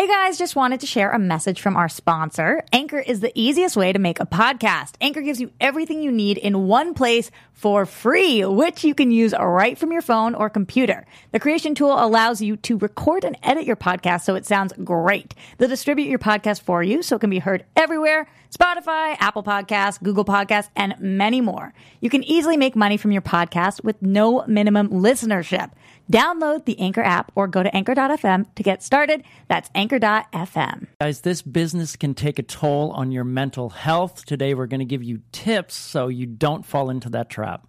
Hey 0.00 0.06
guys, 0.06 0.38
just 0.38 0.56
wanted 0.56 0.80
to 0.80 0.86
share 0.86 1.10
a 1.10 1.18
message 1.18 1.60
from 1.60 1.76
our 1.76 1.90
sponsor. 1.90 2.64
Anchor 2.72 3.00
is 3.00 3.20
the 3.20 3.38
easiest 3.38 3.76
way 3.76 3.92
to 3.92 3.98
make 3.98 4.18
a 4.18 4.24
podcast. 4.24 4.94
Anchor 4.98 5.20
gives 5.20 5.42
you 5.42 5.52
everything 5.60 6.02
you 6.02 6.10
need 6.10 6.38
in 6.38 6.66
one 6.66 6.94
place 6.94 7.30
for 7.52 7.84
free, 7.84 8.42
which 8.42 8.82
you 8.82 8.94
can 8.94 9.10
use 9.10 9.34
right 9.38 9.76
from 9.76 9.92
your 9.92 10.00
phone 10.00 10.34
or 10.34 10.48
computer. 10.48 11.04
The 11.32 11.38
creation 11.38 11.74
tool 11.74 12.02
allows 12.02 12.40
you 12.40 12.56
to 12.56 12.78
record 12.78 13.24
and 13.24 13.36
edit 13.42 13.66
your 13.66 13.76
podcast 13.76 14.22
so 14.22 14.36
it 14.36 14.46
sounds 14.46 14.72
great. 14.82 15.34
They'll 15.58 15.68
distribute 15.68 16.08
your 16.08 16.18
podcast 16.18 16.62
for 16.62 16.82
you 16.82 17.02
so 17.02 17.16
it 17.16 17.18
can 17.18 17.28
be 17.28 17.38
heard 17.38 17.66
everywhere 17.76 18.26
Spotify, 18.50 19.16
Apple 19.20 19.44
Podcasts, 19.44 20.02
Google 20.02 20.24
Podcasts, 20.24 20.70
and 20.74 20.94
many 20.98 21.40
more. 21.40 21.72
You 22.00 22.10
can 22.10 22.24
easily 22.24 22.56
make 22.56 22.74
money 22.74 22.96
from 22.96 23.12
your 23.12 23.22
podcast 23.22 23.84
with 23.84 24.00
no 24.02 24.44
minimum 24.46 24.88
listenership. 24.88 25.70
Download 26.10 26.64
the 26.64 26.78
Anchor 26.80 27.02
app 27.02 27.30
or 27.36 27.46
go 27.46 27.62
to 27.62 27.74
anchor.fm 27.74 28.54
to 28.56 28.62
get 28.64 28.82
started. 28.82 29.22
That's 29.48 29.70
anchor.fm. 29.76 30.88
Guys, 31.00 31.20
this 31.20 31.40
business 31.40 31.94
can 31.94 32.14
take 32.14 32.40
a 32.40 32.42
toll 32.42 32.90
on 32.90 33.12
your 33.12 33.22
mental 33.22 33.70
health. 33.70 34.24
Today, 34.24 34.54
we're 34.54 34.66
going 34.66 34.80
to 34.80 34.84
give 34.84 35.04
you 35.04 35.20
tips 35.30 35.74
so 35.74 36.08
you 36.08 36.26
don't 36.26 36.66
fall 36.66 36.90
into 36.90 37.10
that 37.10 37.30
trap. 37.30 37.66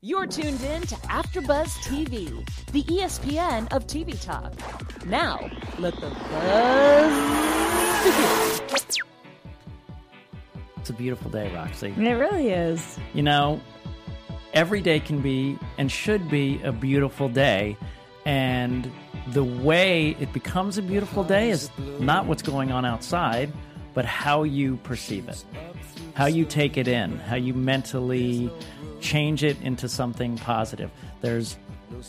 You're 0.00 0.26
tuned 0.26 0.62
in 0.62 0.82
to 0.82 0.94
AfterBuzz 0.96 1.68
TV, 1.84 2.44
the 2.72 2.82
ESPN 2.84 3.72
of 3.72 3.86
TV 3.86 4.20
talk. 4.20 4.52
Now, 5.06 5.48
let 5.78 5.94
the 5.96 6.08
buzz 6.08 7.12
begin. 8.02 9.06
It's 10.78 10.90
a 10.90 10.94
beautiful 10.94 11.30
day, 11.30 11.54
Roxy. 11.54 11.94
It 11.96 12.14
really 12.14 12.48
is. 12.48 12.98
You 13.14 13.22
know, 13.22 13.60
every 14.52 14.80
day 14.80 15.00
can 15.00 15.20
be 15.20 15.58
and 15.78 15.90
should 15.90 16.28
be 16.28 16.60
a 16.62 16.72
beautiful 16.72 17.28
day. 17.28 17.76
And 18.24 18.90
the 19.28 19.44
way 19.44 20.16
it 20.20 20.32
becomes 20.32 20.78
a 20.78 20.82
beautiful 20.82 21.24
day 21.24 21.50
is 21.50 21.70
not 21.98 22.26
what's 22.26 22.42
going 22.42 22.72
on 22.72 22.84
outside, 22.84 23.52
but 23.94 24.04
how 24.04 24.42
you 24.42 24.76
perceive 24.78 25.28
it, 25.28 25.44
how 26.14 26.26
you 26.26 26.44
take 26.44 26.76
it 26.76 26.88
in, 26.88 27.18
how 27.18 27.36
you 27.36 27.54
mentally 27.54 28.50
change 29.00 29.42
it 29.44 29.60
into 29.62 29.88
something 29.88 30.38
positive. 30.38 30.90
There's 31.20 31.56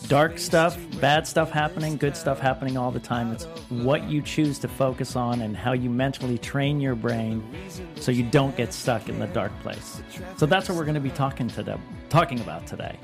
dark 0.07 0.37
stuff, 0.37 0.77
bad 0.99 1.27
stuff 1.27 1.51
happening, 1.51 1.97
good 1.97 2.15
stuff 2.15 2.39
happening 2.39 2.77
all 2.77 2.91
the 2.91 2.99
time. 2.99 3.31
It's 3.31 3.45
what 3.69 4.03
you 4.09 4.21
choose 4.21 4.59
to 4.59 4.67
focus 4.67 5.15
on 5.15 5.41
and 5.41 5.55
how 5.55 5.73
you 5.73 5.89
mentally 5.89 6.37
train 6.37 6.79
your 6.79 6.95
brain 6.95 7.43
so 7.95 8.11
you 8.11 8.23
don't 8.23 8.55
get 8.55 8.73
stuck 8.73 9.09
in 9.09 9.19
the 9.19 9.27
dark 9.27 9.51
place. 9.61 10.01
So 10.37 10.45
that's 10.45 10.69
what 10.69 10.77
we're 10.77 10.85
going 10.85 10.95
to 10.95 11.01
be 11.01 11.09
talking 11.09 11.47
to 11.49 11.63
them, 11.63 11.81
talking 12.09 12.39
about 12.39 12.67
today. 12.67 12.97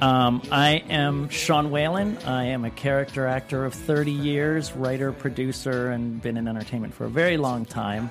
Um, 0.00 0.42
I 0.50 0.82
am 0.88 1.28
Sean 1.28 1.70
Whalen. 1.70 2.18
I 2.26 2.46
am 2.46 2.64
a 2.64 2.70
character 2.70 3.26
actor 3.26 3.64
of 3.64 3.74
30 3.74 4.10
years, 4.10 4.72
writer, 4.72 5.12
producer, 5.12 5.90
and 5.92 6.20
been 6.20 6.36
in 6.36 6.48
entertainment 6.48 6.94
for 6.94 7.04
a 7.04 7.10
very 7.10 7.36
long 7.36 7.64
time. 7.64 8.10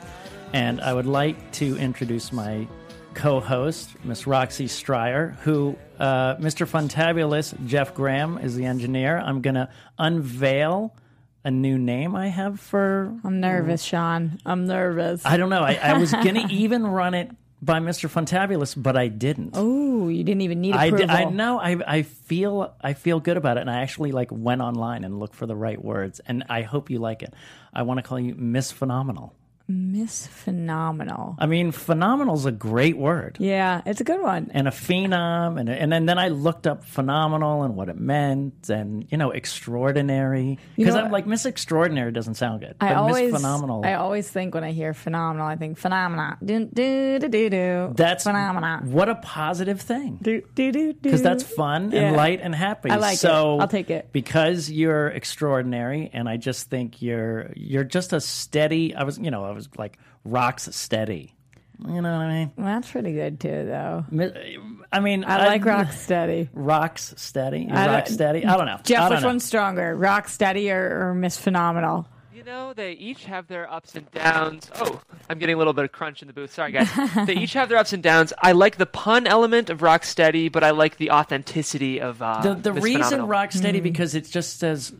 And 0.53 0.79
I 0.81 0.93
would 0.93 1.05
like 1.05 1.51
to 1.53 1.77
introduce 1.77 2.31
my 2.31 2.67
co-host, 3.13 3.91
Miss 4.03 4.27
Roxy 4.27 4.67
Striar, 4.67 5.37
who 5.43 5.77
uh, 5.99 6.35
Mr. 6.35 6.67
Funtabulous 6.67 7.53
Jeff 7.67 7.93
Graham 7.93 8.37
is 8.37 8.55
the 8.55 8.65
engineer. 8.65 9.17
I'm 9.17 9.41
going 9.41 9.55
to 9.55 9.69
unveil 9.97 10.95
a 11.43 11.51
new 11.51 11.77
name 11.77 12.15
I 12.15 12.27
have 12.27 12.59
for. 12.59 13.13
I'm 13.23 13.39
nervous, 13.39 13.83
Sean. 13.83 14.39
I'm 14.45 14.65
nervous. 14.65 15.25
I 15.25 15.37
don't 15.37 15.49
know. 15.49 15.61
I, 15.61 15.73
I 15.81 15.97
was 15.97 16.11
going 16.11 16.35
to 16.47 16.53
even 16.53 16.85
run 16.87 17.13
it 17.13 17.29
by 17.61 17.79
Mr. 17.79 18.09
Funtabulous, 18.09 18.81
but 18.81 18.97
I 18.97 19.07
didn't. 19.07 19.51
Oh, 19.53 20.09
you 20.09 20.23
didn't 20.23 20.41
even 20.41 20.59
need 20.59 20.75
I, 20.75 20.85
approval. 20.85 21.07
d- 21.07 21.13
I 21.13 21.23
know 21.25 21.59
I, 21.59 21.77
I 21.87 22.01
feel 22.01 22.75
I 22.81 22.93
feel 22.93 23.19
good 23.21 23.37
about 23.37 23.57
it 23.57 23.61
and 23.61 23.69
I 23.69 23.81
actually 23.81 24.11
like 24.11 24.29
went 24.31 24.61
online 24.61 25.03
and 25.05 25.17
looked 25.19 25.35
for 25.35 25.45
the 25.45 25.55
right 25.55 25.81
words 25.81 26.19
and 26.25 26.43
I 26.49 26.63
hope 26.63 26.89
you 26.89 26.99
like 26.99 27.23
it. 27.23 27.33
I 27.73 27.83
want 27.83 27.99
to 27.99 28.01
call 28.03 28.19
you 28.19 28.35
Miss 28.35 28.71
Phenomenal. 28.71 29.33
Miss 29.67 30.27
Phenomenal. 30.27 31.35
I 31.39 31.45
mean, 31.45 31.71
phenomenal 31.71 32.35
is 32.35 32.45
a 32.45 32.51
great 32.51 32.97
word. 32.97 33.37
Yeah, 33.39 33.81
it's 33.85 34.01
a 34.01 34.03
good 34.03 34.21
one. 34.21 34.51
And 34.53 34.67
a 34.67 34.71
phenom, 34.71 35.59
and 35.59 35.69
and 35.69 35.91
then, 35.91 36.05
then 36.05 36.19
I 36.19 36.27
looked 36.27 36.67
up 36.67 36.83
phenomenal 36.83 37.63
and 37.63 37.75
what 37.75 37.87
it 37.87 37.97
meant, 37.97 38.69
and 38.69 39.05
you 39.09 39.17
know, 39.17 39.31
extraordinary. 39.31 40.59
Because 40.75 40.95
know 40.95 41.05
I'm 41.05 41.11
like 41.11 41.25
Miss 41.25 41.45
Extraordinary 41.45 42.11
doesn't 42.11 42.35
sound 42.35 42.59
good, 42.61 42.75
I 42.81 42.89
but 42.89 42.97
always, 42.97 43.31
Miss 43.31 43.41
Phenomenal. 43.41 43.85
I 43.85 43.93
always 43.93 44.29
think 44.29 44.53
when 44.53 44.63
I 44.65 44.71
hear 44.71 44.93
phenomenal, 44.93 45.47
I 45.47 45.55
think 45.55 45.77
phenomena. 45.77 46.37
Do 46.43 46.65
do 46.65 47.19
do 47.19 47.29
do 47.29 47.49
do. 47.49 47.93
that's 47.95 48.25
phenomena. 48.25 48.81
What 48.83 49.09
a 49.09 49.15
positive 49.15 49.79
thing. 49.81 50.19
Do 50.21 50.41
do 50.55 50.71
do 50.71 50.93
do. 50.93 50.99
because 51.01 51.21
that's 51.21 51.43
fun 51.43 51.91
Yeah. 51.91 52.01
and 52.07 52.17
light 52.17 52.41
and 52.41 52.53
happy. 52.53 52.89
I 52.89 52.95
like 52.97 53.13
it. 53.15 53.19
so 53.19 53.59
I'll 53.59 53.67
take 53.67 53.89
it. 53.89 54.09
because 54.11 54.69
you're 54.69 55.07
extraordinary, 55.07 56.09
and 56.13 56.27
I 56.27 56.37
just 56.37 56.69
think 56.69 57.01
you're 57.01 57.51
you're 57.55 57.83
just 57.85 58.13
a 58.13 58.19
steady. 58.21 58.93
I 58.95 59.03
was, 59.03 59.17
you 59.17 59.31
know, 59.31 59.52
I 59.53 59.55
was 59.55 59.69
like 59.77 59.97
rocks 60.25 60.67
steady. 60.75 61.35
You 61.79 62.01
know 62.01 62.17
what 62.17 62.25
I 62.25 62.27
mean? 62.27 62.51
Well, 62.55 62.67
that's 62.67 62.91
pretty 62.91 63.13
good 63.13 63.39
too, 63.39 63.65
though. 63.65 64.05
I 64.91 64.99
mean, 64.99 65.25
I 65.25 65.47
like 65.47 65.65
rock 65.65 65.91
steady. 65.91 66.49
Rocks 66.53 67.13
steady. 67.17 67.67
Rock 67.69 68.07
steady. 68.07 68.45
I 68.45 68.57
don't 68.57 68.67
know. 68.67 68.79
Jeff, 68.83 68.99
I 68.99 69.03
don't 69.03 69.15
which 69.17 69.21
know. 69.21 69.27
one's 69.27 69.43
stronger, 69.43 69.95
rock 69.95 70.29
steady 70.29 70.71
or, 70.71 71.09
or 71.09 71.13
Miss 71.15 71.37
Phenomenal? 71.37 72.07
You 72.45 72.51
know, 72.51 72.73
they 72.73 72.91
each 72.93 73.25
have 73.25 73.47
their 73.47 73.71
ups 73.71 73.95
and 73.95 74.09
downs. 74.11 74.69
Oh, 74.75 75.01
I'm 75.29 75.39
getting 75.39 75.55
a 75.55 75.57
little 75.57 75.73
bit 75.73 75.85
of 75.85 75.91
crunch 75.91 76.21
in 76.21 76.27
the 76.27 76.33
booth. 76.33 76.53
Sorry, 76.53 76.71
guys. 76.73 76.89
they 77.25 77.35
each 77.35 77.53
have 77.53 77.69
their 77.69 77.77
ups 77.77 77.93
and 77.93 78.03
downs. 78.03 78.33
I 78.41 78.51
like 78.51 78.77
the 78.77 78.85
pun 78.85 79.27
element 79.27 79.69
of 79.69 79.79
Rocksteady, 79.79 80.51
but 80.51 80.63
I 80.63 80.71
like 80.71 80.97
the 80.97 81.11
authenticity 81.11 82.01
of 82.01 82.21
uh, 82.21 82.41
the 82.41 82.55
the 82.55 82.73
Miss 82.73 82.83
reason 82.83 83.01
Phenomenal. 83.03 83.27
rock 83.27 83.51
steady 83.53 83.79
Hmm. 83.79 83.83
because 83.83 84.15
it 84.15 84.29
just 84.29 84.59
says 84.59 84.93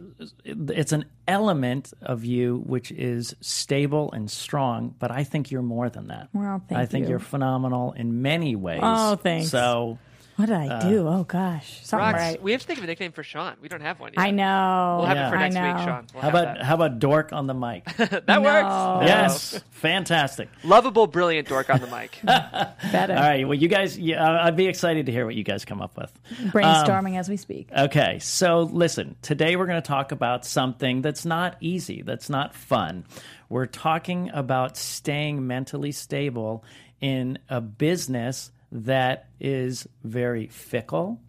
it's 0.45 0.91
an 0.93 1.05
element 1.27 1.93
of 2.01 2.23
you 2.25 2.63
which 2.65 2.91
is 2.91 3.35
stable 3.41 4.11
and 4.11 4.29
strong 4.29 4.93
but 4.99 5.09
i 5.09 5.23
think 5.23 5.51
you're 5.51 5.61
more 5.61 5.89
than 5.89 6.07
that 6.07 6.27
Well, 6.33 6.61
thank 6.67 6.79
i 6.79 6.85
think 6.85 7.07
you. 7.07 7.15
are 7.15 7.19
phenomenal 7.19 7.93
in 7.93 8.21
many 8.21 8.55
ways 8.57 8.81
Oh, 8.83 9.15
thanks. 9.15 9.49
so 9.49 9.97
What 10.35 10.47
did 10.47 10.55
I 10.55 10.67
uh, 10.67 10.89
do? 10.89 11.07
Oh 11.07 11.23
gosh, 11.25 11.79
something 11.83 12.05
Rocks, 12.05 12.17
right. 12.19 12.41
We 12.41 12.53
have 12.53 12.61
to 12.61 12.65
think 12.67 12.79
of 12.79 12.83
a 12.83 12.87
nickname 12.87 13.11
for 13.11 13.21
Sean. 13.21 13.55
We 13.61 13.67
don't 13.67 13.81
have 13.81 13.99
one 13.99 14.13
yet. 14.13 14.19
I 14.19 14.31
know. 14.31 14.95
We'll 14.99 15.07
have 15.07 15.17
Yeah. 15.17 15.27
it 15.27 15.29
for 15.29 15.37
I 15.37 15.41
next 15.49 15.55
know. 15.55 15.67
week, 15.67 15.77
Sean. 15.83 16.07
We'll 16.13 16.21
how 16.23 16.29
about 16.29 16.45
that. 16.55 16.63
how 16.63 16.73
about 16.75 16.99
dork 16.99 17.33
on 17.33 17.45
the 17.45 17.53
mic 17.53 17.85
that 17.97 18.25
No. 18.27 18.41
works? 18.41 19.05
yes 19.07 19.61
fantastic 19.71 20.49
Lovable, 20.63 21.05
brilliant 21.07 21.47
dork 21.47 21.69
on 21.69 21.81
the 21.81 21.87
mic. 21.87 22.19
Better 22.23 23.13
all 23.15 23.19
right 23.21 23.47
well 23.47 23.53
you 23.57 23.67
guys 23.67 23.97
yeah, 23.97 24.23
I- 24.27 24.47
i'd 24.47 24.55
be 24.55 24.67
excited 24.67 25.05
to 25.05 25.11
hear 25.11 25.25
what 25.25 25.35
you 25.35 25.43
guys 25.43 25.65
come 25.65 25.81
up 25.81 25.95
with 25.97 26.11
brainstorming 26.51 27.11
um, 27.11 27.17
as 27.17 27.29
we 27.29 27.37
speak. 27.37 27.69
Okay, 27.75 28.17
so 28.19 28.61
listen, 28.61 29.15
today 29.21 29.55
we're 29.55 29.67
going 29.67 29.81
to 29.81 29.87
talk 29.87 30.11
about 30.11 30.45
something 30.45 31.01
that's 31.01 31.25
not 31.25 31.57
easy, 31.61 32.01
that's 32.01 32.29
not 32.29 32.55
fun. 32.55 33.05
We're 33.49 33.65
talking 33.67 34.31
about 34.33 34.77
staying 34.77 35.45
mentally 35.45 35.91
stable 35.91 36.63
in 37.01 37.37
a 37.49 37.61
business 37.61 38.51
that 38.73 39.29
is 39.39 39.87
very 40.03 40.47
fickle, 40.47 41.21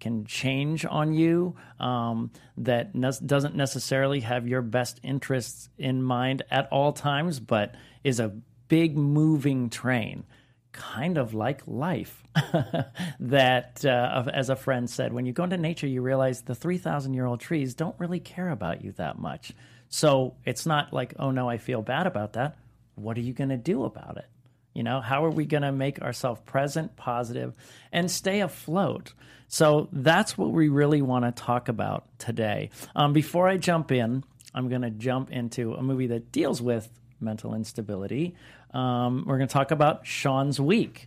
can 0.00 0.24
change 0.24 0.84
on 0.84 1.12
you, 1.12 1.54
um, 1.80 2.30
that 2.56 2.94
ne- 2.94 3.10
doesn't 3.26 3.54
necessarily 3.54 4.20
have 4.20 4.48
your 4.48 4.62
best 4.62 5.00
interests 5.02 5.68
in 5.76 6.02
mind 6.02 6.42
at 6.50 6.68
all 6.70 6.92
times, 6.92 7.40
but 7.40 7.74
is 8.04 8.20
a 8.20 8.32
big 8.68 8.96
moving 8.96 9.68
train 9.68 10.24
kind 10.72 11.18
of 11.18 11.34
like 11.34 11.60
life. 11.66 12.22
that, 13.20 13.84
uh, 13.84 14.24
as 14.32 14.48
a 14.48 14.56
friend 14.56 14.88
said, 14.88 15.12
when 15.12 15.26
you 15.26 15.32
go 15.32 15.44
into 15.44 15.58
nature, 15.58 15.86
you 15.86 16.02
realize 16.02 16.42
the 16.42 16.54
3,000 16.54 17.14
year 17.14 17.26
old 17.26 17.40
trees 17.40 17.74
don't 17.74 17.98
really 17.98 18.20
care 18.20 18.48
about 18.48 18.82
you 18.82 18.92
that 18.92 19.18
much. 19.18 19.52
So 19.88 20.34
it's 20.44 20.64
not 20.64 20.92
like, 20.92 21.14
oh 21.18 21.30
no, 21.30 21.48
I 21.48 21.58
feel 21.58 21.82
bad 21.82 22.06
about 22.06 22.32
that. 22.34 22.56
What 22.94 23.18
are 23.18 23.22
you 23.22 23.32
going 23.32 23.50
to 23.50 23.56
do 23.56 23.84
about 23.84 24.16
it? 24.16 24.26
You 24.74 24.82
know, 24.82 25.00
how 25.00 25.24
are 25.24 25.30
we 25.30 25.44
going 25.44 25.62
to 25.62 25.72
make 25.72 26.00
ourselves 26.00 26.40
present, 26.44 26.96
positive, 26.96 27.52
and 27.92 28.10
stay 28.10 28.40
afloat? 28.40 29.12
So 29.48 29.88
that's 29.92 30.38
what 30.38 30.50
we 30.50 30.68
really 30.68 31.02
want 31.02 31.24
to 31.24 31.32
talk 31.32 31.68
about 31.68 32.06
today. 32.18 32.70
Um, 32.96 33.12
before 33.12 33.48
I 33.48 33.58
jump 33.58 33.92
in, 33.92 34.24
I'm 34.54 34.68
going 34.68 34.82
to 34.82 34.90
jump 34.90 35.30
into 35.30 35.74
a 35.74 35.82
movie 35.82 36.06
that 36.08 36.32
deals 36.32 36.62
with 36.62 36.88
mental 37.20 37.54
instability. 37.54 38.34
Um, 38.72 39.24
we're 39.26 39.36
going 39.36 39.48
to 39.48 39.52
talk 39.52 39.70
about 39.70 40.06
Sean's 40.06 40.58
Week. 40.58 41.06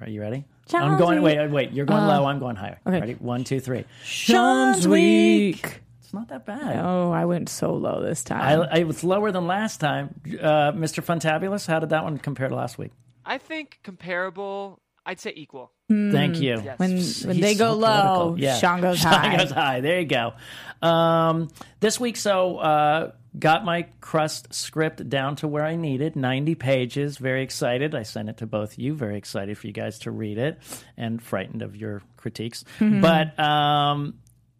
Are 0.00 0.08
you 0.08 0.20
ready? 0.20 0.44
I'm 0.72 0.98
going. 0.98 1.22
Week. 1.22 1.36
Wait, 1.36 1.50
wait. 1.50 1.72
You're 1.72 1.86
going 1.86 2.06
low. 2.06 2.24
I'm 2.24 2.38
going 2.38 2.56
higher. 2.56 2.80
okay. 2.86 3.00
Ready? 3.00 3.12
One, 3.14 3.44
two, 3.44 3.60
three. 3.60 3.84
Sean's 4.02 4.88
Week. 4.88 5.64
It's 5.64 5.74
not 6.14 6.28
that 6.28 6.46
bad. 6.46 6.78
Oh, 6.84 7.10
I 7.10 7.24
went 7.24 7.48
so 7.48 7.74
low 7.74 8.02
this 8.02 8.24
time. 8.24 8.66
I, 8.70 8.80
I 8.80 8.84
was 8.84 9.04
lower 9.04 9.30
than 9.32 9.46
last 9.46 9.78
time. 9.80 10.20
Uh, 10.26 10.72
Mr. 10.72 11.02
Funtabulous, 11.04 11.66
how 11.66 11.78
did 11.80 11.90
that 11.90 12.04
one 12.04 12.18
compare 12.18 12.48
to 12.48 12.54
last 12.54 12.78
week? 12.78 12.92
I 13.24 13.38
think 13.38 13.80
comparable. 13.82 14.80
I'd 15.06 15.20
say 15.20 15.32
equal. 15.36 15.70
Thank 15.90 16.36
you. 16.38 16.62
Yes. 16.64 16.78
when 16.78 16.90
He's 16.92 17.26
when 17.26 17.38
they 17.40 17.54
go 17.54 17.72
so 17.72 17.78
low. 17.78 18.36
Yeah. 18.38 18.56
Sean 18.56 18.80
goes 18.80 19.00
Sean 19.00 19.12
high. 19.12 19.36
goes 19.36 19.50
high. 19.50 19.80
There 19.82 20.00
you 20.00 20.06
go. 20.06 20.32
Um, 20.80 21.50
this 21.80 22.00
week, 22.00 22.16
so 22.16 22.56
uh, 22.56 23.12
got 23.38 23.66
my 23.66 23.82
crust 24.00 24.54
script 24.54 25.06
down 25.10 25.36
to 25.36 25.48
where 25.48 25.64
I 25.64 25.76
needed, 25.76 26.16
90 26.16 26.54
pages. 26.54 27.18
Very 27.18 27.42
excited. 27.42 27.94
I 27.94 28.02
sent 28.02 28.30
it 28.30 28.38
to 28.38 28.46
both 28.46 28.78
you. 28.78 28.94
Very 28.94 29.18
excited 29.18 29.58
for 29.58 29.66
you 29.66 29.74
guys 29.74 29.98
to 30.00 30.10
read 30.10 30.38
it 30.38 30.58
and 30.96 31.22
frightened 31.22 31.60
of 31.60 31.76
your 31.76 32.00
critiques. 32.16 32.64
But 32.80 33.38
um, 33.38 34.14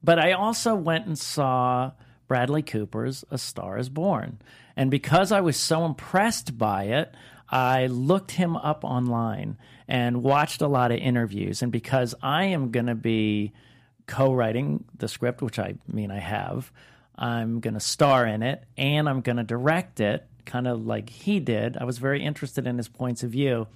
but 0.05 0.19
I 0.19 0.33
also 0.33 0.75
went 0.75 1.07
and 1.07 1.19
saw 1.19 1.93
Bradley 2.29 2.63
Cooper's 2.63 3.25
A 3.31 3.39
Star 3.39 3.79
is 3.79 3.89
Born. 3.89 4.39
And 4.77 4.91
because 4.91 5.33
I 5.33 5.41
was 5.41 5.57
so 5.57 5.85
impressed 5.85 6.59
by 6.59 6.85
it, 6.85 7.15
I 7.49 7.87
looked 7.87 8.33
him 8.33 8.57
up 8.57 8.85
online 8.85 9.57
and 9.89 10.23
watched 10.23 10.61
a 10.61 10.69
lot 10.69 10.93
of 10.93 10.99
interviews. 10.99 11.63
And 11.63 11.73
because 11.73 12.15
I 12.23 12.47
am 12.47 12.71
going 12.71 12.87
to 12.87 12.95
be 12.95 13.53
co 14.07 14.33
writing 14.33 14.85
the 14.99 15.09
script, 15.09 15.41
which 15.41 15.59
I 15.59 15.77
mean 15.87 16.11
I 16.11 16.19
have, 16.19 16.71
I'm 17.17 17.61
going 17.61 17.75
to 17.75 17.81
star 17.81 18.27
in 18.27 18.43
it 18.43 18.65
and 18.77 19.09
I'm 19.09 19.21
going 19.21 19.37
to 19.37 19.45
direct 19.45 20.01
it, 20.01 20.27
kind 20.45 20.67
of 20.67 20.85
like 20.85 21.09
he 21.09 21.41
did. 21.41 21.77
I 21.77 21.85
was 21.85 21.99
very 21.99 22.23
interested 22.23 22.67
in 22.67 22.77
his 22.77 22.89
points 22.89 23.23
of 23.23 23.31
view. 23.31 23.69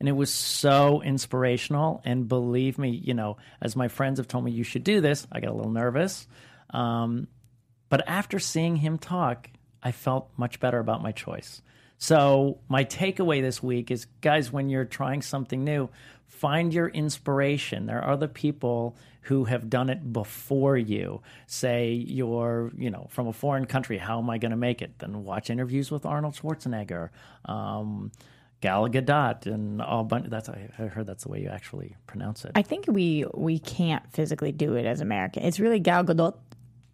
And 0.00 0.08
it 0.08 0.12
was 0.12 0.32
so 0.32 1.02
inspirational. 1.02 2.00
And 2.04 2.26
believe 2.26 2.78
me, 2.78 2.88
you 2.90 3.14
know, 3.14 3.36
as 3.60 3.76
my 3.76 3.88
friends 3.88 4.18
have 4.18 4.26
told 4.26 4.44
me, 4.44 4.50
you 4.50 4.64
should 4.64 4.82
do 4.82 5.00
this, 5.00 5.26
I 5.30 5.40
got 5.40 5.50
a 5.50 5.54
little 5.54 5.70
nervous. 5.70 6.26
Um, 6.70 7.28
but 7.90 8.08
after 8.08 8.38
seeing 8.38 8.76
him 8.76 8.98
talk, 8.98 9.50
I 9.82 9.92
felt 9.92 10.30
much 10.36 10.58
better 10.58 10.78
about 10.78 11.02
my 11.02 11.12
choice. 11.12 11.62
So, 11.98 12.60
my 12.66 12.84
takeaway 12.84 13.42
this 13.42 13.62
week 13.62 13.90
is 13.90 14.06
guys, 14.22 14.50
when 14.50 14.70
you're 14.70 14.86
trying 14.86 15.20
something 15.20 15.64
new, 15.64 15.90
find 16.28 16.72
your 16.72 16.88
inspiration. 16.88 17.84
There 17.84 18.02
are 18.02 18.12
other 18.12 18.28
people 18.28 18.96
who 19.22 19.44
have 19.44 19.68
done 19.68 19.90
it 19.90 20.10
before 20.10 20.78
you. 20.78 21.20
Say 21.46 21.92
you're, 21.92 22.72
you 22.76 22.90
know, 22.90 23.08
from 23.10 23.26
a 23.26 23.34
foreign 23.34 23.66
country, 23.66 23.98
how 23.98 24.18
am 24.18 24.30
I 24.30 24.38
going 24.38 24.52
to 24.52 24.56
make 24.56 24.80
it? 24.80 24.98
Then 24.98 25.24
watch 25.24 25.50
interviews 25.50 25.90
with 25.90 26.06
Arnold 26.06 26.34
Schwarzenegger. 26.34 27.10
Um, 27.44 28.12
Gal 28.60 28.88
Gadot 28.88 29.46
and 29.46 29.80
all 29.80 30.04
bunch. 30.04 30.28
That's 30.28 30.48
I 30.48 30.68
heard 30.86 31.06
that's 31.06 31.24
the 31.24 31.30
way 31.30 31.40
you 31.40 31.48
actually 31.48 31.96
pronounce 32.06 32.44
it. 32.44 32.52
I 32.54 32.62
think 32.62 32.86
we 32.88 33.24
we 33.34 33.58
can't 33.58 34.02
physically 34.12 34.52
do 34.52 34.74
it 34.74 34.84
as 34.86 35.00
American. 35.00 35.42
It's 35.44 35.58
really 35.60 35.80
Gal 35.80 36.04
Gadot, 36.04 36.34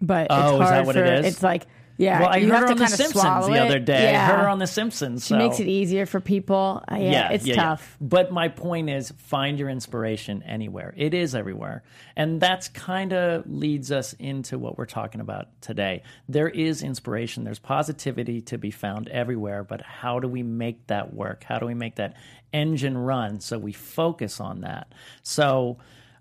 but 0.01 0.29
Oh, 0.31 0.61
it's 0.61 0.65
is 0.65 0.71
that 0.71 0.87
what 0.87 0.95
for, 0.97 1.05
it 1.05 1.21
is? 1.21 1.27
It's 1.35 1.43
like 1.43 1.67
yeah, 1.99 2.21
well, 2.21 2.29
I 2.31 2.37
you 2.37 2.51
heard 2.51 2.61
her 2.61 2.71
on 2.71 2.77
The 2.77 2.87
Simpsons 2.89 3.47
the 3.47 3.59
other 3.59 3.79
day. 3.79 4.13
Yeah. 4.13 4.23
I 4.23 4.27
heard 4.27 4.41
her 4.41 4.49
on 4.49 4.59
The 4.59 4.67
Simpsons. 4.67 5.27
She 5.27 5.35
makes 5.35 5.61
it 5.61 5.67
easier 5.67 6.05
for 6.05 6.21
people. 6.21 6.83
Uh, 6.91 6.97
yeah, 6.97 7.31
it's 7.31 7.47
yeah, 7.47 7.55
yeah. 7.55 7.63
tough. 7.63 7.97
But 8.01 8.33
my 8.33 8.49
point 8.49 8.91
is, 8.91 9.13
find 9.17 9.59
your 9.59 9.71
inspiration 9.71 10.43
anywhere. 10.43 10.93
It 10.97 11.15
is 11.15 11.35
everywhere, 11.35 11.83
and 12.15 12.41
that's 12.41 12.69
kind 12.69 13.13
of 13.13 13.47
leads 13.47 13.91
us 13.91 14.13
into 14.15 14.59
what 14.59 14.77
we're 14.77 14.87
talking 14.87 15.21
about 15.21 15.49
today. 15.63 16.03
There 16.29 16.49
is 16.49 16.83
inspiration. 16.83 17.45
There's 17.45 17.59
positivity 17.59 18.43
to 18.43 18.59
be 18.59 18.71
found 18.71 19.09
everywhere. 19.09 19.65
But 19.65 19.81
how 19.81 20.21
do 20.21 20.29
we 20.29 20.43
make 20.43 20.87
that 20.89 21.15
work? 21.15 21.45
How 21.45 21.59
do 21.59 21.67
we 21.67 21.75
make 21.75 21.97
that 21.97 22.17
engine 22.53 22.99
run 22.99 23.41
so 23.41 23.59
we 23.59 23.73
focus 23.73 24.41
on 24.41 24.61
that? 24.63 24.93
So. 25.23 25.79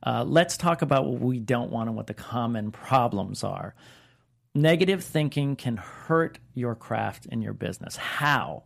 Uh, 0.08 0.24
let's 0.24 0.56
talk 0.56 0.84
about 0.84 1.04
what 1.08 1.20
we 1.20 1.40
don't 1.40 1.72
want 1.72 1.90
and 1.90 1.98
what 1.98 2.06
the 2.06 2.14
common 2.14 2.70
problems 2.70 3.44
are 3.44 3.74
negative 4.56 5.04
thinking 5.04 5.56
can 5.56 5.78
hurt 5.78 6.40
your 6.54 6.74
craft 6.74 7.28
and 7.30 7.44
your 7.44 7.54
business. 7.54 7.96
How? 7.96 8.64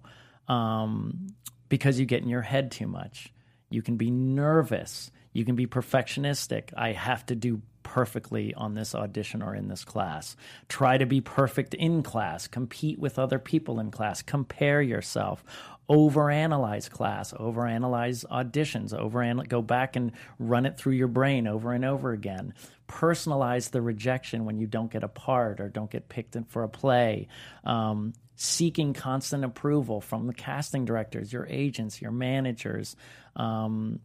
Um, 0.47 1.35
because 1.67 1.99
you 1.99 2.05
get 2.05 2.23
in 2.23 2.29
your 2.29 2.41
head 2.41 2.71
too 2.71 2.87
much. 2.87 3.33
You 3.69 3.81
can 3.81 3.97
be 3.97 4.09
nervous. 4.11 5.11
You 5.33 5.45
can 5.45 5.55
be 5.55 5.67
perfectionistic. 5.67 6.73
I 6.75 6.93
have 6.93 7.25
to 7.27 7.35
do 7.35 7.61
perfectly 7.83 8.53
on 8.53 8.73
this 8.73 8.93
audition 8.93 9.41
or 9.41 9.55
in 9.55 9.67
this 9.67 9.83
class. 9.83 10.35
Try 10.67 10.97
to 10.97 11.05
be 11.05 11.21
perfect 11.21 11.73
in 11.73 12.03
class. 12.03 12.47
Compete 12.47 12.99
with 12.99 13.17
other 13.17 13.39
people 13.39 13.79
in 13.79 13.91
class. 13.91 14.21
Compare 14.21 14.81
yourself. 14.81 15.43
Overanalyze 15.89 16.89
class. 16.89 17.33
Overanalyze 17.33 18.25
auditions. 18.25 18.93
Overanal- 18.93 19.47
go 19.47 19.61
back 19.61 19.95
and 19.95 20.11
run 20.37 20.65
it 20.65 20.77
through 20.77 20.93
your 20.93 21.07
brain 21.07 21.47
over 21.47 21.73
and 21.73 21.83
over 21.85 22.11
again. 22.11 22.53
Personalize 22.89 23.71
the 23.71 23.81
rejection 23.81 24.45
when 24.45 24.57
you 24.57 24.67
don't 24.67 24.91
get 24.91 25.03
a 25.03 25.07
part 25.07 25.61
or 25.61 25.69
don't 25.69 25.89
get 25.89 26.09
picked 26.09 26.35
in 26.35 26.43
for 26.43 26.63
a 26.63 26.69
play. 26.69 27.27
Um, 27.63 28.13
seeking 28.35 28.93
constant 28.93 29.45
approval 29.45 30.01
from 30.01 30.25
the 30.27 30.33
casting 30.33 30.85
directors, 30.85 31.31
your 31.31 31.45
agents, 31.49 32.01
your 32.01 32.11
managers, 32.11 32.95
um, 33.35 33.99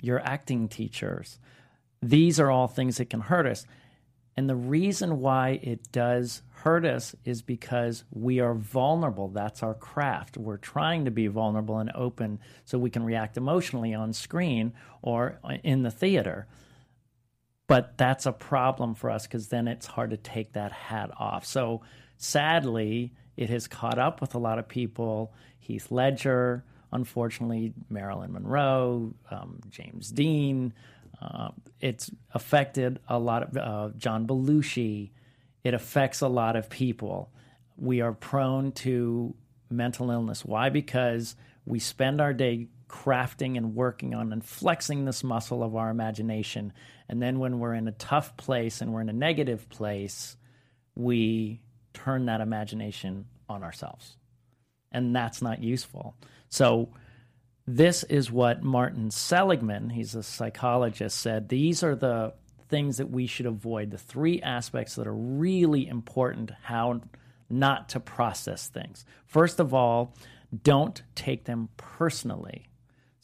your 0.00 0.20
acting 0.20 0.68
teachers. 0.68 1.38
These 2.02 2.40
are 2.40 2.50
all 2.50 2.66
things 2.66 2.96
that 2.96 3.10
can 3.10 3.20
hurt 3.20 3.46
us. 3.46 3.66
And 4.36 4.48
the 4.48 4.56
reason 4.56 5.20
why 5.20 5.60
it 5.62 5.92
does 5.92 6.42
hurt 6.62 6.84
us 6.84 7.14
is 7.24 7.42
because 7.42 8.04
we 8.10 8.40
are 8.40 8.54
vulnerable. 8.54 9.28
That's 9.28 9.62
our 9.62 9.74
craft. 9.74 10.36
We're 10.36 10.56
trying 10.56 11.04
to 11.06 11.10
be 11.10 11.26
vulnerable 11.26 11.78
and 11.78 11.90
open 11.94 12.38
so 12.64 12.78
we 12.78 12.90
can 12.90 13.02
react 13.02 13.36
emotionally 13.36 13.92
on 13.92 14.12
screen 14.12 14.72
or 15.02 15.40
in 15.62 15.82
the 15.82 15.90
theater. 15.90 16.46
But 17.70 17.96
that's 17.96 18.26
a 18.26 18.32
problem 18.32 18.96
for 18.96 19.10
us 19.10 19.28
because 19.28 19.46
then 19.46 19.68
it's 19.68 19.86
hard 19.86 20.10
to 20.10 20.16
take 20.16 20.54
that 20.54 20.72
hat 20.72 21.12
off. 21.16 21.46
So 21.46 21.82
sadly, 22.16 23.12
it 23.36 23.48
has 23.48 23.68
caught 23.68 23.96
up 23.96 24.20
with 24.20 24.34
a 24.34 24.38
lot 24.38 24.58
of 24.58 24.66
people. 24.66 25.32
Heath 25.60 25.92
Ledger, 25.92 26.64
unfortunately, 26.90 27.72
Marilyn 27.88 28.32
Monroe, 28.32 29.14
um, 29.30 29.60
James 29.70 30.10
Dean. 30.10 30.72
Uh, 31.22 31.50
it's 31.80 32.10
affected 32.34 32.98
a 33.06 33.20
lot 33.20 33.44
of 33.44 33.56
uh, 33.56 33.90
John 33.96 34.26
Belushi. 34.26 35.10
It 35.62 35.72
affects 35.72 36.22
a 36.22 36.28
lot 36.28 36.56
of 36.56 36.70
people. 36.70 37.30
We 37.76 38.00
are 38.00 38.12
prone 38.12 38.72
to 38.72 39.32
mental 39.70 40.10
illness. 40.10 40.44
Why? 40.44 40.70
Because 40.70 41.36
we 41.66 41.78
spend 41.78 42.20
our 42.20 42.32
day 42.32 42.66
crafting 42.90 43.56
and 43.56 43.74
working 43.74 44.14
on 44.14 44.32
and 44.32 44.44
flexing 44.44 45.04
this 45.04 45.22
muscle 45.22 45.62
of 45.62 45.76
our 45.76 45.90
imagination. 45.90 46.72
And 47.08 47.22
then 47.22 47.38
when 47.38 47.60
we're 47.60 47.74
in 47.74 47.88
a 47.88 47.92
tough 47.92 48.36
place 48.36 48.80
and 48.80 48.92
we're 48.92 49.00
in 49.00 49.08
a 49.08 49.14
negative 49.14 49.68
place, 49.68 50.36
we 50.96 51.62
turn 51.94 52.26
that 52.26 52.40
imagination 52.40 53.26
on 53.48 53.62
ourselves. 53.62 54.16
And 54.90 55.14
that's 55.14 55.40
not 55.40 55.62
useful. 55.62 56.16
So, 56.48 56.90
this 57.66 58.02
is 58.04 58.32
what 58.32 58.64
Martin 58.64 59.12
Seligman, 59.12 59.90
he's 59.90 60.16
a 60.16 60.24
psychologist, 60.24 61.20
said. 61.20 61.48
These 61.48 61.84
are 61.84 61.94
the 61.94 62.32
things 62.68 62.96
that 62.96 63.10
we 63.10 63.26
should 63.28 63.46
avoid, 63.46 63.92
the 63.92 63.98
three 63.98 64.42
aspects 64.42 64.96
that 64.96 65.06
are 65.06 65.14
really 65.14 65.86
important 65.86 66.50
how 66.62 67.00
not 67.48 67.90
to 67.90 68.00
process 68.00 68.66
things. 68.66 69.04
First 69.26 69.60
of 69.60 69.72
all, 69.72 70.16
don't 70.64 71.00
take 71.14 71.44
them 71.44 71.68
personally. 71.76 72.69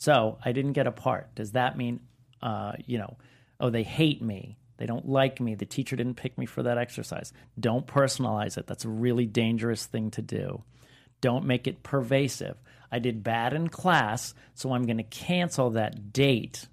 So, 0.06 0.38
I 0.44 0.52
didn't 0.52 0.74
get 0.74 0.86
a 0.86 0.92
part. 0.92 1.34
Does 1.34 1.50
that 1.52 1.76
mean, 1.76 1.98
uh, 2.40 2.74
you 2.86 2.96
know, 2.96 3.16
oh, 3.58 3.70
they 3.70 3.82
hate 3.82 4.22
me? 4.22 4.56
They 4.76 4.86
don't 4.86 5.08
like 5.08 5.40
me. 5.40 5.56
The 5.56 5.66
teacher 5.66 5.96
didn't 5.96 6.14
pick 6.14 6.38
me 6.38 6.46
for 6.46 6.62
that 6.62 6.78
exercise. 6.78 7.32
Don't 7.58 7.88
personalize 7.88 8.56
it. 8.56 8.68
That's 8.68 8.84
a 8.84 8.88
really 8.88 9.26
dangerous 9.26 9.84
thing 9.84 10.12
to 10.12 10.22
do. 10.22 10.62
Don't 11.20 11.44
make 11.44 11.66
it 11.66 11.82
pervasive. 11.82 12.56
I 12.92 13.00
did 13.00 13.24
bad 13.24 13.52
in 13.52 13.66
class, 13.66 14.32
so 14.54 14.72
I'm 14.72 14.84
going 14.84 14.98
to 14.98 15.02
cancel 15.02 15.70
that 15.70 16.12
date 16.12 16.68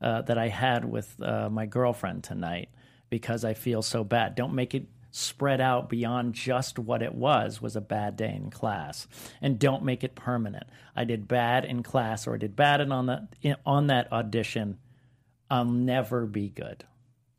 uh, 0.00 0.22
that 0.22 0.38
I 0.38 0.48
had 0.48 0.86
with 0.86 1.14
uh, 1.20 1.50
my 1.50 1.66
girlfriend 1.66 2.24
tonight 2.24 2.70
because 3.10 3.44
I 3.44 3.52
feel 3.52 3.82
so 3.82 4.02
bad. 4.02 4.34
Don't 4.34 4.54
make 4.54 4.74
it 4.74 4.86
spread 5.12 5.60
out 5.60 5.88
beyond 5.88 6.34
just 6.34 6.78
what 6.78 7.02
it 7.02 7.14
was 7.14 7.62
was 7.62 7.76
a 7.76 7.80
bad 7.80 8.16
day 8.16 8.34
in 8.34 8.50
class. 8.50 9.06
And 9.40 9.58
don't 9.58 9.84
make 9.84 10.02
it 10.02 10.16
permanent. 10.16 10.64
I 10.96 11.04
did 11.04 11.28
bad 11.28 11.64
in 11.64 11.84
class 11.84 12.26
or 12.26 12.34
i 12.34 12.38
did 12.38 12.56
bad 12.56 12.80
on 12.80 13.06
that 13.06 13.28
on 13.64 13.86
that 13.86 14.10
audition. 14.10 14.78
I'll 15.50 15.64
never 15.64 16.26
be 16.26 16.48
good. 16.48 16.84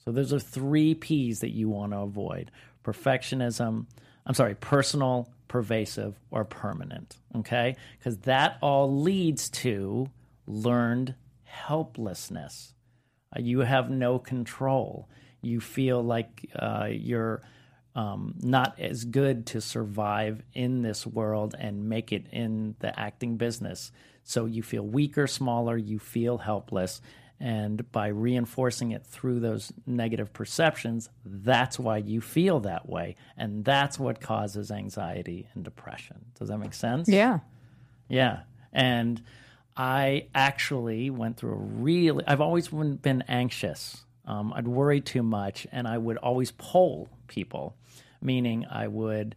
So 0.05 0.11
those 0.11 0.31
are 0.31 0.39
three 0.39 0.93
p's 0.93 1.39
that 1.39 1.51
you 1.51 1.67
want 1.69 1.91
to 1.91 1.99
avoid. 1.99 2.51
Perfectionism 2.83 3.87
i'm 4.25 4.33
sorry 4.33 4.55
personal 4.55 5.29
pervasive 5.49 6.17
or 6.31 6.45
permanent 6.45 7.17
okay? 7.37 7.75
Because 7.97 8.17
that 8.19 8.57
all 8.61 9.01
leads 9.01 9.49
to 9.49 10.09
learned 10.45 11.15
helplessness. 11.43 12.73
Uh, 13.35 13.39
you 13.41 13.59
have 13.59 13.89
no 13.89 14.19
control. 14.19 15.09
You 15.41 15.59
feel 15.59 16.01
like 16.03 16.49
uh, 16.57 16.87
you're 16.91 17.41
um, 17.95 18.35
not 18.41 18.79
as 18.79 19.05
good 19.05 19.45
to 19.47 19.61
survive 19.61 20.41
in 20.53 20.81
this 20.81 21.05
world 21.05 21.55
and 21.57 21.89
make 21.89 22.11
it 22.11 22.25
in 22.31 22.75
the 22.79 22.97
acting 22.99 23.37
business. 23.37 23.91
So 24.23 24.45
you 24.45 24.63
feel 24.63 24.83
weaker, 24.83 25.27
smaller, 25.27 25.77
you 25.77 25.99
feel 25.99 26.37
helpless. 26.39 27.01
And 27.39 27.91
by 27.91 28.07
reinforcing 28.07 28.91
it 28.91 29.05
through 29.05 29.41
those 29.41 29.73
negative 29.85 30.31
perceptions, 30.31 31.09
that's 31.25 31.77
why 31.77 31.97
you 31.97 32.21
feel 32.21 32.61
that 32.61 32.87
way. 32.87 33.17
And 33.37 33.65
that's 33.65 33.99
what 33.99 34.21
causes 34.21 34.71
anxiety 34.71 35.49
and 35.53 35.63
depression. 35.63 36.25
Does 36.39 36.47
that 36.47 36.57
make 36.57 36.73
sense? 36.73 37.09
Yeah. 37.09 37.39
Yeah. 38.07 38.43
And 38.71 39.21
I 39.75 40.27
actually 40.33 41.09
went 41.09 41.37
through 41.37 41.53
a 41.53 41.57
really, 41.57 42.23
I've 42.25 42.41
always 42.41 42.69
been 42.69 43.23
anxious. 43.27 44.05
Um, 44.25 44.53
I'd 44.53 44.67
worry 44.67 45.01
too 45.01 45.23
much 45.23 45.67
and 45.71 45.87
I 45.87 45.97
would 45.97 46.17
always 46.17 46.51
poll 46.51 47.09
people, 47.27 47.75
meaning 48.21 48.65
I 48.69 48.87
would 48.87 49.35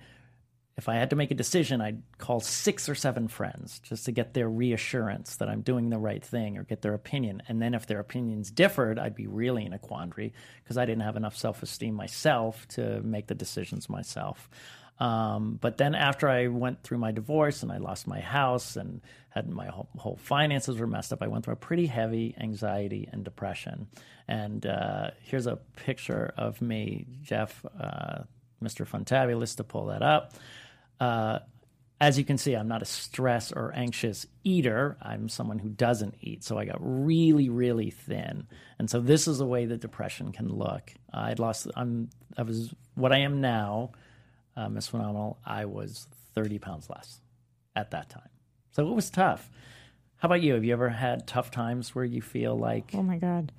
if 0.76 0.90
I 0.90 0.96
had 0.96 1.08
to 1.10 1.16
make 1.16 1.30
a 1.30 1.34
decision, 1.34 1.80
I'd 1.80 2.02
call 2.18 2.40
six 2.40 2.86
or 2.86 2.94
seven 2.94 3.28
friends 3.28 3.78
just 3.78 4.04
to 4.04 4.12
get 4.12 4.34
their 4.34 4.48
reassurance 4.48 5.36
that 5.36 5.48
I'm 5.48 5.62
doing 5.62 5.88
the 5.88 5.98
right 5.98 6.22
thing 6.22 6.58
or 6.58 6.64
get 6.64 6.82
their 6.82 6.92
opinion. 6.92 7.42
And 7.48 7.62
then 7.62 7.72
if 7.72 7.86
their 7.86 7.98
opinions 7.98 8.50
differed, 8.50 8.98
I'd 8.98 9.14
be 9.14 9.26
really 9.26 9.64
in 9.64 9.72
a 9.72 9.78
quandary 9.78 10.34
because 10.62 10.76
I 10.76 10.84
didn't 10.84 11.02
have 11.02 11.16
enough 11.16 11.36
self 11.36 11.62
esteem 11.62 11.94
myself 11.94 12.68
to 12.68 13.00
make 13.00 13.26
the 13.26 13.34
decisions 13.34 13.88
myself. 13.88 14.50
Um, 14.98 15.58
but 15.60 15.76
then 15.76 15.94
after 15.94 16.28
I 16.28 16.46
went 16.48 16.82
through 16.82 16.98
my 16.98 17.12
divorce 17.12 17.62
and 17.62 17.70
I 17.70 17.78
lost 17.78 18.06
my 18.06 18.20
house 18.20 18.76
and 18.76 19.02
had 19.30 19.48
my 19.48 19.66
whole, 19.66 19.88
whole 19.98 20.16
finances 20.16 20.78
were 20.78 20.86
messed 20.86 21.12
up, 21.12 21.22
I 21.22 21.26
went 21.26 21.44
through 21.44 21.54
a 21.54 21.58
pretty 21.58 21.86
heavy 21.86 22.34
anxiety 22.38 23.08
and 23.12 23.24
depression. 23.24 23.88
And 24.26 24.64
uh, 24.64 25.10
here's 25.20 25.46
a 25.46 25.56
picture 25.76 26.32
of 26.36 26.62
me, 26.62 27.06
Jeff, 27.22 27.64
uh, 27.78 28.22
Mr. 28.62 28.88
Funtabulous, 28.88 29.56
to 29.56 29.64
pull 29.64 29.86
that 29.86 30.02
up. 30.02 30.32
Uh, 30.98 31.40
as 32.00 32.18
you 32.18 32.24
can 32.24 32.36
see, 32.36 32.54
I'm 32.54 32.68
not 32.68 32.82
a 32.82 32.86
stress 32.86 33.52
or 33.52 33.72
anxious 33.74 34.26
eater. 34.44 34.98
I'm 35.00 35.28
someone 35.28 35.58
who 35.58 35.68
doesn't 35.70 36.14
eat. 36.20 36.44
So 36.44 36.58
I 36.58 36.64
got 36.66 36.76
really, 36.80 37.48
really 37.48 37.90
thin. 37.90 38.46
And 38.78 38.90
so 38.90 39.00
this 39.00 39.26
is 39.26 39.38
the 39.38 39.46
way 39.46 39.66
that 39.66 39.80
depression 39.80 40.32
can 40.32 40.48
look. 40.48 40.92
I'd 41.12 41.38
lost, 41.38 41.68
I'm, 41.74 42.10
I 42.36 42.42
was 42.42 42.74
what 42.94 43.12
I 43.12 43.18
am 43.18 43.40
now 43.40 43.92
uh, 44.56 44.68
Miss 44.68 44.88
Phenomenal, 44.88 45.38
I 45.44 45.64
was 45.66 46.06
30 46.34 46.58
pounds 46.58 46.88
less 46.90 47.20
at 47.74 47.90
that 47.90 48.08
time. 48.08 48.28
So 48.72 48.88
it 48.88 48.94
was 48.94 49.10
tough. 49.10 49.48
How 50.16 50.26
about 50.26 50.42
you? 50.42 50.54
Have 50.54 50.64
you 50.64 50.72
ever 50.72 50.88
had 50.88 51.26
tough 51.26 51.50
times 51.50 51.94
where 51.94 52.04
you 52.04 52.22
feel 52.22 52.56
like, 52.58 52.90
Oh 52.94 53.02
my 53.02 53.18
god. 53.18 53.52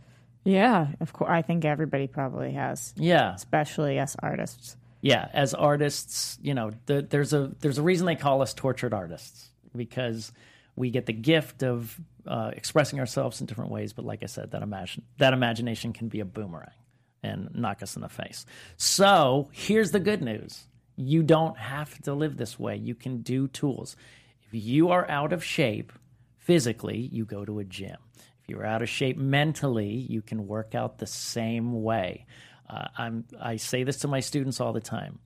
Yeah, 0.44 0.88
of 1.00 1.12
course. 1.14 1.30
I 1.30 1.42
think 1.42 1.66
everybody 1.66 2.08
probably 2.08 2.54
has, 2.54 2.94
yeah, 2.96 3.36
especially 3.36 4.00
us 4.00 4.16
artists. 4.20 4.78
yeah, 5.02 5.28
as 5.34 5.54
artists, 5.54 6.40
you 6.42 6.54
know, 6.54 6.72
the, 6.86 7.02
there's 7.02 7.34
a 7.34 7.52
there's 7.60 7.78
a 7.78 7.84
reason 7.84 8.06
they 8.06 8.16
call 8.16 8.42
us 8.42 8.54
tortured 8.54 8.94
artists 8.94 9.50
because 9.76 10.32
we 10.78 10.90
get 10.90 11.06
the 11.06 11.12
gift 11.14 11.64
of 11.64 12.00
uh, 12.26 12.52
expressing 12.56 13.00
ourselves 13.00 13.42
in 13.42 13.46
different 13.48 13.72
ways. 13.72 13.92
But 13.92 14.06
like 14.06 14.24
I 14.24 14.28
said, 14.28 14.52
that 14.52 14.62
imagine 14.64 15.04
that 15.18 15.34
imagination 15.34 15.92
can 15.92 16.08
be 16.08 16.22
a 16.22 16.26
boomerang 16.26 16.70
and 17.22 17.50
knock 17.54 17.84
us 17.84 17.98
in 17.98 18.02
the 18.02 18.08
face. 18.10 18.46
So 18.78 19.50
here's 19.52 19.92
the 19.92 20.00
good 20.00 20.22
news: 20.22 20.64
you 20.98 21.24
don't 21.24 21.58
have 21.58 22.02
to 22.02 22.14
live 22.14 22.36
this 22.36 22.60
way. 22.60 22.76
You 22.76 22.96
can 22.96 23.22
do 23.22 23.48
tools. 23.48 23.96
If 24.42 24.50
you 24.54 24.90
are 24.90 25.10
out 25.10 25.32
of 25.32 25.44
shape 25.44 25.94
physically, 26.38 26.98
you 26.98 27.24
go 27.24 27.46
to 27.46 27.60
a 27.60 27.64
gym. 27.64 27.98
If 28.16 28.50
you're 28.50 28.66
out 28.66 28.82
of 28.82 28.90
shape 28.90 29.18
mentally, 29.18 29.90
you 29.90 30.22
can 30.22 30.48
work 30.48 30.74
out 30.74 30.98
the 30.98 31.08
same 31.08 31.84
way. 31.84 32.26
Uh, 32.70 32.88
I'm, 32.98 33.26
I 33.40 33.58
say 33.58 33.84
this 33.84 33.98
to 33.98 34.08
my 34.08 34.20
students 34.20 34.60
all 34.60 34.74
the 34.74 34.82
time, 34.82 35.20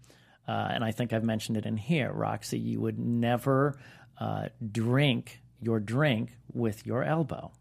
uh, 0.47 0.51
and 0.71 0.83
I 0.83 0.91
think 0.91 1.13
I've 1.13 1.23
mentioned 1.23 1.57
it 1.57 1.65
in 1.65 1.77
here. 1.77 2.11
Roxy, 2.11 2.59
you 2.59 2.81
would 2.81 2.99
never 2.99 3.79
uh, 4.19 4.49
drink 4.71 5.39
your 5.59 5.79
drink 5.79 6.37
with 6.53 6.85
your 6.85 7.03
elbow. 7.03 7.51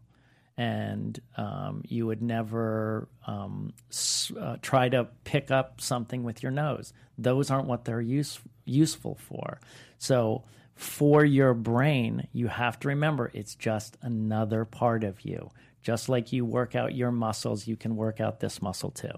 And 0.57 1.19
um, 1.37 1.81
you 1.87 2.05
would 2.07 2.21
never 2.21 3.07
um, 3.25 3.73
s- 3.89 4.31
uh, 4.39 4.57
try 4.61 4.89
to 4.89 5.07
pick 5.23 5.49
up 5.49 5.81
something 5.81 6.23
with 6.23 6.43
your 6.43 6.51
nose. 6.51 6.93
Those 7.17 7.49
aren't 7.49 7.67
what 7.67 7.85
they're 7.85 8.01
use- 8.01 8.39
useful 8.65 9.15
for. 9.15 9.59
So, 9.97 10.43
for 10.75 11.23
your 11.23 11.53
brain, 11.53 12.27
you 12.33 12.47
have 12.47 12.79
to 12.79 12.87
remember 12.87 13.29
it's 13.33 13.55
just 13.55 13.97
another 14.01 14.65
part 14.65 15.03
of 15.03 15.21
you. 15.21 15.51
Just 15.83 16.09
like 16.09 16.31
you 16.31 16.45
work 16.45 16.75
out 16.75 16.95
your 16.95 17.11
muscles, 17.11 17.67
you 17.67 17.75
can 17.75 17.95
work 17.95 18.19
out 18.19 18.39
this 18.39 18.61
muscle 18.61 18.91
too. 18.91 19.11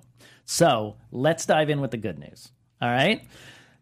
So 0.46 0.98
let's 1.12 1.46
dive 1.46 1.70
in 1.70 1.80
with 1.82 1.92
the 1.92 1.98
good 1.98 2.20
news. 2.20 2.52
All 2.82 2.90
right. 2.90 3.26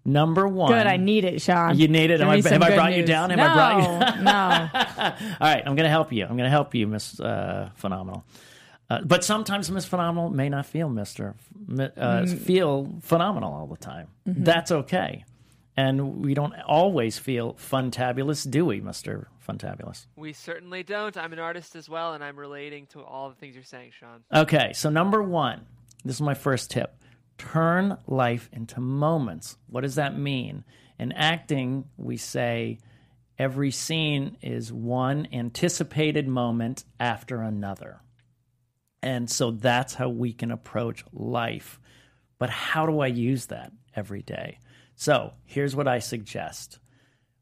Number 0.04 0.48
one. 0.48 0.72
Good, 0.72 0.88
I 0.88 0.98
need 0.98 1.26
it, 1.26 1.42
Sean. 1.42 1.78
You 1.78 1.88
need 1.88 2.10
it? 2.12 2.18
Give 2.20 2.28
Have 2.28 2.30
I- 2.46 2.50
have 2.50 2.62
I 2.64 2.68
good 2.70 2.76
brought 2.76 2.96
you 2.96 3.06
down? 3.06 3.30
Have 3.30 3.38
no, 3.38 3.46
I 3.46 3.54
brought 3.54 4.18
you- 4.18 4.24
no. 4.24 5.32
All 5.42 5.48
right, 5.54 5.64
I'm 5.66 5.76
going 5.76 5.84
to 5.86 5.90
help 5.90 6.12
you. 6.12 6.24
I'm 6.24 6.32
going 6.38 6.46
to 6.46 6.50
help 6.50 6.74
you, 6.74 6.88
Miss 6.88 7.20
uh, 7.20 7.70
Phenomenal. 7.76 8.26
Uh, 8.90 9.00
but 9.06 9.24
sometimes 9.24 9.70
Miss 9.72 9.86
Phenomenal 9.86 10.30
may 10.30 10.50
not 10.50 10.66
feel 10.66 10.90
Mister 10.90 11.36
uh, 11.70 11.74
Mm. 11.74 12.38
feel 12.40 12.90
phenomenal 13.02 13.54
all 13.54 13.68
the 13.68 13.78
time. 13.78 14.08
Mm-hmm. 14.28 14.44
That's 14.44 14.70
okay, 14.72 15.24
and 15.78 16.18
we 16.26 16.34
don't 16.34 16.54
always 16.68 17.18
feel 17.18 17.54
funtabulous, 17.54 18.50
do 18.50 18.66
we, 18.66 18.82
Mister 18.82 19.30
Funtabulous? 19.48 20.08
We 20.18 20.34
certainly 20.34 20.84
don't. 20.84 21.16
I'm 21.16 21.32
an 21.32 21.40
artist 21.40 21.78
as 21.78 21.88
well, 21.88 22.14
and 22.16 22.22
I'm 22.24 22.38
relating 22.38 22.88
to 22.88 23.02
all 23.02 23.30
the 23.30 23.36
things 23.36 23.56
you're 23.56 23.64
saying, 23.64 23.92
Sean. 23.98 24.24
Okay, 24.34 24.74
so 24.74 24.90
number 24.90 25.24
one, 25.24 25.62
this 26.04 26.16
is 26.18 26.22
my 26.22 26.34
first 26.34 26.70
tip. 26.72 26.94
Turn 27.42 27.98
life 28.06 28.50
into 28.54 28.80
moments. 28.80 29.58
What 29.68 29.82
does 29.82 29.96
that 29.96 30.16
mean? 30.16 30.64
In 31.00 31.12
acting, 31.12 31.86
we 31.98 32.18
say 32.18 32.78
every 33.40 33.72
scene 33.72 34.38
is 34.44 34.72
one 34.72 35.28
anticipated 35.34 36.28
moment 36.28 36.86
after 37.00 37.42
another. 37.42 38.02
And 39.02 39.28
so 39.28 39.50
that's 39.50 39.96
how 39.96 40.10
we 40.10 40.34
can 40.34 40.52
approach 40.52 41.04
life. 41.12 41.80
But 42.38 42.52
how 42.52 42.86
do 42.86 43.00
I 43.00 43.08
use 43.08 43.48
that 43.48 43.72
every 43.96 44.22
day? 44.22 44.60
So 44.96 45.34
here's 45.44 45.76
what 45.76 45.88
I 45.88 45.98
suggest. 45.98 46.78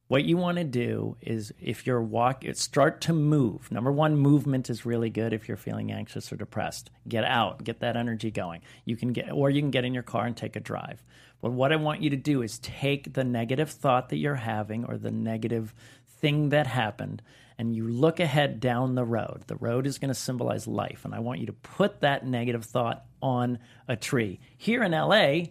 What 0.10 0.26
you 0.26 0.38
want 0.38 0.58
to 0.58 0.64
do 0.64 1.18
is 1.22 1.54
if 1.62 1.86
you're 1.86 2.02
walk 2.02 2.44
start 2.54 3.00
to 3.02 3.14
move. 3.14 3.72
Number 3.72 3.92
1 3.92 4.18
movement 4.18 4.68
is 4.68 4.84
really 4.84 5.12
good 5.12 5.34
if 5.34 5.48
you're 5.48 5.56
feeling 5.56 5.92
anxious 5.92 6.34
or 6.34 6.36
depressed. 6.36 6.90
Get 7.08 7.24
out, 7.24 7.64
get 7.64 7.82
that 7.82 7.96
energy 7.96 8.32
going. 8.32 8.62
You 8.86 8.98
can 8.98 9.14
get 9.14 9.32
or 9.32 9.52
you 9.52 9.62
can 9.62 9.70
get 9.70 9.86
in 9.86 9.94
your 9.94 10.02
car 10.02 10.26
and 10.26 10.36
take 10.36 10.56
a 10.56 10.60
drive. 10.60 11.04
But 11.44 11.52
what 11.52 11.72
I 11.72 11.76
want 11.76 12.02
you 12.02 12.10
to 12.10 12.16
do 12.16 12.42
is 12.42 12.58
take 12.58 13.14
the 13.14 13.24
negative 13.24 13.70
thought 13.70 14.10
that 14.10 14.18
you're 14.18 14.34
having 14.34 14.84
or 14.84 14.98
the 14.98 15.12
negative 15.12 15.76
thing 16.08 16.50
that 16.50 16.66
happened 16.66 17.22
and 17.60 17.76
you 17.76 17.88
look 17.88 18.20
ahead 18.20 18.60
down 18.60 18.96
the 18.96 19.06
road. 19.06 19.44
The 19.46 19.58
road 19.58 19.86
is 19.86 20.00
going 20.00 20.10
to 20.10 20.16
symbolize 20.16 20.66
life 20.66 21.06
and 21.06 21.14
I 21.14 21.20
want 21.20 21.40
you 21.40 21.46
to 21.46 21.54
put 21.54 22.02
that 22.02 22.26
negative 22.26 22.66
thought 22.66 23.06
on 23.22 23.60
a 23.88 23.96
tree. 23.96 24.40
Here 24.58 24.82
in 24.82 24.92
LA, 24.92 25.50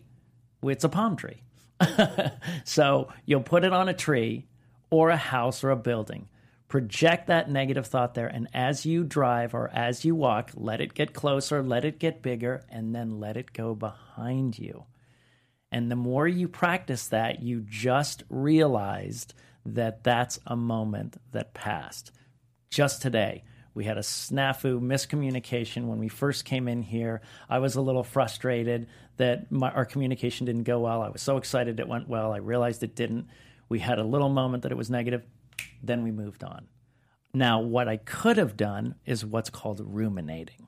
it's 0.64 0.82
a 0.82 0.88
palm 0.88 1.14
tree. 1.14 1.44
so 2.64 3.06
you'll 3.24 3.40
put 3.40 3.62
it 3.62 3.72
on 3.72 3.88
a 3.88 3.94
tree 3.94 4.47
or 4.90 5.10
a 5.10 5.16
house 5.16 5.62
or 5.62 5.70
a 5.70 5.76
building. 5.76 6.28
Project 6.68 7.28
that 7.28 7.50
negative 7.50 7.86
thought 7.86 8.14
there, 8.14 8.26
and 8.26 8.46
as 8.52 8.84
you 8.84 9.02
drive 9.02 9.54
or 9.54 9.70
as 9.72 10.04
you 10.04 10.14
walk, 10.14 10.50
let 10.54 10.82
it 10.82 10.92
get 10.92 11.14
closer, 11.14 11.62
let 11.62 11.84
it 11.84 11.98
get 11.98 12.22
bigger, 12.22 12.62
and 12.68 12.94
then 12.94 13.18
let 13.18 13.38
it 13.38 13.54
go 13.54 13.74
behind 13.74 14.58
you. 14.58 14.84
And 15.72 15.90
the 15.90 15.96
more 15.96 16.28
you 16.28 16.48
practice 16.48 17.06
that, 17.08 17.42
you 17.42 17.64
just 17.66 18.22
realized 18.28 19.34
that 19.64 20.04
that's 20.04 20.38
a 20.46 20.56
moment 20.56 21.16
that 21.32 21.54
passed. 21.54 22.12
Just 22.70 23.00
today, 23.00 23.44
we 23.74 23.84
had 23.84 23.96
a 23.96 24.02
snafu 24.02 24.80
miscommunication 24.80 25.86
when 25.86 25.98
we 25.98 26.08
first 26.08 26.44
came 26.44 26.68
in 26.68 26.82
here. 26.82 27.20
I 27.48 27.60
was 27.60 27.76
a 27.76 27.80
little 27.80 28.02
frustrated 28.02 28.88
that 29.18 29.52
my, 29.52 29.70
our 29.70 29.84
communication 29.84 30.46
didn't 30.46 30.64
go 30.64 30.80
well. 30.80 31.02
I 31.02 31.10
was 31.10 31.22
so 31.22 31.36
excited 31.36 31.78
it 31.78 31.88
went 31.88 32.08
well. 32.08 32.32
I 32.32 32.38
realized 32.38 32.82
it 32.82 32.96
didn't. 32.96 33.28
We 33.68 33.80
had 33.80 33.98
a 33.98 34.04
little 34.04 34.28
moment 34.28 34.62
that 34.62 34.72
it 34.72 34.78
was 34.78 34.90
negative. 34.90 35.24
Then 35.82 36.02
we 36.02 36.10
moved 36.10 36.42
on. 36.44 36.66
Now, 37.34 37.60
what 37.60 37.88
I 37.88 37.98
could 37.98 38.38
have 38.38 38.56
done 38.56 38.94
is 39.04 39.24
what's 39.24 39.50
called 39.50 39.80
ruminating. 39.84 40.66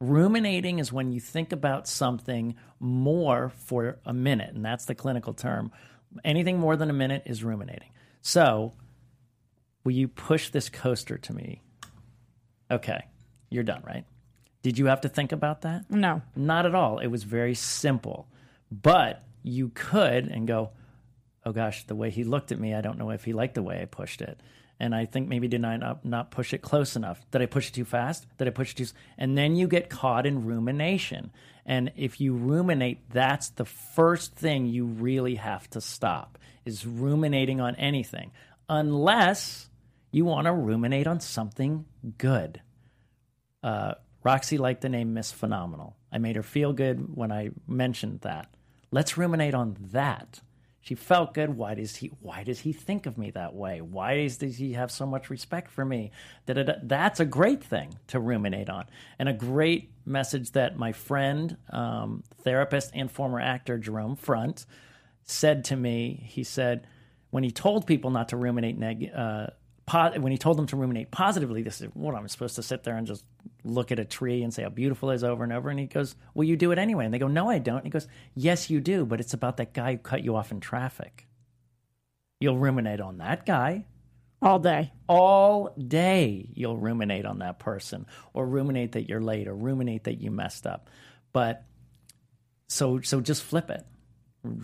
Ruminating 0.00 0.80
is 0.80 0.92
when 0.92 1.12
you 1.12 1.20
think 1.20 1.52
about 1.52 1.86
something 1.86 2.56
more 2.80 3.52
for 3.66 3.98
a 4.04 4.12
minute, 4.12 4.52
and 4.54 4.64
that's 4.64 4.84
the 4.84 4.96
clinical 4.96 5.32
term. 5.32 5.70
Anything 6.24 6.58
more 6.58 6.76
than 6.76 6.90
a 6.90 6.94
minute 6.94 7.22
is 7.26 7.44
ruminating. 7.44 7.90
So, 8.20 8.72
will 9.84 9.92
you 9.92 10.08
push 10.08 10.50
this 10.50 10.68
coaster 10.68 11.18
to 11.18 11.32
me? 11.32 11.62
Okay, 12.70 13.06
you're 13.48 13.62
done, 13.62 13.82
right? 13.86 14.04
Did 14.62 14.78
you 14.78 14.86
have 14.86 15.02
to 15.02 15.08
think 15.08 15.32
about 15.32 15.62
that? 15.62 15.90
No. 15.90 16.22
Not 16.34 16.66
at 16.66 16.74
all. 16.74 16.98
It 16.98 17.08
was 17.08 17.24
very 17.24 17.54
simple. 17.54 18.28
But 18.70 19.24
you 19.42 19.70
could 19.74 20.26
and 20.26 20.46
go, 20.46 20.70
oh 21.44 21.52
gosh, 21.52 21.84
the 21.86 21.94
way 21.94 22.10
he 22.10 22.24
looked 22.24 22.52
at 22.52 22.60
me, 22.60 22.74
I 22.74 22.80
don't 22.80 22.98
know 22.98 23.10
if 23.10 23.24
he 23.24 23.32
liked 23.32 23.54
the 23.54 23.62
way 23.62 23.80
I 23.80 23.86
pushed 23.86 24.22
it. 24.22 24.40
And 24.80 24.94
I 24.94 25.06
think 25.06 25.28
maybe 25.28 25.48
did 25.48 25.64
I 25.64 25.76
not, 25.76 26.04
not 26.04 26.30
push 26.30 26.52
it 26.52 26.62
close 26.62 26.96
enough? 26.96 27.24
Did 27.30 27.42
I 27.42 27.46
push 27.46 27.68
it 27.68 27.74
too 27.74 27.84
fast? 27.84 28.26
Did 28.38 28.48
I 28.48 28.50
push 28.50 28.72
it 28.72 28.78
too? 28.78 28.86
And 29.16 29.38
then 29.38 29.54
you 29.54 29.68
get 29.68 29.90
caught 29.90 30.26
in 30.26 30.44
rumination. 30.44 31.30
And 31.64 31.92
if 31.96 32.20
you 32.20 32.34
ruminate, 32.34 33.08
that's 33.10 33.50
the 33.50 33.64
first 33.64 34.34
thing 34.34 34.66
you 34.66 34.84
really 34.86 35.36
have 35.36 35.70
to 35.70 35.80
stop 35.80 36.38
is 36.64 36.86
ruminating 36.86 37.60
on 37.60 37.76
anything, 37.76 38.32
unless 38.68 39.68
you 40.10 40.24
want 40.24 40.46
to 40.46 40.52
ruminate 40.52 41.06
on 41.06 41.20
something 41.20 41.84
good. 42.18 42.60
Uh, 43.62 43.94
Roxy 44.24 44.58
liked 44.58 44.82
the 44.82 44.88
name 44.88 45.14
Miss 45.14 45.32
Phenomenal. 45.32 45.96
I 46.12 46.18
made 46.18 46.36
her 46.36 46.42
feel 46.42 46.72
good 46.72 47.16
when 47.16 47.32
I 47.32 47.50
mentioned 47.66 48.20
that. 48.20 48.54
Let's 48.90 49.16
ruminate 49.16 49.54
on 49.54 49.76
that. 49.92 50.40
She 50.82 50.96
felt 50.96 51.32
good. 51.32 51.56
Why 51.56 51.74
does 51.74 51.96
he? 51.96 52.10
Why 52.20 52.42
does 52.42 52.58
he 52.58 52.72
think 52.72 53.06
of 53.06 53.16
me 53.16 53.30
that 53.30 53.54
way? 53.54 53.80
Why 53.80 54.14
is, 54.14 54.36
does 54.36 54.56
he 54.56 54.72
have 54.72 54.90
so 54.90 55.06
much 55.06 55.30
respect 55.30 55.70
for 55.70 55.84
me? 55.84 56.10
Da-da-da. 56.46 56.74
That's 56.82 57.20
a 57.20 57.24
great 57.24 57.62
thing 57.62 57.94
to 58.08 58.18
ruminate 58.18 58.68
on, 58.68 58.86
and 59.16 59.28
a 59.28 59.32
great 59.32 59.92
message 60.04 60.50
that 60.52 60.76
my 60.76 60.90
friend, 60.90 61.56
um, 61.70 62.24
therapist, 62.42 62.90
and 62.94 63.08
former 63.08 63.40
actor 63.40 63.78
Jerome 63.78 64.16
Front 64.16 64.66
said 65.24 65.64
to 65.66 65.76
me. 65.76 66.26
He 66.28 66.42
said, 66.42 66.88
when 67.30 67.44
he 67.44 67.52
told 67.52 67.86
people 67.86 68.10
not 68.10 68.30
to 68.30 68.36
ruminate 68.36 68.76
neg- 68.76 69.12
uh, 69.14 69.46
po- 69.86 70.18
when 70.18 70.32
he 70.32 70.38
told 70.38 70.58
them 70.58 70.66
to 70.66 70.76
ruminate 70.76 71.12
positively, 71.12 71.62
this 71.62 71.80
is 71.80 71.88
what 71.94 72.16
I'm 72.16 72.26
supposed 72.26 72.56
to 72.56 72.62
sit 72.62 72.82
there 72.82 72.96
and 72.96 73.06
just 73.06 73.24
look 73.64 73.92
at 73.92 73.98
a 73.98 74.04
tree 74.04 74.42
and 74.42 74.52
say 74.52 74.62
how 74.62 74.68
beautiful 74.68 75.10
it 75.10 75.16
is 75.16 75.24
over 75.24 75.44
and 75.44 75.52
over. 75.52 75.70
And 75.70 75.78
he 75.78 75.86
goes, 75.86 76.16
"Well, 76.34 76.44
you 76.46 76.56
do 76.56 76.72
it 76.72 76.78
anyway." 76.78 77.04
And 77.04 77.14
they 77.14 77.18
go, 77.18 77.28
"No, 77.28 77.48
I 77.48 77.58
don't." 77.58 77.78
And 77.78 77.86
he 77.86 77.90
goes, 77.90 78.08
"Yes, 78.34 78.70
you 78.70 78.80
do, 78.80 79.04
but 79.06 79.20
it's 79.20 79.34
about 79.34 79.56
that 79.58 79.72
guy 79.72 79.92
who 79.92 79.98
cut 79.98 80.24
you 80.24 80.36
off 80.36 80.52
in 80.52 80.60
traffic. 80.60 81.26
You'll 82.40 82.58
ruminate 82.58 83.00
on 83.00 83.18
that 83.18 83.46
guy." 83.46 83.86
All 84.42 84.58
day. 84.58 84.90
all 85.06 85.72
day 85.78 86.48
you'll 86.52 86.76
ruminate 86.76 87.24
on 87.26 87.38
that 87.38 87.60
person 87.60 88.06
or 88.34 88.44
ruminate 88.44 88.92
that 88.92 89.08
you're 89.08 89.20
late 89.20 89.46
or 89.46 89.54
ruminate 89.54 90.02
that 90.04 90.20
you 90.20 90.32
messed 90.32 90.66
up 90.66 90.90
but 91.32 91.64
so 92.66 93.00
so 93.02 93.20
just 93.20 93.40
flip 93.40 93.70
it 93.70 93.86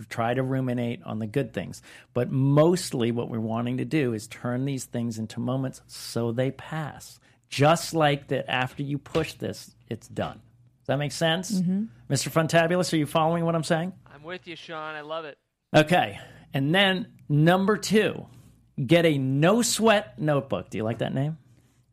try 0.09 0.33
to 0.33 0.43
ruminate 0.43 1.01
on 1.03 1.19
the 1.19 1.27
good 1.27 1.53
things 1.53 1.81
but 2.13 2.29
mostly 2.29 3.11
what 3.11 3.29
we're 3.29 3.39
wanting 3.39 3.77
to 3.77 3.85
do 3.85 4.11
is 4.11 4.27
turn 4.27 4.65
these 4.65 4.83
things 4.83 5.17
into 5.17 5.39
moments 5.39 5.81
so 5.87 6.33
they 6.33 6.51
pass 6.51 7.17
just 7.49 7.93
like 7.93 8.27
that 8.27 8.49
after 8.49 8.83
you 8.83 8.97
push 8.97 9.33
this 9.33 9.71
it's 9.89 10.07
done 10.07 10.35
does 10.81 10.87
that 10.87 10.97
make 10.97 11.11
sense 11.11 11.51
mr 11.61 12.29
funtabulous 12.31 12.93
are 12.93 12.97
you 12.97 13.05
following 13.05 13.43
what 13.45 13.55
i'm 13.55 13.63
saying 13.63 13.91
I'm 14.13 14.23
with 14.25 14.47
you, 14.47 14.57
Sean. 14.57 14.95
I 14.95 15.01
love 15.01 15.23
it. 15.23 15.37
Okay. 15.73 16.19
And 16.53 16.75
then 16.75 17.07
number 17.29 17.77
two, 17.77 18.25
get 18.85 19.05
a 19.05 19.17
no 19.17 19.61
sweat 19.61 20.19
notebook. 20.19 20.69
Do 20.69 20.77
you 20.77 20.83
like 20.83 20.97
that 20.97 21.13
name? 21.13 21.37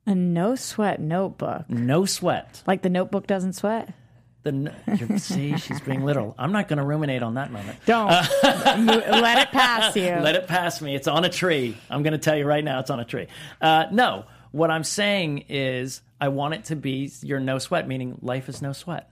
A 0.06 0.14
no 0.14 0.56
sweat 0.56 1.00
notebook. 1.00 1.70
No 1.70 2.04
sweat. 2.04 2.64
Like 2.66 2.82
the 2.82 2.90
notebook 2.90 3.28
doesn't 3.28 3.52
sweat. 3.52 3.94
The 4.42 4.50
n- 4.50 4.74
you 5.08 5.18
see, 5.18 5.56
she's 5.56 5.80
being 5.80 6.04
literal. 6.04 6.34
I'm 6.36 6.50
not 6.50 6.66
going 6.66 6.78
to 6.78 6.84
ruminate 6.84 7.22
on 7.22 7.34
that 7.34 7.52
moment. 7.52 7.78
Don't. 7.86 8.10
you, 8.10 8.86
let 9.22 9.38
it 9.38 9.52
pass 9.52 9.94
you. 9.94 10.02
Let 10.20 10.34
it 10.34 10.48
pass 10.48 10.82
me. 10.82 10.96
It's 10.96 11.06
on 11.06 11.24
a 11.24 11.28
tree. 11.28 11.76
I'm 11.90 12.02
going 12.02 12.12
to 12.12 12.18
tell 12.18 12.36
you 12.36 12.44
right 12.44 12.64
now, 12.64 12.80
it's 12.80 12.90
on 12.90 12.98
a 12.98 13.04
tree. 13.04 13.28
Uh, 13.60 13.86
no, 13.92 14.24
what 14.56 14.70
I'm 14.70 14.84
saying 14.84 15.44
is, 15.50 16.00
I 16.18 16.28
want 16.28 16.54
it 16.54 16.64
to 16.66 16.76
be 16.76 17.12
your 17.20 17.40
no 17.40 17.58
sweat, 17.58 17.86
meaning 17.86 18.18
life 18.22 18.48
is 18.48 18.62
no 18.62 18.72
sweat. 18.72 19.10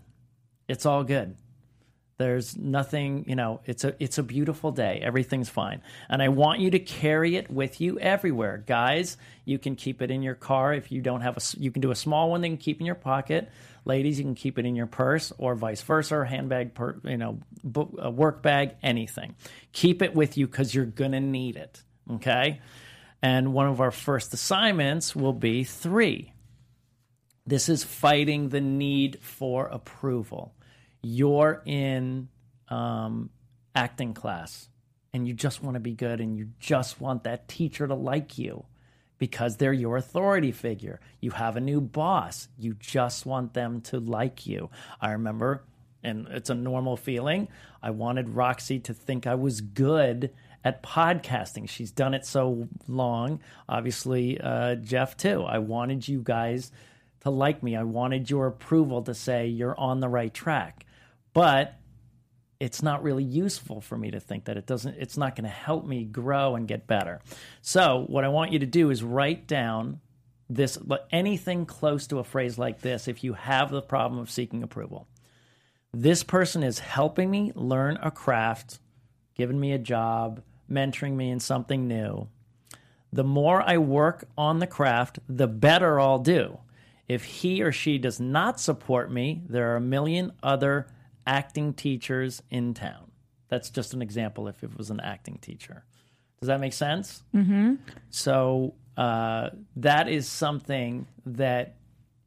It's 0.68 0.86
all 0.86 1.04
good. 1.04 1.36
There's 2.16 2.56
nothing, 2.56 3.24
you 3.28 3.34
know, 3.34 3.60
it's 3.66 3.84
a 3.84 3.94
it's 3.98 4.16
a 4.16 4.22
beautiful 4.22 4.70
day. 4.70 5.00
Everything's 5.02 5.50
fine. 5.50 5.82
And 6.08 6.22
I 6.22 6.28
want 6.28 6.60
you 6.60 6.70
to 6.70 6.78
carry 6.78 7.36
it 7.36 7.50
with 7.50 7.80
you 7.80 7.98
everywhere. 7.98 8.62
Guys, 8.66 9.18
you 9.44 9.58
can 9.58 9.76
keep 9.76 10.00
it 10.00 10.10
in 10.10 10.22
your 10.22 10.36
car 10.36 10.72
if 10.72 10.90
you 10.90 11.02
don't 11.02 11.20
have 11.20 11.36
a 11.36 11.40
you 11.58 11.70
can 11.70 11.82
do 11.82 11.90
a 11.90 11.96
small 11.96 12.30
one 12.30 12.40
that 12.40 12.48
you 12.48 12.56
can 12.56 12.62
keep 12.62 12.80
in 12.80 12.86
your 12.86 12.94
pocket. 12.94 13.50
Ladies, 13.84 14.18
you 14.18 14.24
can 14.24 14.36
keep 14.36 14.58
it 14.58 14.64
in 14.64 14.74
your 14.74 14.86
purse 14.86 15.30
or 15.36 15.54
vice 15.56 15.82
versa, 15.82 16.24
handbag, 16.24 16.72
per, 16.72 16.98
you 17.04 17.18
know, 17.18 17.40
book, 17.62 17.92
work 18.12 18.40
bag, 18.42 18.76
anything. 18.82 19.34
Keep 19.72 20.00
it 20.00 20.14
with 20.14 20.38
you 20.38 20.48
cuz 20.48 20.74
you're 20.74 20.86
going 20.86 21.12
to 21.12 21.20
need 21.20 21.56
it, 21.56 21.82
okay? 22.10 22.60
And 23.24 23.54
one 23.54 23.66
of 23.66 23.80
our 23.80 23.90
first 23.90 24.34
assignments 24.34 25.16
will 25.16 25.32
be 25.32 25.64
3. 25.64 26.32
This 27.46 27.68
is 27.68 27.82
fighting 27.82 28.50
the 28.50 28.60
need 28.60 29.18
for 29.22 29.66
approval 29.66 30.54
you're 31.04 31.62
in 31.66 32.28
um, 32.68 33.30
acting 33.74 34.14
class 34.14 34.68
and 35.12 35.28
you 35.28 35.34
just 35.34 35.62
want 35.62 35.74
to 35.74 35.80
be 35.80 35.92
good 35.92 36.20
and 36.20 36.36
you 36.36 36.48
just 36.58 37.00
want 37.00 37.24
that 37.24 37.46
teacher 37.46 37.86
to 37.86 37.94
like 37.94 38.38
you 38.38 38.64
because 39.18 39.58
they're 39.58 39.72
your 39.72 39.96
authority 39.96 40.50
figure. 40.50 40.98
You 41.20 41.30
have 41.32 41.56
a 41.56 41.60
new 41.60 41.80
boss. 41.80 42.48
You 42.58 42.74
just 42.74 43.26
want 43.26 43.54
them 43.54 43.80
to 43.82 44.00
like 44.00 44.46
you. 44.46 44.70
I 45.00 45.12
remember, 45.12 45.62
and 46.02 46.26
it's 46.30 46.50
a 46.50 46.54
normal 46.54 46.96
feeling, 46.96 47.48
I 47.82 47.90
wanted 47.90 48.30
Roxy 48.30 48.80
to 48.80 48.94
think 48.94 49.26
I 49.26 49.34
was 49.34 49.60
good 49.60 50.32
at 50.64 50.82
podcasting. 50.82 51.68
She's 51.68 51.92
done 51.92 52.14
it 52.14 52.26
so 52.26 52.68
long. 52.88 53.40
Obviously, 53.68 54.40
uh, 54.40 54.76
Jeff, 54.76 55.16
too. 55.16 55.42
I 55.42 55.58
wanted 55.58 56.08
you 56.08 56.22
guys 56.22 56.72
to 57.20 57.30
like 57.30 57.62
me. 57.62 57.76
I 57.76 57.84
wanted 57.84 58.30
your 58.30 58.46
approval 58.46 59.02
to 59.02 59.14
say 59.14 59.46
you're 59.46 59.78
on 59.78 60.00
the 60.00 60.08
right 60.08 60.32
track 60.32 60.86
but 61.34 61.74
it's 62.60 62.82
not 62.82 63.02
really 63.02 63.24
useful 63.24 63.82
for 63.82 63.98
me 63.98 64.12
to 64.12 64.20
think 64.20 64.44
that 64.44 64.56
it 64.56 64.64
doesn't 64.64 64.94
it's 64.98 65.18
not 65.18 65.36
going 65.36 65.44
to 65.44 65.50
help 65.50 65.84
me 65.84 66.04
grow 66.04 66.54
and 66.54 66.66
get 66.66 66.86
better 66.86 67.20
so 67.60 68.04
what 68.06 68.24
i 68.24 68.28
want 68.28 68.52
you 68.52 68.60
to 68.60 68.66
do 68.66 68.88
is 68.88 69.02
write 69.02 69.46
down 69.46 70.00
this 70.48 70.78
anything 71.10 71.66
close 71.66 72.06
to 72.06 72.18
a 72.18 72.24
phrase 72.24 72.56
like 72.56 72.80
this 72.80 73.08
if 73.08 73.22
you 73.22 73.34
have 73.34 73.70
the 73.70 73.82
problem 73.82 74.20
of 74.20 74.30
seeking 74.30 74.62
approval 74.62 75.06
this 75.92 76.22
person 76.22 76.62
is 76.62 76.78
helping 76.78 77.30
me 77.30 77.52
learn 77.54 77.98
a 78.02 78.10
craft 78.10 78.78
giving 79.34 79.60
me 79.60 79.72
a 79.72 79.78
job 79.78 80.40
mentoring 80.70 81.14
me 81.14 81.30
in 81.30 81.40
something 81.40 81.86
new 81.86 82.28
the 83.12 83.24
more 83.24 83.62
i 83.62 83.78
work 83.78 84.24
on 84.36 84.58
the 84.58 84.66
craft 84.66 85.18
the 85.28 85.46
better 85.46 86.00
i'll 86.00 86.18
do 86.18 86.58
if 87.06 87.24
he 87.24 87.62
or 87.62 87.70
she 87.70 87.98
does 87.98 88.18
not 88.18 88.58
support 88.58 89.10
me 89.10 89.42
there 89.48 89.72
are 89.72 89.76
a 89.76 89.80
million 89.80 90.32
other 90.42 90.86
acting 91.26 91.72
teachers 91.72 92.42
in 92.50 92.74
town. 92.74 93.10
That's 93.48 93.70
just 93.70 93.94
an 93.94 94.02
example 94.02 94.48
if 94.48 94.62
it 94.62 94.76
was 94.76 94.90
an 94.90 95.00
acting 95.00 95.38
teacher. 95.38 95.84
Does 96.40 96.48
that 96.48 96.60
make 96.60 96.72
sense? 96.72 97.22
Mm-hmm. 97.34 97.74
So 98.10 98.74
uh, 98.96 99.50
that 99.76 100.08
is 100.08 100.28
something 100.28 101.06
that 101.26 101.76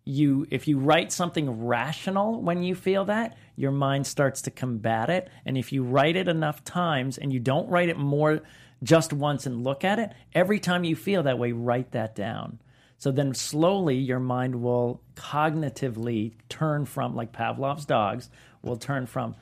you, 0.08 0.48
if 0.50 0.68
you 0.68 0.80
write 0.80 1.12
something 1.12 1.66
rational 1.66 2.42
when 2.42 2.64
you 2.64 2.74
feel 2.76 3.06
that, 3.06 3.38
your 3.56 3.72
mind 3.72 4.08
starts 4.08 4.42
to 4.44 4.52
combat 4.52 5.10
it. 5.10 5.30
And 5.46 5.58
if 5.58 5.72
you 5.72 5.84
write 5.84 6.16
it 6.16 6.28
enough 6.28 6.64
times 6.64 7.18
and 7.18 7.34
you 7.34 7.40
don't 7.40 7.70
write 7.70 7.90
it 7.90 7.98
more 7.98 8.42
just 8.84 9.12
once 9.12 9.46
and 9.46 9.64
look 9.64 9.84
at 9.84 10.00
it, 10.00 10.14
every 10.34 10.60
time 10.60 10.84
you 10.84 10.96
feel 10.96 11.24
that 11.24 11.40
way, 11.40 11.52
write 11.52 11.92
that 11.92 12.16
down. 12.16 12.60
So 12.98 13.12
then 13.12 13.34
slowly 13.34 13.98
your 13.98 14.20
mind 14.20 14.62
will 14.62 15.02
cognitively 15.16 16.34
turn 16.50 16.86
from, 16.86 17.16
like 17.16 17.32
Pavlov's 17.32 17.86
dogs, 17.86 18.30
will 18.64 18.78
turn 18.78 19.06
from, 19.06 19.36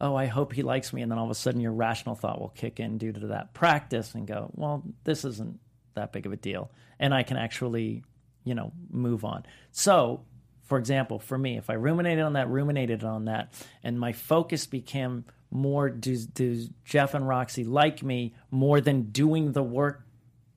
oh, 0.00 0.14
I 0.14 0.26
hope 0.26 0.52
he 0.52 0.62
likes 0.62 0.92
me. 0.92 1.02
And 1.02 1.10
then 1.10 1.18
all 1.18 1.26
of 1.26 1.30
a 1.30 1.34
sudden 1.34 1.60
your 1.60 1.72
rational 1.72 2.14
thought 2.14 2.40
will 2.40 2.48
kick 2.48 2.80
in 2.80 2.98
due 2.98 3.12
to 3.12 3.26
that 3.28 3.54
practice 3.54 4.14
and 4.14 4.26
go, 4.26 4.50
well, 4.54 4.82
this 5.04 5.24
isn't 5.24 5.58
that 5.94 6.12
big 6.12 6.26
of 6.26 6.32
a 6.32 6.36
deal. 6.36 6.70
And 6.98 7.12
I 7.12 7.22
can 7.22 7.36
actually, 7.36 8.02
you 8.44 8.54
know, 8.54 8.72
move 8.90 9.24
on. 9.24 9.44
So, 9.70 10.24
for 10.64 10.78
example, 10.78 11.18
for 11.18 11.36
me, 11.36 11.58
if 11.58 11.70
I 11.70 11.74
ruminated 11.74 12.24
on 12.24 12.34
that, 12.34 12.48
ruminated 12.48 13.04
on 13.04 13.26
that, 13.26 13.52
and 13.82 13.98
my 13.98 14.12
focus 14.12 14.66
became 14.66 15.24
more 15.50 15.90
do, 15.90 16.16
do 16.16 16.66
Jeff 16.84 17.14
and 17.14 17.28
Roxy 17.28 17.64
like 17.64 18.02
me 18.02 18.34
more 18.50 18.80
than 18.80 19.10
doing 19.10 19.52
the 19.52 19.62
work 19.62 20.06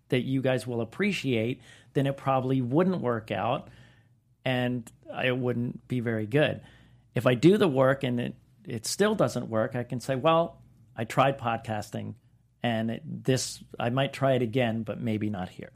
that 0.09 0.21
you 0.21 0.41
guys 0.41 0.65
will 0.65 0.81
appreciate, 0.81 1.61
then 1.93 2.07
it 2.07 2.17
probably 2.17 2.61
wouldn't 2.61 3.01
work 3.01 3.31
out 3.31 3.69
and 4.45 4.89
it 5.23 5.37
wouldn't 5.37 5.87
be 5.87 5.99
very 5.99 6.25
good. 6.25 6.61
If 7.13 7.25
I 7.27 7.33
do 7.33 7.57
the 7.57 7.67
work 7.67 8.03
and 8.03 8.19
it, 8.19 8.35
it 8.65 8.85
still 8.85 9.15
doesn't 9.15 9.49
work, 9.49 9.75
I 9.75 9.83
can 9.83 9.99
say, 9.99 10.15
well, 10.15 10.61
I 10.95 11.03
tried 11.03 11.39
podcasting 11.39 12.15
and 12.63 12.91
it, 12.91 13.01
this, 13.23 13.63
I 13.79 13.89
might 13.89 14.13
try 14.13 14.33
it 14.33 14.41
again, 14.41 14.83
but 14.83 14.99
maybe 14.99 15.29
not 15.29 15.49
here. 15.49 15.71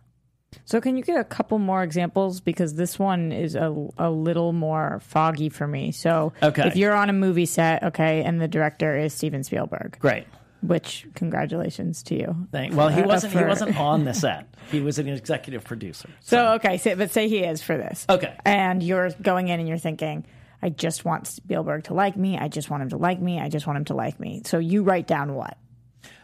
So, 0.65 0.81
can 0.81 0.97
you 0.97 1.03
give 1.03 1.15
a 1.15 1.23
couple 1.23 1.59
more 1.59 1.83
examples? 1.83 2.41
Because 2.41 2.75
this 2.75 2.97
one 2.97 3.31
is 3.31 3.55
a, 3.55 3.73
a 3.97 4.09
little 4.09 4.51
more 4.53 4.99
foggy 5.03 5.49
for 5.49 5.67
me. 5.67 5.91
So, 5.91 6.33
Okay. 6.41 6.67
if 6.67 6.75
you're 6.75 6.93
on 6.93 7.09
a 7.09 7.13
movie 7.13 7.45
set, 7.45 7.83
okay, 7.83 8.23
and 8.23 8.41
the 8.41 8.47
director 8.47 8.97
is 8.97 9.13
Steven 9.13 9.43
Spielberg, 9.43 9.97
Great. 9.99 10.25
which 10.61 11.07
congratulations 11.15 12.01
to 12.03 12.15
you. 12.15 12.47
Thank, 12.51 12.75
well, 12.75 12.89
he 12.89 13.01
Uh, 13.01 13.07
wasn't. 13.07 13.33
He 13.33 13.43
wasn't 13.43 13.79
on 13.79 14.05
the 14.05 14.13
set. 14.13 14.47
He 14.71 14.79
was 14.81 14.97
an 14.99 15.07
executive 15.07 15.63
producer. 15.63 16.09
So, 16.21 16.53
okay, 16.53 16.77
say, 16.77 16.95
but 16.95 17.11
say 17.11 17.27
he 17.29 17.39
is 17.39 17.61
for 17.61 17.77
this. 17.77 18.05
Okay. 18.09 18.35
And 18.45 18.81
you're 18.81 19.11
going 19.21 19.49
in 19.49 19.59
and 19.59 19.69
you're 19.69 19.77
thinking, 19.77 20.25
I 20.61 20.69
just 20.69 21.05
want 21.05 21.27
Spielberg 21.27 21.85
to 21.85 21.93
like 21.93 22.17
me. 22.17 22.37
I 22.37 22.47
just 22.47 22.69
want 22.69 22.83
him 22.83 22.89
to 22.89 22.97
like 22.97 23.21
me. 23.21 23.39
I 23.39 23.49
just 23.49 23.65
want 23.67 23.77
him 23.77 23.85
to 23.85 23.93
like 23.95 24.19
me. 24.19 24.41
So, 24.45 24.57
you 24.57 24.81
write 24.83 25.05
down 25.07 25.35
what? 25.35 25.57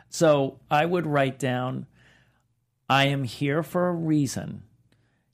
So 0.09 0.59
I 0.71 0.85
would 0.85 1.05
write 1.05 1.39
down, 1.39 1.87
I 2.89 3.05
am 3.07 3.23
here 3.23 3.63
for 3.63 3.87
a 3.87 3.93
reason. 3.93 4.63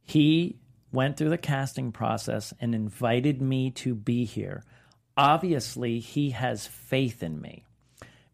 He 0.04 0.58
went 0.92 1.18
through 1.18 1.30
the 1.30 1.38
casting 1.38 1.92
process 1.92 2.54
and 2.60 2.74
invited 2.74 3.42
me 3.42 3.72
to 3.72 3.94
be 3.96 4.26
here. 4.26 4.64
Obviously, 5.18 6.00
he 6.00 6.32
has 6.32 6.66
faith 6.68 7.22
in 7.22 7.42
me. 7.42 7.66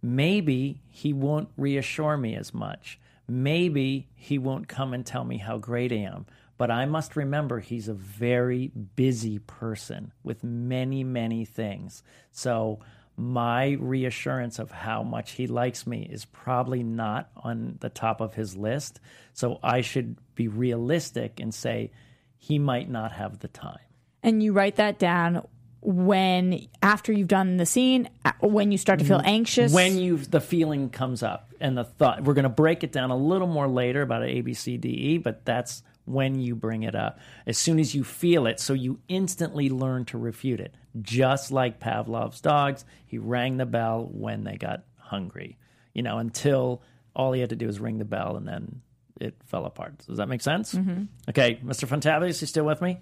Maybe 0.01 0.81
he 0.89 1.13
won't 1.13 1.49
reassure 1.57 2.17
me 2.17 2.35
as 2.35 2.53
much. 2.53 2.99
Maybe 3.27 4.07
he 4.15 4.37
won't 4.37 4.67
come 4.67 4.93
and 4.93 5.05
tell 5.05 5.23
me 5.23 5.37
how 5.37 5.57
great 5.57 5.91
I 5.91 5.95
am. 5.95 6.25
But 6.57 6.71
I 6.71 6.85
must 6.85 7.15
remember 7.15 7.59
he's 7.59 7.87
a 7.87 7.93
very 7.93 8.67
busy 8.95 9.39
person 9.39 10.11
with 10.23 10.43
many, 10.43 11.03
many 11.03 11.45
things. 11.45 12.03
So 12.31 12.79
my 13.17 13.71
reassurance 13.79 14.59
of 14.59 14.69
how 14.69 15.01
much 15.01 15.31
he 15.31 15.47
likes 15.47 15.87
me 15.87 16.07
is 16.09 16.25
probably 16.25 16.83
not 16.83 17.29
on 17.35 17.77
the 17.79 17.89
top 17.89 18.21
of 18.21 18.35
his 18.35 18.55
list. 18.55 18.99
So 19.33 19.59
I 19.63 19.81
should 19.81 20.17
be 20.35 20.47
realistic 20.47 21.39
and 21.39 21.53
say 21.53 21.91
he 22.37 22.59
might 22.59 22.89
not 22.89 23.11
have 23.13 23.39
the 23.39 23.47
time. 23.47 23.79
And 24.21 24.43
you 24.43 24.53
write 24.53 24.75
that 24.75 24.99
down 24.99 25.45
when 25.81 26.67
after 26.81 27.11
you've 27.11 27.27
done 27.27 27.57
the 27.57 27.65
scene, 27.65 28.09
when 28.39 28.71
you 28.71 28.77
start 28.77 28.99
to 28.99 29.05
feel 29.05 29.21
anxious. 29.23 29.73
when 29.73 29.97
you 29.97 30.17
the 30.17 30.41
feeling 30.41 30.89
comes 30.89 31.23
up 31.23 31.53
and 31.59 31.77
the 31.77 31.83
thought 31.83 32.23
we're 32.23 32.33
going 32.33 32.43
to 32.43 32.49
break 32.49 32.83
it 32.83 32.91
down 32.91 33.09
a 33.09 33.17
little 33.17 33.47
more 33.47 33.67
later 33.67 34.01
about 34.01 34.23
a 34.23 34.41
b 34.41 34.53
c 34.53 34.77
d 34.77 34.89
e 34.89 35.17
but 35.17 35.45
that's 35.45 35.83
when 36.07 36.39
you 36.39 36.55
bring 36.55 36.83
it 36.83 36.95
up 36.95 37.19
as 37.45 37.57
soon 37.57 37.79
as 37.79 37.93
you 37.93 38.03
feel 38.03 38.47
it 38.47 38.59
so 38.59 38.73
you 38.73 38.99
instantly 39.07 39.69
learn 39.69 40.05
to 40.05 40.17
refute 40.17 40.59
it 40.59 40.73
just 41.01 41.51
like 41.51 41.79
pavlov's 41.79 42.41
dogs 42.41 42.85
he 43.05 43.17
rang 43.17 43.57
the 43.57 43.65
bell 43.65 44.07
when 44.11 44.43
they 44.43 44.55
got 44.55 44.83
hungry 44.97 45.57
you 45.93 46.01
know 46.01 46.17
until 46.17 46.81
all 47.15 47.31
he 47.33 47.41
had 47.41 47.49
to 47.49 47.55
do 47.55 47.67
was 47.67 47.79
ring 47.79 47.97
the 47.97 48.05
bell 48.05 48.37
and 48.37 48.47
then 48.47 48.81
it 49.19 49.35
fell 49.45 49.65
apart 49.65 49.97
does 50.07 50.17
that 50.17 50.29
make 50.29 50.41
sense 50.41 50.73
mm-hmm. 50.73 51.03
okay 51.29 51.59
mr 51.63 51.87
funtabulous 51.87 52.41
you 52.41 52.47
still 52.47 52.65
with 52.65 52.81
me 52.81 52.97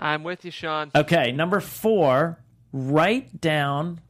I'm 0.00 0.24
with 0.24 0.44
you, 0.44 0.50
Sean. 0.50 0.90
Okay, 0.94 1.32
number 1.32 1.60
four, 1.60 2.38
write 2.72 3.40
down 3.40 4.00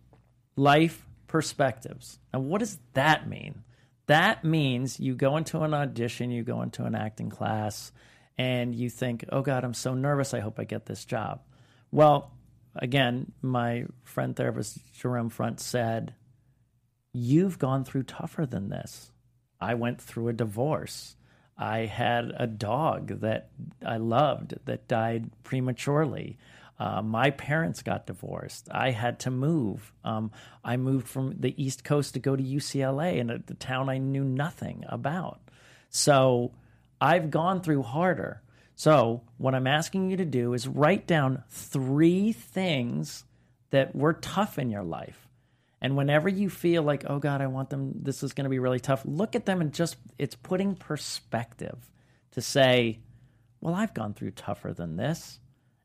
life 0.57 1.07
perspectives. 1.27 2.19
Now, 2.33 2.41
what 2.41 2.59
does 2.59 2.79
that 2.95 3.29
mean? 3.29 3.63
That 4.07 4.45
means 4.45 4.99
you 4.99 5.15
go 5.15 5.37
into 5.37 5.61
an 5.61 5.75
audition, 5.75 6.31
you 6.31 6.43
go 6.43 6.63
into 6.63 6.85
an 6.85 6.95
acting 6.95 7.31
class, 7.31 7.93
and 8.39 8.75
you 8.75 8.89
think, 8.89 9.25
oh 9.31 9.43
God, 9.43 9.65
I'm 9.65 9.75
so 9.75 9.95
nervous. 9.95 10.33
I 10.33 10.41
hope 10.41 10.59
I 10.61 10.65
get 10.65 10.87
this 10.87 11.05
job. 11.05 11.41
Well, 11.91 12.31
again, 12.77 13.33
my 13.43 13.87
friend 14.05 14.37
therapist, 14.37 14.79
Jerome 14.95 15.29
Front, 15.29 15.61
said, 15.61 16.15
You've 17.13 17.59
gone 17.59 17.85
through 17.85 18.05
tougher 18.05 18.47
than 18.47 18.69
this. 18.69 19.11
I 19.61 19.75
went 19.75 20.01
through 20.01 20.29
a 20.29 20.33
divorce. 20.33 21.17
I 21.57 21.87
had 21.87 22.33
a 22.37 22.47
dog 22.47 23.21
that 23.23 23.51
I 23.85 23.97
loved 23.97 24.55
that 24.67 24.87
died 24.87 25.31
prematurely. 25.43 26.39
Uh, 26.79 27.03
my 27.03 27.31
parents 27.31 27.83
got 27.83 28.07
divorced. 28.07 28.69
I 28.71 28.93
had 28.93 29.19
to 29.21 29.33
move. 29.33 29.93
Um, 30.05 30.31
I 30.63 30.77
moved 30.77 31.09
from 31.09 31.35
the 31.41 31.61
East 31.61 31.83
Coast 31.83 32.15
to 32.15 32.21
go 32.21 32.37
to 32.37 32.43
UCLA 32.43 33.17
in 33.17 33.31
a, 33.31 33.39
the 33.39 33.55
town 33.55 33.89
I 33.89 33.99
knew 33.99 34.23
nothing 34.23 34.85
about. 34.89 35.41
So 35.91 36.53
I've 37.01 37.31
gone 37.31 37.61
through 37.61 37.83
harder. 37.83 38.43
So 38.75 39.23
what 39.39 39.55
I'm 39.55 39.67
asking 39.67 40.11
you 40.11 40.17
to 40.19 40.25
do 40.25 40.55
is 40.55 40.69
write 40.69 41.07
down 41.07 41.43
three 41.49 42.33
things 42.33 43.25
that 43.71 43.95
were 43.95 44.15
tough 44.15 44.59
in 44.59 44.71
your 44.71 44.85
life 44.85 45.29
and 45.81 45.97
whenever 45.97 46.29
you 46.29 46.51
feel 46.51 46.83
like, 46.83 47.05
oh 47.09 47.19
God, 47.19 47.41
I 47.41 47.47
want 47.47 47.71
them, 47.71 47.93
this 47.95 48.23
is 48.23 48.33
going 48.33 48.45
to 48.45 48.51
be 48.51 48.59
really 48.59 48.81
tough, 48.81 49.03
look 49.05 49.37
at 49.37 49.47
them 49.47 49.61
and 49.61 49.73
just, 49.73 49.97
it's 50.19 50.35
putting 50.35 50.75
perspective 50.75 51.79
to 52.33 52.41
say, 52.41 52.99
well, 53.61 53.75
I've 53.75 53.95
gone 53.95 54.15
through 54.15 54.33
tougher 54.33 54.73
than 54.73 54.97
this 54.97 55.39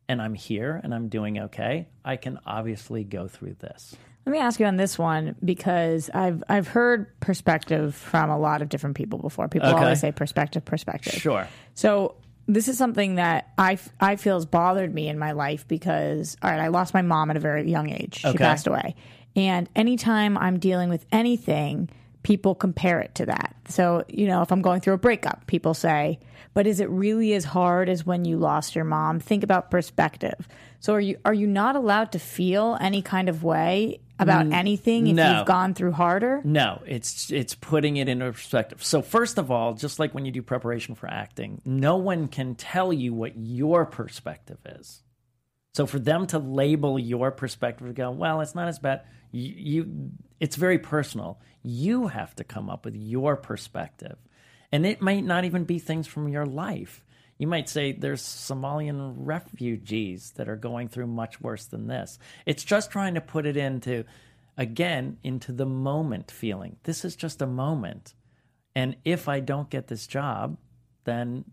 and 0.08 0.22
I'm 0.22 0.34
here 0.34 0.80
and 0.84 0.94
I'm 0.94 1.10
doing 1.10 1.40
okay. 1.40 1.88
I 2.04 2.16
can 2.16 2.40
obviously 2.46 3.04
go 3.04 3.28
through 3.28 3.56
this. 3.60 3.96
Let 4.26 4.32
me 4.32 4.40
ask 4.40 4.60
you 4.60 4.66
on 4.66 4.78
this 4.78 4.98
one 4.98 5.36
because 5.44 6.10
I've 6.14 6.44
I've 6.48 6.68
heard 6.68 7.20
perspective 7.20 7.94
from 7.94 8.30
a 8.30 8.38
lot 8.40 8.62
of 8.62 8.70
different 8.70 8.96
people 8.96 9.20
before. 9.20 9.48
People 9.50 9.70
Okay. 9.70 9.84
always 9.84 10.00
say 10.00 10.12
perspective, 10.14 10.64
perspective. 10.64 11.14
Sure. 11.22 11.48
So 11.74 12.16
this 12.48 12.68
is 12.68 12.78
something 12.78 13.16
that 13.16 13.50
I 13.58 13.76
feel 13.76 14.36
has 14.36 14.46
bothered 14.46 14.94
me 14.94 15.08
in 15.10 15.20
my 15.20 15.32
life 15.34 15.68
because 15.68 16.38
all 16.42 16.50
right, 16.52 16.60
I 16.60 16.68
lost 16.70 16.94
my 16.94 17.02
mom 17.02 17.32
at 17.32 17.38
a 17.38 17.40
very 17.40 17.70
young 17.70 17.90
age. 17.90 18.20
She 18.20 18.28
Okay. 18.30 18.38
passed 18.38 18.68
away, 18.68 18.96
and 19.36 19.68
anytime 19.76 20.38
I'm 20.38 20.58
dealing 20.60 20.90
with 20.90 21.06
anything, 21.12 21.90
people 22.24 22.56
compare 22.56 23.00
it 23.02 23.16
to 23.16 23.26
that. 23.26 23.56
So 23.68 24.06
you 24.08 24.28
know, 24.28 24.42
if 24.42 24.52
I'm 24.52 24.62
going 24.62 24.80
through 24.80 24.94
a 24.94 24.98
breakup, 24.98 25.48
people 25.48 25.74
say, 25.74 26.20
"But 26.54 26.66
is 26.68 26.80
it 26.80 26.90
really 26.90 27.34
as 27.34 27.44
hard 27.44 27.90
as 27.90 28.06
when 28.06 28.24
you 28.24 28.38
lost 28.38 28.74
your 28.76 28.86
mom?" 28.86 29.20
Think 29.20 29.44
about 29.44 29.70
perspective. 29.72 30.48
So 30.80 30.94
are 30.94 31.02
you 31.02 31.18
are 31.26 31.34
you 31.34 31.48
not 31.48 31.76
allowed 31.76 32.12
to 32.14 32.20
feel 32.20 32.78
any 32.80 33.02
kind 33.02 33.28
of 33.30 33.44
way 33.44 34.00
about 34.20 34.46
mm. 34.46 34.54
anything 34.54 35.08
if 35.08 35.16
no. 35.16 35.38
you've 35.38 35.48
gone 35.48 35.74
through 35.74 35.92
harder? 35.94 36.42
No, 36.44 36.82
it's 36.86 37.32
it's 37.32 37.56
putting 37.56 37.98
it 37.98 38.08
into 38.08 38.32
perspective. 38.32 38.84
So 38.84 39.02
first 39.02 39.38
of 39.38 39.52
all, 39.52 39.74
just 39.74 40.00
like 40.00 40.14
when 40.14 40.26
you 40.26 40.32
do 40.32 40.42
preparation 40.42 40.96
for 40.96 41.08
acting, 41.08 41.62
no 41.66 41.98
one 41.98 42.28
can 42.28 42.56
tell 42.56 42.94
you 42.94 43.14
what 43.14 43.38
your 43.38 43.86
perspective 43.86 44.60
is. 44.66 45.02
So 45.74 45.88
for 45.88 46.00
them 46.00 46.28
to 46.28 46.40
label 46.40 47.00
your 47.00 47.32
perspective 47.32 47.88
and 47.88 47.96
go, 47.96 48.12
well, 48.12 48.42
it's 48.42 48.56
not 48.56 48.68
as 48.68 48.80
bad. 48.80 49.02
You, 49.32 49.54
you 49.56 50.12
it's 50.40 50.56
very 50.56 50.78
personal. 50.78 51.40
You 51.64 52.08
have 52.08 52.36
to 52.36 52.44
come 52.44 52.70
up 52.70 52.86
with 52.86 52.96
your 52.96 53.36
perspective. 53.36 54.18
And 54.72 54.86
it 54.86 55.02
might 55.02 55.24
not 55.24 55.46
even 55.46 55.64
be 55.64 55.80
things 55.80 56.08
from 56.08 56.28
your 56.28 56.46
life. 56.46 57.04
You 57.38 57.48
might 57.48 57.70
say 57.70 57.92
there's 57.92 58.22
Somalian 58.22 59.14
refugees 59.18 60.32
that 60.36 60.48
are 60.48 60.56
going 60.56 60.88
through 60.88 61.08
much 61.08 61.42
worse 61.42 61.66
than 61.66 61.88
this. 61.88 62.20
It's 62.46 62.64
just 62.64 62.92
trying 62.92 63.16
to 63.16 63.22
put 63.22 63.46
it 63.46 63.58
into, 63.58 64.06
again, 64.58 65.18
into 65.24 65.52
the 65.52 65.66
moment 65.66 66.32
feeling. 66.32 66.78
This 66.84 67.04
is 67.04 67.16
just 67.16 67.42
a 67.42 67.48
moment. 67.48 68.14
And 68.76 68.96
if 69.04 69.28
I 69.28 69.40
don't 69.40 69.70
get 69.70 69.88
this 69.88 70.08
job, 70.08 70.58
then 71.04 71.46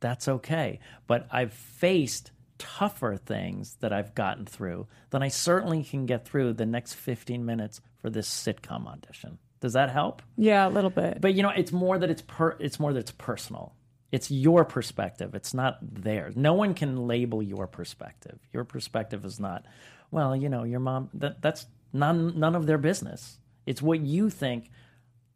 that's 0.00 0.28
okay. 0.28 0.80
But 1.06 1.26
I've 1.30 1.52
faced 1.52 2.30
tougher 2.58 3.16
things 3.16 3.76
that 3.80 3.92
I've 3.92 4.14
gotten 4.14 4.46
through 4.46 4.86
than 5.10 5.22
I 5.22 5.28
certainly 5.28 5.82
can 5.82 6.06
get 6.06 6.24
through 6.24 6.54
the 6.54 6.66
next 6.66 6.94
15 6.94 7.44
minutes 7.44 7.80
for 8.00 8.10
this 8.10 8.28
sitcom 8.28 8.86
audition. 8.86 9.38
Does 9.60 9.72
that 9.72 9.90
help? 9.90 10.22
Yeah, 10.36 10.68
a 10.68 10.70
little 10.70 10.90
bit. 10.90 11.20
But 11.20 11.34
you 11.34 11.42
know, 11.42 11.52
it's 11.54 11.72
more 11.72 11.98
that 11.98 12.10
it's 12.10 12.22
per 12.22 12.54
it's 12.60 12.78
more 12.78 12.92
that 12.92 13.00
it's 13.00 13.12
personal. 13.12 13.74
It's 14.12 14.30
your 14.30 14.64
perspective. 14.64 15.34
It's 15.34 15.54
not 15.54 15.78
theirs. 15.82 16.36
No 16.36 16.54
one 16.54 16.74
can 16.74 17.06
label 17.06 17.42
your 17.42 17.66
perspective. 17.66 18.38
Your 18.52 18.64
perspective 18.64 19.24
is 19.24 19.40
not, 19.40 19.64
well, 20.10 20.36
you 20.36 20.48
know, 20.48 20.62
your 20.64 20.80
mom 20.80 21.10
that 21.14 21.42
that's 21.42 21.66
none 21.92 22.38
none 22.38 22.54
of 22.54 22.66
their 22.66 22.78
business. 22.78 23.38
It's 23.66 23.82
what 23.82 24.00
you 24.00 24.30
think 24.30 24.70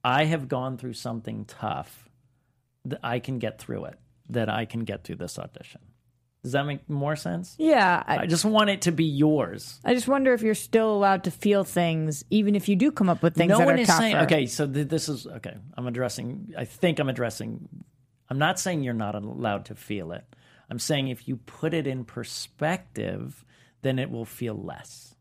I 0.04 0.24
have 0.26 0.48
gone 0.48 0.76
through 0.78 0.92
something 0.92 1.44
tough 1.46 2.08
that 2.84 3.00
I 3.02 3.18
can 3.18 3.38
get 3.38 3.58
through 3.58 3.86
it. 3.86 3.98
That 4.30 4.48
I 4.48 4.64
can 4.64 4.84
get 4.84 5.04
through 5.04 5.16
this 5.16 5.38
audition. 5.38 5.80
Does 6.44 6.52
that 6.52 6.64
make 6.64 6.88
more 6.88 7.16
sense? 7.16 7.56
yeah, 7.58 8.02
I, 8.06 8.18
I 8.18 8.26
just 8.26 8.44
want 8.44 8.70
it 8.70 8.82
to 8.82 8.92
be 8.92 9.04
yours. 9.04 9.80
I 9.84 9.92
just 9.92 10.06
wonder 10.06 10.32
if 10.34 10.40
you're 10.42 10.54
still 10.54 10.94
allowed 10.94 11.24
to 11.24 11.32
feel 11.32 11.64
things, 11.64 12.24
even 12.30 12.54
if 12.54 12.68
you 12.68 12.76
do 12.76 12.92
come 12.92 13.08
up 13.08 13.22
with 13.22 13.34
things 13.34 13.50
no 13.50 13.58
that 13.58 13.66
one 13.66 13.74
are 13.74 13.78
is 13.78 13.88
tougher. 13.88 14.02
saying 14.02 14.16
okay 14.18 14.46
so 14.46 14.66
th- 14.66 14.86
this 14.86 15.08
is 15.08 15.26
okay 15.26 15.56
i'm 15.76 15.86
addressing 15.88 16.54
i 16.56 16.64
think 16.64 17.00
i'm 17.00 17.08
addressing 17.08 17.68
i'm 18.28 18.38
not 18.38 18.58
saying 18.58 18.82
you're 18.82 18.94
not 18.94 19.14
allowed 19.14 19.64
to 19.66 19.74
feel 19.74 20.12
it. 20.12 20.24
I'm 20.70 20.78
saying 20.78 21.08
if 21.08 21.26
you 21.26 21.36
put 21.36 21.72
it 21.72 21.86
in 21.86 22.04
perspective 22.04 23.44
then 23.82 23.98
it 23.98 24.10
will 24.10 24.24
feel 24.24 24.54
less. 24.54 25.14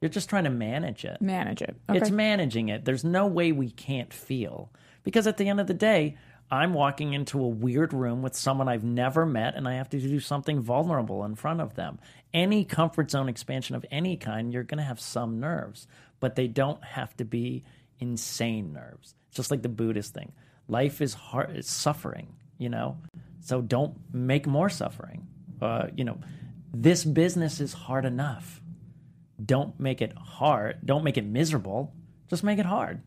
You're 0.00 0.08
just 0.08 0.28
trying 0.28 0.44
to 0.44 0.50
manage 0.50 1.04
it. 1.04 1.20
Manage 1.20 1.62
it. 1.62 1.76
Okay. 1.90 1.98
it's 1.98 2.10
managing 2.10 2.68
it. 2.68 2.84
There's 2.84 3.02
no 3.02 3.26
way 3.26 3.50
we 3.50 3.70
can't 3.70 4.12
feel. 4.12 4.72
Because 5.02 5.26
at 5.26 5.36
the 5.36 5.48
end 5.48 5.60
of 5.60 5.66
the 5.66 5.74
day 5.74 6.16
i'm 6.50 6.72
walking 6.72 7.12
into 7.12 7.42
a 7.42 7.48
weird 7.48 7.92
room 7.92 8.22
with 8.22 8.34
someone 8.34 8.70
i've 8.70 8.84
never 8.84 9.26
met 9.26 9.54
and 9.54 9.68
i 9.68 9.74
have 9.74 9.90
to 9.90 10.00
do 10.00 10.18
something 10.18 10.62
vulnerable 10.62 11.24
in 11.24 11.34
front 11.34 11.60
of 11.60 11.74
them. 11.74 11.98
Any 12.32 12.64
comfort 12.64 13.10
zone 13.10 13.28
expansion 13.28 13.76
of 13.76 13.84
any 13.90 14.16
kind 14.16 14.52
you're 14.52 14.62
going 14.62 14.78
to 14.78 14.84
have 14.84 15.00
some 15.00 15.40
nerves 15.40 15.86
but 16.20 16.36
they 16.36 16.48
don't 16.48 16.82
have 16.82 17.16
to 17.18 17.24
be 17.24 17.64
insane 17.98 18.72
nerves. 18.72 19.14
Just 19.30 19.50
like 19.50 19.62
the 19.62 19.68
buddhist 19.68 20.14
thing 20.14 20.32
life 20.68 21.00
is 21.00 21.14
hard 21.14 21.50
it's 21.56 21.70
suffering 21.70 22.28
you 22.58 22.68
know 22.68 22.96
so 23.40 23.60
don't 23.60 23.96
make 24.12 24.46
more 24.46 24.68
suffering 24.68 25.26
uh, 25.60 25.88
you 25.96 26.04
know 26.04 26.18
this 26.72 27.04
business 27.04 27.60
is 27.60 27.72
hard 27.72 28.04
enough 28.04 28.60
don't 29.44 29.78
make 29.78 30.02
it 30.02 30.12
hard. 30.16 30.78
Don't 30.84 31.04
make 31.04 31.16
it 31.16 31.24
miserable. 31.24 31.94
Just 32.28 32.42
make 32.42 32.58
it 32.58 32.66
hard. 32.66 33.02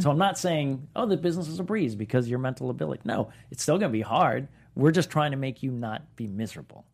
So 0.00 0.10
I'm 0.10 0.18
not 0.18 0.38
saying, 0.38 0.88
oh, 0.94 1.06
the 1.06 1.16
business 1.16 1.48
is 1.48 1.58
a 1.58 1.64
breeze 1.64 1.94
because 1.94 2.28
your 2.28 2.38
mental 2.38 2.70
ability. 2.70 3.02
No, 3.04 3.30
it's 3.50 3.62
still 3.62 3.78
going 3.78 3.90
to 3.90 3.96
be 3.96 4.02
hard. 4.02 4.48
We're 4.74 4.90
just 4.90 5.10
trying 5.10 5.30
to 5.30 5.36
make 5.36 5.62
you 5.62 5.70
not 5.70 6.16
be 6.16 6.26
miserable. 6.26 6.86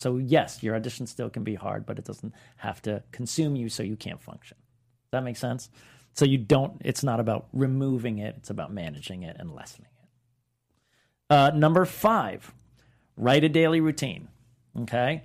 So 0.00 0.16
yes, 0.16 0.62
your 0.62 0.74
audition 0.74 1.06
still 1.06 1.30
can 1.30 1.44
be 1.44 1.54
hard, 1.54 1.86
but 1.86 1.98
it 1.98 2.04
doesn't 2.04 2.34
have 2.56 2.80
to 2.82 3.02
consume 3.12 3.56
you 3.56 3.68
so 3.68 3.82
you 3.82 3.96
can't 3.96 4.22
function. 4.22 4.56
Does 4.56 5.10
that 5.12 5.24
make 5.24 5.36
sense? 5.36 5.70
So 6.14 6.24
you 6.24 6.38
don't. 6.38 6.80
It's 6.84 7.02
not 7.02 7.20
about 7.20 7.48
removing 7.52 8.18
it. 8.18 8.36
It's 8.38 8.50
about 8.50 8.72
managing 8.72 9.24
it 9.24 9.36
and 9.38 9.52
lessening 9.52 9.88
it. 10.00 10.08
Uh, 11.34 11.50
number 11.54 11.84
five, 11.84 12.52
write 13.16 13.44
a 13.44 13.48
daily 13.48 13.80
routine. 13.80 14.28
Okay, 14.82 15.24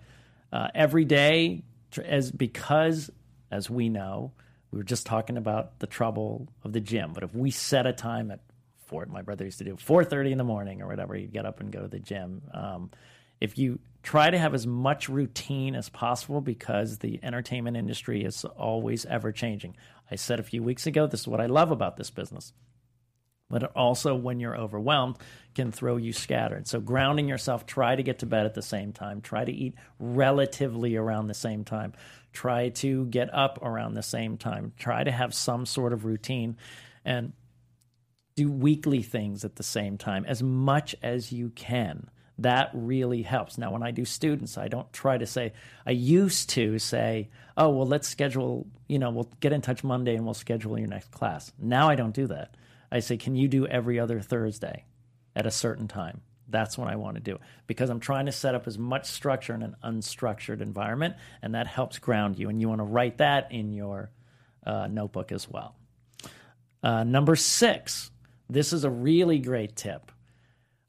uh, 0.51 0.69
every 0.75 1.05
day, 1.05 1.63
as 2.03 2.31
because 2.31 3.09
as 3.51 3.69
we 3.69 3.89
know, 3.89 4.31
we 4.71 4.77
were 4.77 4.83
just 4.83 5.05
talking 5.05 5.37
about 5.37 5.79
the 5.79 5.87
trouble 5.87 6.47
of 6.63 6.73
the 6.73 6.79
gym. 6.79 7.13
But 7.13 7.23
if 7.23 7.33
we 7.33 7.51
set 7.51 7.85
a 7.85 7.93
time 7.93 8.31
at 8.31 8.39
four, 8.85 9.05
my 9.05 9.21
brother 9.21 9.45
used 9.45 9.59
to 9.59 9.63
do 9.63 9.77
four 9.77 10.03
thirty 10.03 10.31
in 10.31 10.37
the 10.37 10.43
morning 10.43 10.81
or 10.81 10.87
whatever, 10.87 11.15
he'd 11.15 11.31
get 11.31 11.45
up 11.45 11.59
and 11.59 11.71
go 11.71 11.81
to 11.81 11.87
the 11.87 11.99
gym. 11.99 12.41
Um, 12.53 12.91
if 13.39 13.57
you 13.57 13.79
try 14.03 14.29
to 14.29 14.37
have 14.37 14.53
as 14.53 14.65
much 14.65 15.09
routine 15.09 15.75
as 15.75 15.89
possible, 15.89 16.41
because 16.41 16.99
the 16.99 17.19
entertainment 17.23 17.77
industry 17.77 18.23
is 18.23 18.45
always 18.45 19.05
ever 19.05 19.31
changing. 19.31 19.75
I 20.09 20.15
said 20.15 20.39
a 20.39 20.43
few 20.43 20.63
weeks 20.63 20.87
ago, 20.87 21.07
this 21.07 21.21
is 21.21 21.27
what 21.27 21.41
I 21.41 21.45
love 21.45 21.71
about 21.71 21.97
this 21.97 22.09
business 22.09 22.53
but 23.49 23.63
also 23.75 24.15
when 24.15 24.39
you're 24.39 24.57
overwhelmed 24.57 25.17
can 25.55 25.71
throw 25.71 25.97
you 25.97 26.13
scattered. 26.13 26.67
So 26.67 26.79
grounding 26.79 27.27
yourself, 27.27 27.65
try 27.65 27.95
to 27.95 28.03
get 28.03 28.19
to 28.19 28.25
bed 28.25 28.45
at 28.45 28.53
the 28.53 28.61
same 28.61 28.93
time, 28.93 29.21
try 29.21 29.43
to 29.43 29.51
eat 29.51 29.75
relatively 29.99 30.95
around 30.95 31.27
the 31.27 31.33
same 31.33 31.63
time, 31.63 31.93
try 32.31 32.69
to 32.69 33.05
get 33.07 33.33
up 33.33 33.59
around 33.63 33.95
the 33.95 34.03
same 34.03 34.37
time, 34.37 34.73
try 34.77 35.03
to 35.03 35.11
have 35.11 35.33
some 35.33 35.65
sort 35.65 35.93
of 35.93 36.05
routine 36.05 36.57
and 37.03 37.33
do 38.35 38.51
weekly 38.51 39.01
things 39.01 39.43
at 39.43 39.55
the 39.55 39.63
same 39.63 39.97
time 39.97 40.23
as 40.25 40.43
much 40.43 40.95
as 41.01 41.31
you 41.31 41.49
can. 41.49 42.09
That 42.41 42.71
really 42.73 43.21
helps. 43.21 43.57
Now, 43.57 43.71
when 43.71 43.83
I 43.83 43.91
do 43.91 44.05
students, 44.05 44.57
I 44.57 44.69
don't 44.69 44.91
try 44.93 45.17
to 45.17 45.25
say, 45.25 45.53
I 45.85 45.91
used 45.91 46.49
to 46.51 46.79
say, 46.79 47.29
oh, 47.57 47.69
well, 47.69 47.85
let's 47.85 48.07
schedule, 48.07 48.65
you 48.87 48.97
know, 48.97 49.09
we'll 49.09 49.29
get 49.41 49.51
in 49.51 49.61
touch 49.61 49.83
Monday 49.83 50.15
and 50.15 50.23
we'll 50.23 50.33
schedule 50.33 50.79
your 50.79 50.87
next 50.87 51.11
class. 51.11 51.51
Now 51.59 51.89
I 51.89 51.95
don't 51.95 52.15
do 52.15 52.27
that. 52.27 52.55
I 52.91 52.99
say, 52.99 53.17
can 53.17 53.35
you 53.35 53.47
do 53.49 53.67
every 53.67 53.99
other 53.99 54.21
Thursday 54.21 54.85
at 55.35 55.45
a 55.45 55.51
certain 55.51 55.87
time? 55.89 56.21
That's 56.47 56.77
what 56.77 56.87
I 56.87 56.95
want 56.95 57.15
to 57.15 57.21
do 57.21 57.37
because 57.67 57.89
I'm 57.89 57.99
trying 57.99 58.25
to 58.27 58.31
set 58.31 58.55
up 58.55 58.67
as 58.67 58.77
much 58.77 59.05
structure 59.05 59.53
in 59.53 59.61
an 59.61 59.75
unstructured 59.83 60.61
environment, 60.61 61.15
and 61.41 61.53
that 61.53 61.67
helps 61.67 61.99
ground 61.99 62.39
you. 62.39 62.49
And 62.49 62.59
you 62.59 62.69
want 62.69 62.79
to 62.79 62.85
write 62.85 63.17
that 63.19 63.51
in 63.51 63.73
your 63.73 64.11
uh, 64.65 64.87
notebook 64.87 65.31
as 65.31 65.47
well. 65.47 65.75
Uh, 66.81 67.03
number 67.03 67.35
six, 67.35 68.09
this 68.49 68.73
is 68.73 68.83
a 68.83 68.89
really 68.89 69.39
great 69.39 69.75
tip. 69.75 70.11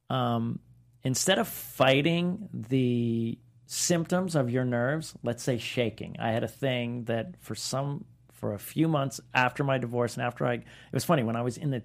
Um, 0.08 0.60
instead 1.04 1.38
of 1.38 1.48
fighting 1.48 2.48
the 2.52 3.38
symptoms 3.66 4.34
of 4.34 4.50
your 4.50 4.64
nerves, 4.64 5.14
let's 5.22 5.42
say 5.42 5.58
shaking. 5.58 6.16
I 6.18 6.32
had 6.32 6.42
a 6.42 6.48
thing 6.48 7.04
that 7.04 7.36
for 7.40 7.54
some 7.54 8.04
for 8.32 8.54
a 8.54 8.58
few 8.58 8.88
months 8.88 9.20
after 9.34 9.62
my 9.62 9.78
divorce 9.78 10.14
and 10.14 10.24
after 10.24 10.46
I 10.46 10.54
it 10.54 10.64
was 10.92 11.04
funny 11.04 11.22
when 11.22 11.36
I 11.36 11.42
was 11.42 11.56
in 11.56 11.70
the 11.70 11.82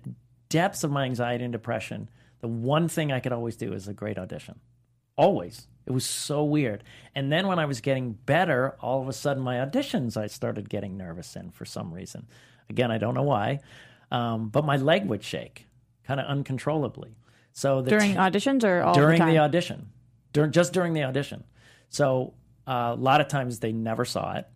depths 0.49 0.83
of 0.83 0.91
my 0.91 1.03
anxiety 1.03 1.43
and 1.43 1.51
depression, 1.51 2.09
the 2.39 2.47
one 2.47 2.87
thing 2.87 3.11
I 3.11 3.19
could 3.19 3.33
always 3.33 3.55
do 3.55 3.73
is 3.73 3.87
a 3.87 3.93
great 3.93 4.17
audition. 4.17 4.59
Always. 5.17 5.67
It 5.85 5.91
was 5.91 6.05
so 6.05 6.43
weird. 6.43 6.83
And 7.13 7.31
then 7.31 7.47
when 7.47 7.59
I 7.59 7.65
was 7.65 7.81
getting 7.81 8.13
better, 8.13 8.75
all 8.81 9.01
of 9.01 9.07
a 9.07 9.13
sudden 9.13 9.43
my 9.43 9.57
auditions 9.57 10.17
I 10.17 10.27
started 10.27 10.69
getting 10.69 10.97
nervous 10.97 11.35
in 11.35 11.51
for 11.51 11.65
some 11.65 11.93
reason. 11.93 12.27
Again, 12.69 12.89
I 12.89 12.97
don't 12.97 13.13
know 13.13 13.23
why. 13.23 13.59
Um, 14.11 14.49
but 14.49 14.65
my 14.65 14.77
leg 14.77 15.05
would 15.05 15.23
shake 15.23 15.67
kind 16.03 16.19
of 16.19 16.25
uncontrollably. 16.25 17.15
So 17.55 17.81
During 17.81 18.11
t- 18.11 18.17
auditions 18.17 18.63
or 18.65 18.83
all 18.83 18.93
during 18.93 19.13
the 19.17 19.25
time? 19.25 19.33
the 19.33 19.39
audition, 19.39 19.89
during 20.33 20.51
just 20.51 20.73
during 20.73 20.93
the 20.93 21.03
audition. 21.05 21.43
So 21.89 22.33
uh, 22.67 22.91
a 22.93 22.95
lot 22.95 23.21
of 23.21 23.29
times 23.29 23.59
they 23.59 23.71
never 23.71 24.03
saw 24.03 24.33
it, 24.35 24.47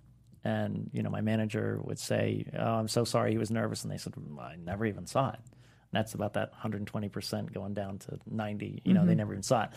and 0.43 0.89
you 0.93 1.01
know 1.01 1.09
my 1.09 1.21
manager 1.21 1.79
would 1.83 1.97
say, 1.97 2.45
"Oh, 2.57 2.73
I'm 2.75 2.89
so 2.89 3.05
sorry, 3.05 3.31
he 3.31 3.37
was 3.37 3.51
nervous," 3.51 3.83
and 3.83 3.91
they 3.91 3.97
said, 3.97 4.13
"Well, 4.17 4.45
"I 4.45 4.57
never 4.57 4.85
even 4.85 5.05
saw 5.07 5.29
it." 5.29 5.39
And 5.39 5.93
that's 5.93 6.13
about 6.13 6.33
that 6.33 6.51
120 6.51 7.07
percent 7.07 7.53
going 7.53 7.73
down 7.73 7.99
to 7.99 8.19
90. 8.29 8.81
You 8.83 8.93
know, 8.93 9.05
they 9.05 9.15
never 9.15 9.31
even 9.31 9.43
saw 9.43 9.63
it. 9.63 9.69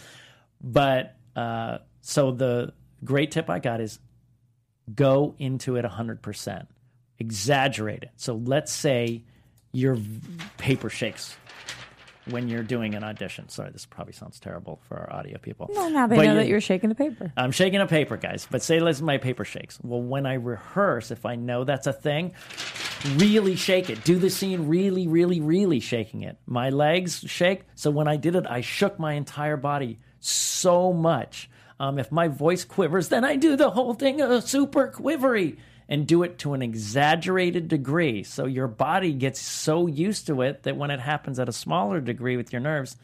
But 0.60 1.16
uh, 1.36 1.78
so 2.00 2.32
the 2.32 2.72
great 3.04 3.30
tip 3.30 3.48
I 3.48 3.60
got 3.60 3.80
is 3.80 4.00
go 4.92 5.36
into 5.38 5.76
it 5.76 5.84
100%. 5.84 6.66
Exaggerate 7.20 8.02
it. 8.02 8.10
So 8.16 8.34
let's 8.34 8.72
say 8.72 9.22
your 9.72 9.96
paper 10.58 10.90
shakes 10.90 11.36
when 12.30 12.48
you're 12.48 12.62
doing 12.62 12.94
an 12.94 13.02
audition. 13.02 13.48
Sorry, 13.48 13.70
this 13.70 13.84
probably 13.86 14.12
sounds 14.12 14.38
terrible 14.38 14.80
for 14.88 14.96
our 14.98 15.12
audio 15.12 15.38
people. 15.38 15.68
Well, 15.72 15.90
now 15.90 16.06
they 16.06 16.16
But 16.16 16.24
know 16.24 16.32
you- 16.32 16.38
that 16.38 16.46
you're 16.46 16.60
shaking 16.60 16.88
the 16.88 16.94
paper. 16.94 17.32
I'm 17.36 17.50
shaking 17.52 17.80
a 17.80 17.86
paper, 17.86 18.16
guys. 18.16 18.46
But 18.50 18.62
say, 18.62 18.78
listen, 18.80 19.04
my 19.06 19.18
paper 19.18 19.44
shakes. 19.44 19.78
Well, 19.82 20.00
when 20.02 20.24
I 20.26 20.34
rehearse, 20.34 21.10
if 21.10 21.26
I 21.26 21.34
know 21.36 21.64
that's 21.64 21.86
a 21.86 21.92
thing, 21.92 22.32
really 23.16 23.56
shake 23.56 23.90
it. 23.90 24.04
Do 24.04 24.18
the 24.18 24.30
scene 24.30 24.68
really, 24.68 25.08
really, 25.08 25.40
really 25.40 25.80
shaking 25.80 26.22
it. 26.22 26.36
My 26.46 26.70
legs 26.70 27.24
shake. 27.26 27.62
So 27.74 27.90
when 27.90 28.06
I 28.08 28.16
did 28.16 28.36
it, 28.36 28.46
I 28.48 28.60
shook 28.60 28.98
my 28.98 29.14
entire 29.14 29.56
body 29.56 29.98
so 30.20 30.92
much. 30.92 31.50
Um, 31.80 31.98
if 31.98 32.12
my 32.12 32.28
voice 32.28 32.64
quivers, 32.64 33.08
then 33.08 33.24
I 33.24 33.34
do 33.34 33.56
the 33.56 33.70
whole 33.70 33.94
thing 33.94 34.22
uh, 34.22 34.40
super 34.40 34.86
quivery 34.94 35.56
and 35.92 36.06
do 36.06 36.22
it 36.22 36.38
to 36.38 36.54
an 36.54 36.62
exaggerated 36.62 37.68
degree. 37.68 38.22
So 38.22 38.46
your 38.46 38.66
body 38.66 39.12
gets 39.12 39.38
so 39.38 39.86
used 39.86 40.26
to 40.28 40.40
it 40.40 40.62
that 40.62 40.74
when 40.74 40.90
it 40.90 41.00
happens 41.00 41.38
at 41.38 41.50
a 41.50 41.52
smaller 41.52 42.00
degree 42.00 42.38
with 42.38 42.50
your 42.50 42.62
nerves, 42.62 42.96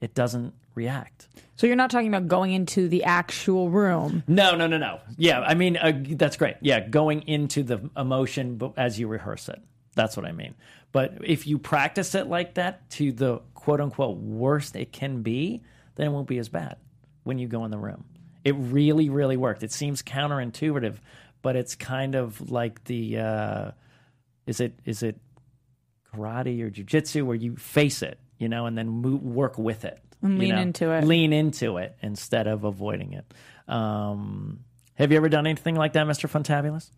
it 0.00 0.14
doesn't 0.14 0.54
react. 0.76 1.26
So 1.56 1.66
you're 1.66 1.74
not 1.74 1.90
talking 1.90 2.06
about 2.06 2.28
going 2.28 2.52
into 2.52 2.86
the 2.86 3.02
actual 3.02 3.68
room. 3.68 4.22
No, 4.28 4.54
no, 4.54 4.68
no, 4.68 4.78
no. 4.78 5.00
Yeah, 5.16 5.40
I 5.40 5.54
mean 5.54 5.76
uh, 5.76 6.04
that's 6.10 6.36
great. 6.36 6.54
Yeah, 6.60 6.86
going 6.86 7.22
into 7.22 7.64
the 7.64 7.90
emotion 7.96 8.60
as 8.76 8.96
you 8.96 9.08
rehearse 9.08 9.48
it. 9.48 9.60
That's 9.96 10.16
what 10.16 10.24
I 10.24 10.30
mean. 10.30 10.54
But 10.92 11.18
if 11.24 11.48
you 11.48 11.58
practice 11.58 12.14
it 12.14 12.28
like 12.28 12.54
that 12.54 12.88
to 12.90 13.10
the 13.10 13.40
quote 13.54 13.80
unquote 13.80 14.18
worst 14.18 14.76
it 14.76 14.92
can 14.92 15.22
be, 15.22 15.62
then 15.96 16.06
it 16.06 16.10
won't 16.10 16.28
be 16.28 16.38
as 16.38 16.48
bad 16.48 16.76
when 17.24 17.38
you 17.38 17.48
go 17.48 17.64
in 17.64 17.72
the 17.72 17.78
room. 17.78 18.04
It 18.44 18.54
really, 18.56 19.08
really 19.08 19.36
worked. 19.36 19.64
It 19.64 19.72
seems 19.72 20.04
counterintuitive, 20.04 20.98
but 21.46 21.54
it's 21.54 21.76
kind 21.76 22.16
of 22.16 22.50
like 22.50 22.82
the 22.86 23.18
uh, 23.18 23.70
is 24.48 24.58
it 24.58 24.80
is 24.84 25.04
it 25.04 25.16
karate 26.12 26.60
or 26.60 26.72
jujitsu 26.72 27.22
where 27.22 27.36
you 27.36 27.54
face 27.54 28.02
it, 28.02 28.18
you 28.36 28.48
know, 28.48 28.66
and 28.66 28.76
then 28.76 28.88
move, 28.88 29.22
work 29.22 29.56
with 29.56 29.84
it. 29.84 30.00
And 30.22 30.40
lean 30.40 30.56
know? 30.56 30.60
into 30.60 30.90
it. 30.90 31.04
Lean 31.04 31.32
into 31.32 31.76
it 31.76 31.96
instead 32.02 32.48
of 32.48 32.64
avoiding 32.64 33.12
it. 33.12 33.32
Um, 33.72 34.64
have 34.94 35.12
you 35.12 35.18
ever 35.18 35.28
done 35.28 35.46
anything 35.46 35.76
like 35.76 35.92
that, 35.92 36.04
Mr. 36.08 36.28
Funtabulous? 36.28 36.90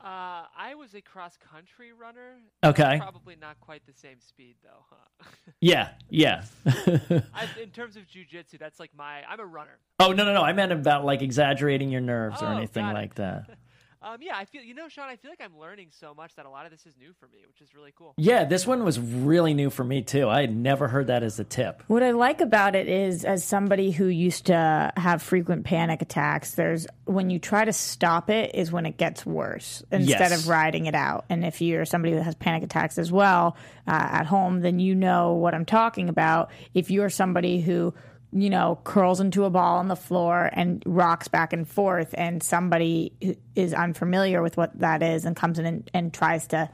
Uh, 0.00 0.44
I 0.56 0.76
was 0.76 0.94
a 0.94 1.00
cross 1.00 1.36
country 1.52 1.92
runner. 1.92 2.36
Okay. 2.62 2.98
Probably 3.00 3.34
not 3.34 3.58
quite 3.58 3.84
the 3.86 3.92
same 3.92 4.20
speed 4.20 4.54
though, 4.62 4.84
huh? 4.88 5.26
Yeah, 5.60 5.88
yeah. 6.08 6.44
I, 6.64 7.48
in 7.60 7.70
terms 7.70 7.96
of 7.96 8.04
jujitsu, 8.04 8.56
that's 8.56 8.78
like 8.78 8.92
my. 8.96 9.24
I'm 9.28 9.40
a 9.40 9.44
runner. 9.44 9.80
oh 9.98 10.12
no, 10.12 10.24
no, 10.24 10.32
no. 10.32 10.42
I 10.42 10.52
meant 10.52 10.70
about 10.70 11.04
like 11.04 11.22
exaggerating 11.22 11.90
your 11.90 12.00
nerves 12.00 12.40
or 12.40 12.46
Oh, 12.46 12.56
anything 12.56 12.86
like 12.86 13.16
that. 13.16 13.58
Um, 14.02 14.16
yeah, 14.22 14.32
I 14.34 14.46
feel 14.46 14.62
you 14.62 14.72
know, 14.74 14.88
Sean. 14.88 15.08
I 15.08 15.16
feel 15.16 15.30
like 15.30 15.42
I'm 15.44 15.58
learning 15.58 15.88
so 15.90 16.14
much 16.14 16.34
that 16.36 16.46
a 16.46 16.48
lot 16.48 16.64
of 16.64 16.70
this 16.70 16.86
is 16.86 16.96
new 16.96 17.12
for 17.20 17.26
me, 17.28 17.40
which 17.46 17.60
is 17.60 17.74
really 17.74 17.92
cool. 17.94 18.14
Yeah, 18.16 18.44
this 18.44 18.66
one 18.66 18.82
was 18.82 18.98
really 18.98 19.52
new 19.52 19.68
for 19.68 19.84
me 19.84 20.00
too. 20.00 20.26
I 20.26 20.40
had 20.40 20.56
never 20.56 20.88
heard 20.88 21.08
that 21.08 21.22
as 21.22 21.38
a 21.38 21.44
tip. 21.44 21.82
What 21.86 22.02
I 22.02 22.12
like 22.12 22.40
about 22.40 22.74
it 22.74 22.88
is, 22.88 23.26
as 23.26 23.44
somebody 23.44 23.90
who 23.90 24.06
used 24.06 24.46
to 24.46 24.90
have 24.96 25.20
frequent 25.22 25.64
panic 25.64 26.00
attacks, 26.00 26.54
there's 26.54 26.86
when 27.04 27.28
you 27.28 27.38
try 27.38 27.66
to 27.66 27.74
stop 27.74 28.30
it, 28.30 28.54
is 28.54 28.72
when 28.72 28.86
it 28.86 28.96
gets 28.96 29.26
worse 29.26 29.82
instead 29.92 30.30
Yes. 30.30 30.42
of 30.44 30.48
riding 30.48 30.86
it 30.86 30.94
out. 30.94 31.26
And 31.28 31.44
if 31.44 31.60
you're 31.60 31.84
somebody 31.84 32.14
that 32.14 32.22
has 32.22 32.34
panic 32.34 32.62
attacks 32.62 32.96
as 32.96 33.12
well 33.12 33.54
uh, 33.86 33.90
at 33.90 34.24
home, 34.24 34.60
then 34.60 34.78
you 34.78 34.94
know 34.94 35.34
what 35.34 35.54
I'm 35.54 35.66
talking 35.66 36.08
about. 36.08 36.50
If 36.72 36.90
you're 36.90 37.10
somebody 37.10 37.60
who 37.60 37.92
you 38.32 38.48
know, 38.50 38.78
curls 38.84 39.20
into 39.20 39.44
a 39.44 39.50
ball 39.50 39.78
on 39.78 39.88
the 39.88 39.96
floor 39.96 40.48
and 40.52 40.82
rocks 40.86 41.28
back 41.28 41.52
and 41.52 41.66
forth, 41.68 42.14
and 42.16 42.42
somebody 42.42 43.12
is 43.56 43.74
unfamiliar 43.74 44.42
with 44.42 44.56
what 44.56 44.78
that 44.78 45.02
is 45.02 45.24
and 45.24 45.34
comes 45.34 45.58
in 45.58 45.66
and, 45.66 45.90
and 45.92 46.14
tries 46.14 46.46
to 46.48 46.70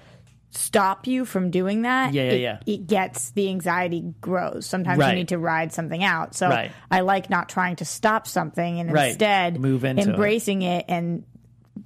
stop 0.51 1.07
you 1.07 1.25
from 1.25 1.51
doing 1.51 1.83
that, 1.83 2.15
Yeah, 2.15 2.23
yeah, 2.23 2.31
it, 2.33 2.41
yeah. 2.41 2.59
it 2.67 2.87
gets 2.87 3.31
the 3.33 3.49
anxiety 3.51 4.15
grows. 4.21 4.65
Sometimes 4.65 4.99
Right. 4.99 5.11
you 5.11 5.15
need 5.17 5.29
to 5.29 5.39
ride 5.39 5.73
something 5.73 6.03
out. 6.03 6.35
So 6.35 6.49
Right. 6.49 6.71
I 6.91 7.01
like 7.01 7.29
not 7.29 7.49
trying 7.51 7.77
to 7.77 7.85
stop 7.85 8.27
something 8.27 8.81
and 8.81 8.91
Right. 8.93 9.09
instead 9.09 9.61
Move 9.61 9.85
into 9.85 10.03
it. 10.03 10.09
embracing 10.09 10.63
it, 10.63 10.87
and 10.89 11.25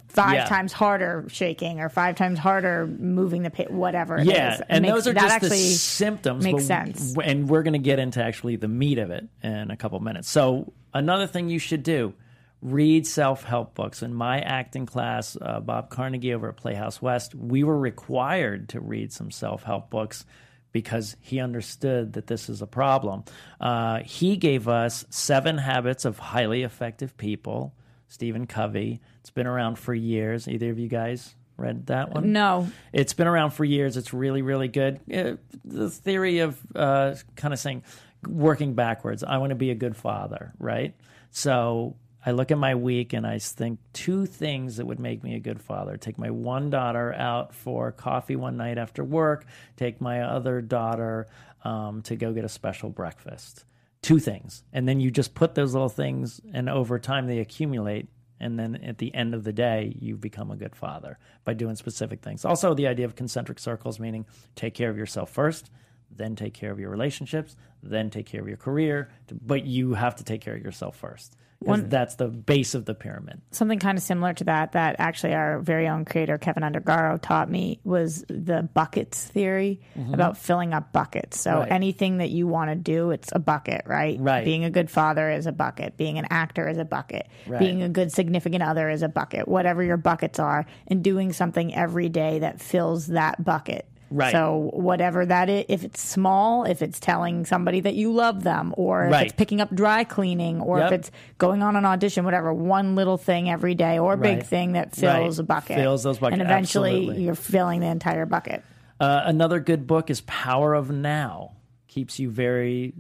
five 0.09 0.35
Yeah. 0.35 0.45
times 0.47 0.73
harder 0.73 1.25
shaking 1.29 1.81
or 1.81 1.89
five 1.89 2.17
times 2.17 2.39
harder 2.39 2.87
moving 2.87 3.43
the 3.43 3.51
pa- 3.51 3.65
whatever. 3.71 4.19
it 4.19 4.27
Yeah, 4.27 4.61
and 4.69 4.83
makes- 4.83 4.95
those 4.95 5.07
are 5.09 5.15
just 5.15 5.41
the 5.41 5.49
symptoms. 5.57 6.45
Makes 6.45 6.65
sense. 6.67 7.15
And 7.23 7.49
we're 7.49 7.63
going 7.63 7.73
to 7.75 7.79
get 7.79 7.99
into 7.99 8.23
actually 8.23 8.57
the 8.57 8.69
meat 8.69 8.99
of 8.99 9.11
it 9.11 9.27
in 9.43 9.71
a 9.71 9.77
couple 9.77 9.99
minutes. 10.01 10.29
So 10.29 10.73
another 10.95 11.27
thing 11.27 11.49
you 11.49 11.59
should 11.59 11.83
do: 11.83 12.15
read 12.63 13.07
self-help 13.07 13.75
books. 13.75 14.03
In 14.03 14.13
my 14.15 14.41
acting 14.41 14.87
class, 14.87 15.37
uh, 15.41 15.61
Bob 15.61 15.91
Carnegie 15.91 16.35
over 16.35 16.49
at 16.51 16.57
Playhouse 16.57 17.01
West, 17.01 17.35
we 17.35 17.65
were 17.65 17.79
required 17.79 18.69
to 18.71 18.81
read 18.81 19.13
some 19.13 19.31
self-help 19.31 19.91
books 19.91 20.25
because 20.73 21.17
he 21.21 21.41
understood 21.41 22.13
that 22.13 22.29
this 22.29 22.49
is 22.49 22.63
a 22.63 22.67
problem. 22.67 23.25
Uh, 23.61 24.01
he 24.05 24.37
gave 24.37 24.69
us 24.69 25.05
Seven 25.11 25.59
Habits 25.59 26.05
of 26.05 26.19
Highly 26.19 26.63
Effective 26.63 27.17
People. 27.17 27.75
Stephen 28.11 28.47
Covey. 28.47 29.01
It's 29.21 29.31
been 29.31 29.47
around 29.47 29.79
for 29.79 29.95
years. 29.95 30.49
Either 30.49 30.71
of 30.71 30.79
you 30.79 30.89
guys 30.89 31.35
read 31.57 31.87
that 31.87 32.13
one? 32.13 32.33
No. 32.33 32.69
It's 32.93 33.15
been 33.15 33.29
around 33.29 33.53
for 33.53 33.65
years. 33.65 33.97
It's 33.97 34.13
really, 34.13 34.43
really 34.43 34.69
good. 34.69 35.01
Uh, 35.11 35.37
the 35.65 35.89
theory 35.89 36.41
of 36.41 36.59
uh, 36.75 37.15
kind 37.37 37.55
of 37.55 37.61
saying, 37.61 37.85
working 38.27 38.75
backwards, 38.75 39.23
I 39.23 39.39
want 39.39 39.51
to 39.51 39.57
be 39.57 39.71
a 39.71 39.77
good 39.77 39.97
father, 39.97 40.53
right? 40.59 40.93
So 41.31 41.97
I 42.27 42.33
look 42.33 42.51
at 42.51 42.59
my 42.59 42.75
week 42.75 43.13
and 43.13 43.25
I 43.25 43.39
think 43.39 43.79
two 43.93 44.27
things 44.27 44.77
that 44.79 44.87
would 44.87 44.99
make 44.99 45.23
me 45.23 45.37
a 45.37 45.41
good 45.41 45.63
father. 45.63 45.97
Take 45.97 46.19
my 46.19 46.31
one 46.31 46.69
daughter 46.69 47.15
out 47.15 47.55
for 47.55 47.93
coffee 47.93 48.37
one 48.37 48.57
night 48.57 48.77
after 48.77 49.05
work, 49.05 49.47
take 49.77 50.01
my 50.01 50.23
other 50.23 50.61
daughter 50.61 51.29
um, 51.63 52.03
to 52.03 52.17
go 52.17 52.33
get 52.33 52.45
a 52.45 52.49
special 52.49 52.91
breakfast. 52.91 53.65
Two 54.03 54.19
things. 54.19 54.65
And 54.73 54.89
then 54.89 55.01
you 55.01 55.11
just 55.11 55.35
put 55.35 55.55
those 55.55 55.75
little 55.75 55.89
things, 55.89 56.41
and 56.53 56.69
over 56.69 56.99
time 56.99 57.27
they 57.27 57.39
accumulate 57.39 58.09
and 58.43 58.59
then 58.59 58.77
at 58.77 58.97
the 58.97 59.15
end 59.15 59.35
of 59.35 59.45
the 59.45 59.53
day 59.53 59.95
you 59.99 60.17
become 60.17 60.51
a 60.51 60.57
good 60.57 60.75
father 60.75 61.19
by 61.45 61.53
doing 61.53 61.77
specific 61.77 62.23
things 62.23 62.43
also 62.43 62.73
the 62.73 62.87
idea 62.87 63.05
of 63.05 63.15
concentric 63.15 63.59
circles 63.59 64.01
meaning 64.01 64.25
take 64.57 64.73
care 64.73 64.89
of 64.89 64.97
yourself 64.97 65.29
first 65.29 65.71
then 66.11 66.37
take 66.37 66.55
care 66.55 66.71
of 66.71 66.81
your 66.81 66.91
relationships, 66.91 67.57
then 67.83 68.11
take 68.11 68.27
care 68.27 68.41
of 68.41 68.49
your 68.49 68.57
career. 68.57 69.11
But 69.31 69.65
you 69.65 69.95
have 69.95 70.17
to 70.17 70.25
take 70.25 70.41
care 70.41 70.55
of 70.55 70.63
yourself 70.63 70.97
first. 70.97 71.37
Because 71.61 71.89
that's 71.89 72.15
the 72.15 72.29
base 72.29 72.75
of 72.75 72.87
the 72.87 72.95
pyramid. 72.95 73.43
Something 73.51 73.79
kind 73.79 73.99
of 73.99 74.03
similar 74.03 74.33
to 74.33 74.45
that, 74.45 74.73
that 74.73 74.97
actually 74.99 75.35
our 75.35 75.61
very 75.61 75.89
own 75.89 76.07
creator, 76.07 76.39
Keven 76.39 76.63
Undergaro, 76.63 77.21
taught 77.21 77.51
me 77.51 77.81
was 77.85 78.25
the 78.29 78.69
buckets 78.73 79.23
theory 79.23 79.81
about 80.13 80.39
filling 80.39 80.73
up 80.73 80.93
buckets. 80.93 81.39
So 81.39 81.51
Mm-hmm. 81.51 81.61
Right. 81.61 81.73
anything 81.73 82.19
that 82.19 82.31
you 82.31 82.47
want 82.47 82.71
to 82.71 82.77
do, 82.77 83.11
it's 83.11 83.29
a 83.33 83.39
bucket, 83.39 83.83
right? 83.87 84.17
Right. 84.19 84.45
Being 84.45 84.65
a 84.65 84.71
good 84.71 84.91
father 84.91 85.31
is 85.31 85.47
a 85.47 85.53
bucket. 85.53 85.97
Being 85.99 86.19
an 86.19 86.27
actor 86.31 86.67
is 86.69 86.79
a 86.79 86.85
bucket. 86.85 87.29
Right. 87.47 87.59
Being 87.59 87.83
a 87.83 87.89
good 87.89 88.11
significant 88.13 88.63
other 88.63 88.89
is 88.89 89.03
a 89.03 89.09
bucket. 89.09 89.47
Whatever 89.47 89.83
your 89.83 89.99
buckets 89.99 90.39
are, 90.39 90.65
and 90.87 91.05
doing 91.05 91.33
something 91.35 91.75
every 91.75 92.09
day 92.09 92.39
that 92.39 92.61
fills 92.61 93.09
that 93.09 93.45
bucket. 93.45 93.87
Right. 94.11 94.33
So 94.33 94.71
whatever 94.73 95.25
that 95.25 95.49
is, 95.49 95.65
if 95.69 95.85
it's 95.85 96.01
small, 96.03 96.65
if 96.65 96.83
it's 96.83 96.99
telling 96.99 97.47
somebody 97.47 97.81
that 97.81 97.95
you 97.95 98.13
love 98.13 98.43
them, 98.43 98.75
or 98.77 99.05
if 99.07 99.13
Right. 99.13 99.27
it's 99.27 99.33
picking 99.37 99.61
up 99.61 99.73
dry 99.75 100.03
cleaning, 100.05 100.61
or 100.61 100.79
Yep. 100.79 100.87
if 100.93 100.99
it's 100.99 101.11
going 101.39 101.63
on 101.63 101.77
an 101.77 101.85
audition, 101.85 102.25
whatever, 102.25 102.53
one 102.53 102.97
little 102.97 103.17
thing 103.17 103.49
every 103.49 103.75
day 103.77 103.99
or 104.01 104.15
a 104.15 104.19
big 104.19 104.43
thing 104.43 104.73
that 104.73 104.97
fills 104.97 105.39
Right. 105.39 105.45
a 105.45 105.47
bucket. 105.47 105.77
Fills 105.77 106.03
those 106.03 106.19
buckets, 106.19 106.35
And 106.41 106.43
eventually 106.43 106.97
absolutely. 106.99 107.23
you're 107.25 107.35
filling 107.37 107.81
the 107.81 107.87
entire 107.87 108.27
bucket. 108.27 108.65
Uh, 108.99 109.23
another 109.25 109.61
good 109.61 109.87
book 109.87 110.11
is 110.11 110.21
Power 110.23 110.75
of 110.75 110.91
Now. 110.91 111.53
Keeps 111.89 112.19
you 112.21 112.31
very 112.31 112.93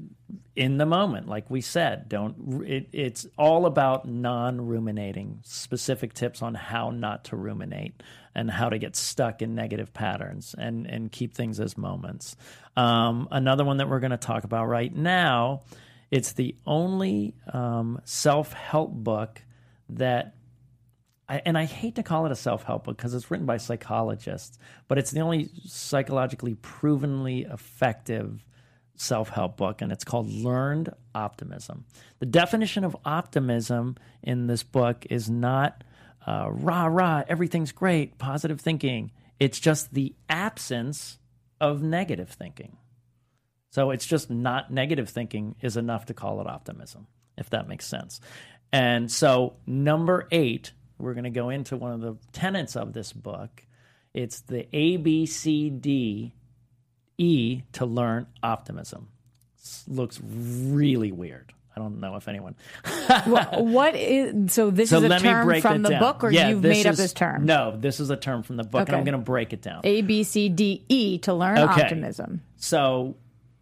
in 0.57 0.79
the 0.79 0.87
moment, 0.87 1.29
like 1.29 1.49
we 1.51 1.61
said. 1.61 2.09
Don't. 2.09 2.65
It, 2.67 2.89
it's 2.93 3.27
all 3.39 3.67
about 3.67 4.07
non-ruminating. 4.09 5.41
Specific 5.43 6.13
tips 6.15 6.43
on 6.43 6.55
how 6.55 6.91
not 6.91 7.25
to 7.27 7.37
ruminate 7.37 8.03
and 8.35 8.51
how 8.51 8.69
to 8.69 8.79
get 8.79 8.97
stuck 8.97 9.43
in 9.43 9.55
negative 9.55 9.93
patterns 9.93 10.55
and 10.57 10.87
and 10.87 11.11
keep 11.11 11.35
things 11.35 11.61
as 11.61 11.77
moments. 11.77 12.37
Um, 12.77 13.29
another 13.31 13.65
one 13.65 13.79
that 13.79 13.89
we're 13.89 14.01
going 14.01 14.11
to 14.11 14.17
talk 14.17 14.45
about 14.45 14.67
right 14.67 14.95
now. 14.95 15.63
It's 16.11 16.33
the 16.33 16.57
only 16.67 17.35
um, 17.53 18.01
self-help 18.05 18.93
book 18.93 19.43
that 19.91 20.35
I, 21.31 21.43
and 21.47 21.57
I 21.57 21.65
hate 21.65 21.95
to 21.95 22.03
call 22.03 22.27
it 22.27 22.33
a 22.33 22.37
self 22.37 22.65
help 22.65 22.85
book 22.85 22.97
because 22.97 23.15
it's 23.15 23.31
written 23.31 23.47
by 23.47 23.59
psychologists, 23.59 24.59
but 24.89 24.99
it's 24.99 25.13
the 25.13 25.21
only 25.21 25.49
psychologically 25.65 26.57
provenly 26.57 27.43
effective 27.43 28.45
self 28.97 29.29
help 29.29 29.57
book, 29.57 29.81
and 29.81 29.93
it's 29.93 30.03
called 30.03 30.29
Learned 30.29 30.93
Optimism. 31.15 31.85
The 32.19 32.27
definition 32.27 32.83
of 32.83 32.97
optimism 33.05 33.97
in 34.25 34.49
this 34.49 34.65
book 34.65 35.07
is 35.09 35.31
not 35.31 35.85
uh, 36.27 36.49
rah 36.51 36.87
rah, 36.87 37.23
everything's 37.29 37.73
great, 37.73 38.19
positive 38.19 38.61
thinking. 38.61 39.13
It's 39.39 39.59
just 39.59 39.95
the 39.95 40.15
absence 40.29 41.19
of 41.61 41.83
negative 41.83 42.31
thinking. 42.31 42.77
So 43.71 43.91
it's 43.91 44.07
just 44.07 44.31
not 44.31 44.71
negative 44.73 45.09
thinking 45.09 45.55
is 45.61 45.77
enough 45.77 46.07
to 46.07 46.15
call 46.15 46.41
it 46.41 46.47
optimism, 46.47 47.07
if 47.39 47.51
that 47.51 47.69
makes 47.69 47.87
sense. 47.87 48.21
And 48.73 49.11
so, 49.11 49.57
number 49.67 50.29
eight, 50.31 50.73
we're 50.99 51.15
going 51.15 51.25
to 51.25 51.31
go 51.31 51.51
into 51.51 51.77
one 51.77 51.93
of 51.93 52.01
the 52.01 52.17
tenets 52.33 52.77
of 52.77 52.93
this 52.93 53.13
book. 53.13 53.65
It's 54.13 54.41
the 54.41 54.67
A, 54.77 54.97
B, 54.97 55.27
C, 55.27 55.71
D, 55.71 56.35
E 57.17 57.63
to 57.73 57.87
learn 57.87 58.27
optimism. 58.43 59.09
Looks 59.87 60.21
really 60.23 61.13
weird. 61.13 61.53
I 61.77 61.79
don't 61.81 62.01
know 62.01 62.17
if 62.17 62.27
anyone. 62.29 62.57
what 63.27 63.95
is 63.97 64.53
so? 64.53 64.71
This 64.71 64.91
So 64.91 64.99
is 64.99 65.05
a 65.05 65.19
term 65.19 65.61
from 65.61 65.83
the 65.83 65.91
down. 65.91 66.01
book, 66.01 66.25
or 66.25 66.31
Yeah, 66.33 66.49
you've 66.49 66.63
made 66.63 66.87
up 66.87 66.97
this 66.97 67.13
term? 67.13 67.47
No, 67.47 67.77
this 67.77 68.01
is 68.01 68.11
a 68.11 68.17
term 68.17 68.43
from 68.43 68.57
the 68.57 68.65
book, 68.65 68.89
and 68.89 68.97
I'm 68.97 69.05
going 69.05 69.13
to 69.19 69.25
break 69.25 69.53
it 69.53 69.63
down. 69.63 69.81
A 69.85 70.03
B 70.03 70.23
C 70.25 70.49
D 70.49 70.85
E 70.89 71.19
to 71.19 71.35
learn 71.35 71.59
Okay. 71.59 71.83
optimism. 71.83 72.43
So 72.57 73.17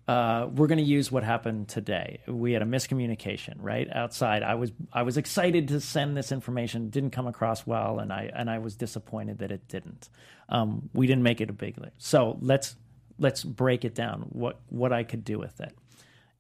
uh, 0.07 0.49
we're 0.55 0.69
going 0.69 0.79
to 0.79 0.85
use 0.85 1.13
what 1.13 1.23
happened 1.23 1.69
today. 1.69 2.21
We 2.27 2.53
had 2.53 2.63
a 2.63 2.65
miscommunication 2.65 3.57
right 3.59 3.87
outside. 3.93 4.43
I 4.43 4.55
was 4.55 4.73
I 4.93 5.03
was 5.03 5.19
excited 5.19 5.69
to 5.69 5.81
send 5.81 6.17
this 6.17 6.33
information, 6.33 6.89
didn't 6.89 7.11
come 7.11 7.27
across 7.27 7.67
well, 7.67 7.99
and 7.99 8.11
I 8.13 8.31
and 8.35 8.49
I 8.49 8.59
was 8.59 8.75
disappointed 8.75 9.39
that 9.41 9.53
it 9.53 9.69
didn't. 9.69 10.09
Um, 10.49 10.89
we 10.95 11.07
didn't 11.07 11.25
make 11.25 11.43
it 11.43 11.51
a 11.51 11.53
big. 11.53 11.77
So 11.99 12.39
let's 12.41 12.75
let's 13.19 13.45
break 13.45 13.85
it 13.85 13.95
down. 13.95 14.23
What 14.31 14.61
what 14.71 14.95
I 14.95 15.05
could 15.05 15.25
do 15.25 15.39
with 15.39 15.61
it. 15.61 15.75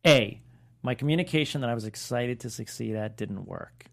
A, 0.07 0.40
my 0.88 0.94
communication 0.94 1.61
that 1.61 1.68
I 1.68 1.74
was 1.74 1.85
excited 1.85 2.40
to 2.40 2.48
succeed 2.48 2.96
at 2.96 3.18
didn't 3.18 3.44
work. 3.44 3.85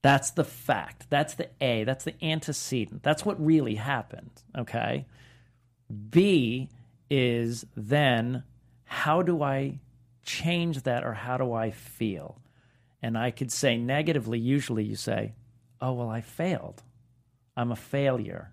That's 0.00 0.30
the 0.30 0.42
fact. 0.42 1.10
That's 1.10 1.34
the 1.34 1.50
A. 1.60 1.84
That's 1.84 2.04
the 2.04 2.14
antecedent. 2.24 3.02
That's 3.02 3.26
what 3.26 3.44
really 3.44 3.74
happened. 3.74 4.30
Okay. 4.56 5.04
B 6.08 6.70
is 7.10 7.66
then 7.76 8.42
how 8.84 9.20
do 9.20 9.42
I 9.42 9.80
change 10.24 10.84
that 10.84 11.04
or 11.04 11.12
how 11.12 11.36
do 11.36 11.52
I 11.52 11.72
feel? 11.72 12.40
And 13.02 13.18
I 13.18 13.30
could 13.30 13.52
say 13.52 13.76
negatively, 13.76 14.38
usually 14.38 14.84
you 14.84 14.96
say, 14.96 15.34
oh, 15.82 15.92
well, 15.92 16.08
I 16.08 16.22
failed. 16.22 16.82
I'm 17.54 17.70
a 17.70 17.76
failure. 17.76 18.50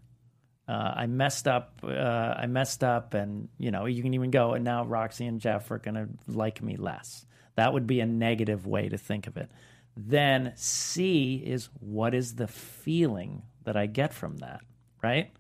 Uh, 0.68 0.92
I 0.94 1.08
messed 1.08 1.48
up. 1.48 1.80
Uh, 1.86 1.90
I 1.90 2.48
messed 2.48 2.84
up, 2.84 3.14
and 3.14 3.48
you 3.58 3.72
know 3.72 3.86
you 3.86 4.04
can 4.04 4.14
even 4.14 4.30
go. 4.30 4.56
And 4.56 4.66
now 4.66 4.84
Roxy 4.84 5.26
and 5.26 5.40
Jeff 5.40 5.72
are 5.72 5.80
going 5.80 5.96
to 5.96 6.10
like 6.28 6.62
me 6.62 6.76
less. 6.76 7.26
That 7.56 7.74
would 7.74 7.88
be 7.88 8.00
a 8.00 8.06
negative 8.06 8.66
way 8.66 8.90
to 8.90 8.98
think 8.98 9.28
of 9.28 9.38
it. 9.38 9.50
Then 9.96 10.54
C 10.56 11.44
is 11.46 11.70
what 11.80 12.14
is 12.14 12.36
the 12.36 12.48
feeling 12.48 13.44
that 13.64 13.76
I 13.76 13.86
get 13.86 14.14
from 14.14 14.38
that, 14.38 14.62
right? 15.04 15.32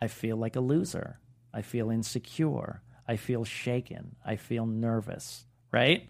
I 0.00 0.06
feel 0.06 0.36
like 0.36 0.56
a 0.56 0.60
loser. 0.60 1.18
I 1.52 1.62
feel 1.62 1.90
insecure. 1.90 2.82
I 3.08 3.16
feel 3.16 3.44
shaken. 3.44 4.16
I 4.24 4.36
feel 4.36 4.66
nervous, 4.66 5.46
right? 5.72 6.08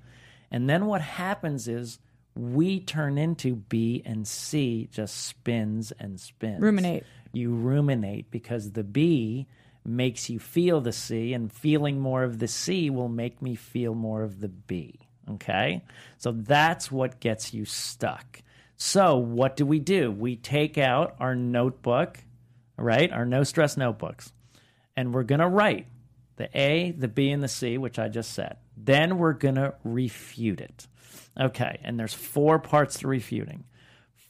And 0.51 0.69
then 0.69 0.87
what 0.87 1.01
happens 1.01 1.67
is 1.69 1.99
we 2.35 2.81
turn 2.81 3.17
into 3.17 3.57
B 3.57 4.03
and 4.05 4.29
C 4.29 4.89
just 4.93 5.27
spins 5.27 5.93
and 5.99 6.21
spins. 6.21 6.61
Ruminate. 6.61 7.05
You 7.33 7.55
ruminate 7.55 8.31
because 8.31 8.73
the 8.73 8.85
B 8.85 9.47
makes 9.85 10.29
you 10.29 10.39
feel 10.39 10.81
the 10.81 10.93
C, 10.93 11.33
and 11.33 11.53
feeling 11.53 12.01
more 12.01 12.25
of 12.25 12.41
the 12.41 12.49
C 12.49 12.91
will 12.91 13.09
make 13.09 13.41
me 13.41 13.55
feel 13.55 13.95
more 13.95 14.23
of 14.25 14.41
the 14.41 14.49
B. 14.49 15.06
Okay? 15.31 15.83
So 16.19 16.33
that's 16.33 16.91
what 16.91 17.21
gets 17.21 17.53
you 17.53 17.65
stuck. 17.65 18.43
So, 18.77 19.17
what 19.17 19.57
do 19.57 19.65
we 19.65 19.79
do? 19.79 20.11
We 20.11 20.37
take 20.37 20.77
out 20.77 21.17
our 21.19 21.35
notebook, 21.35 22.19
right? 22.77 23.11
Our 23.11 23.25
no 23.25 23.43
stress 23.43 23.77
notebooks, 23.77 24.33
and 24.95 25.15
we're 25.15 25.23
going 25.23 25.41
to 25.41 25.49
write 25.49 25.87
the 26.37 26.51
A, 26.59 26.91
the 26.91 27.09
B, 27.09 27.31
and 27.31 27.43
the 27.43 27.49
C, 27.49 27.79
which 27.79 27.99
I 27.99 28.09
just 28.09 28.33
said. 28.33 28.59
Then 28.77 29.17
we're 29.17 29.33
going 29.33 29.55
to 29.55 29.75
refute 29.83 30.61
it. 30.61 30.87
Okay, 31.41 31.81
and 31.83 31.99
there's 31.99 32.13
four 32.13 32.59
parts 32.59 32.99
to 32.99 33.09
refuting. 33.09 33.65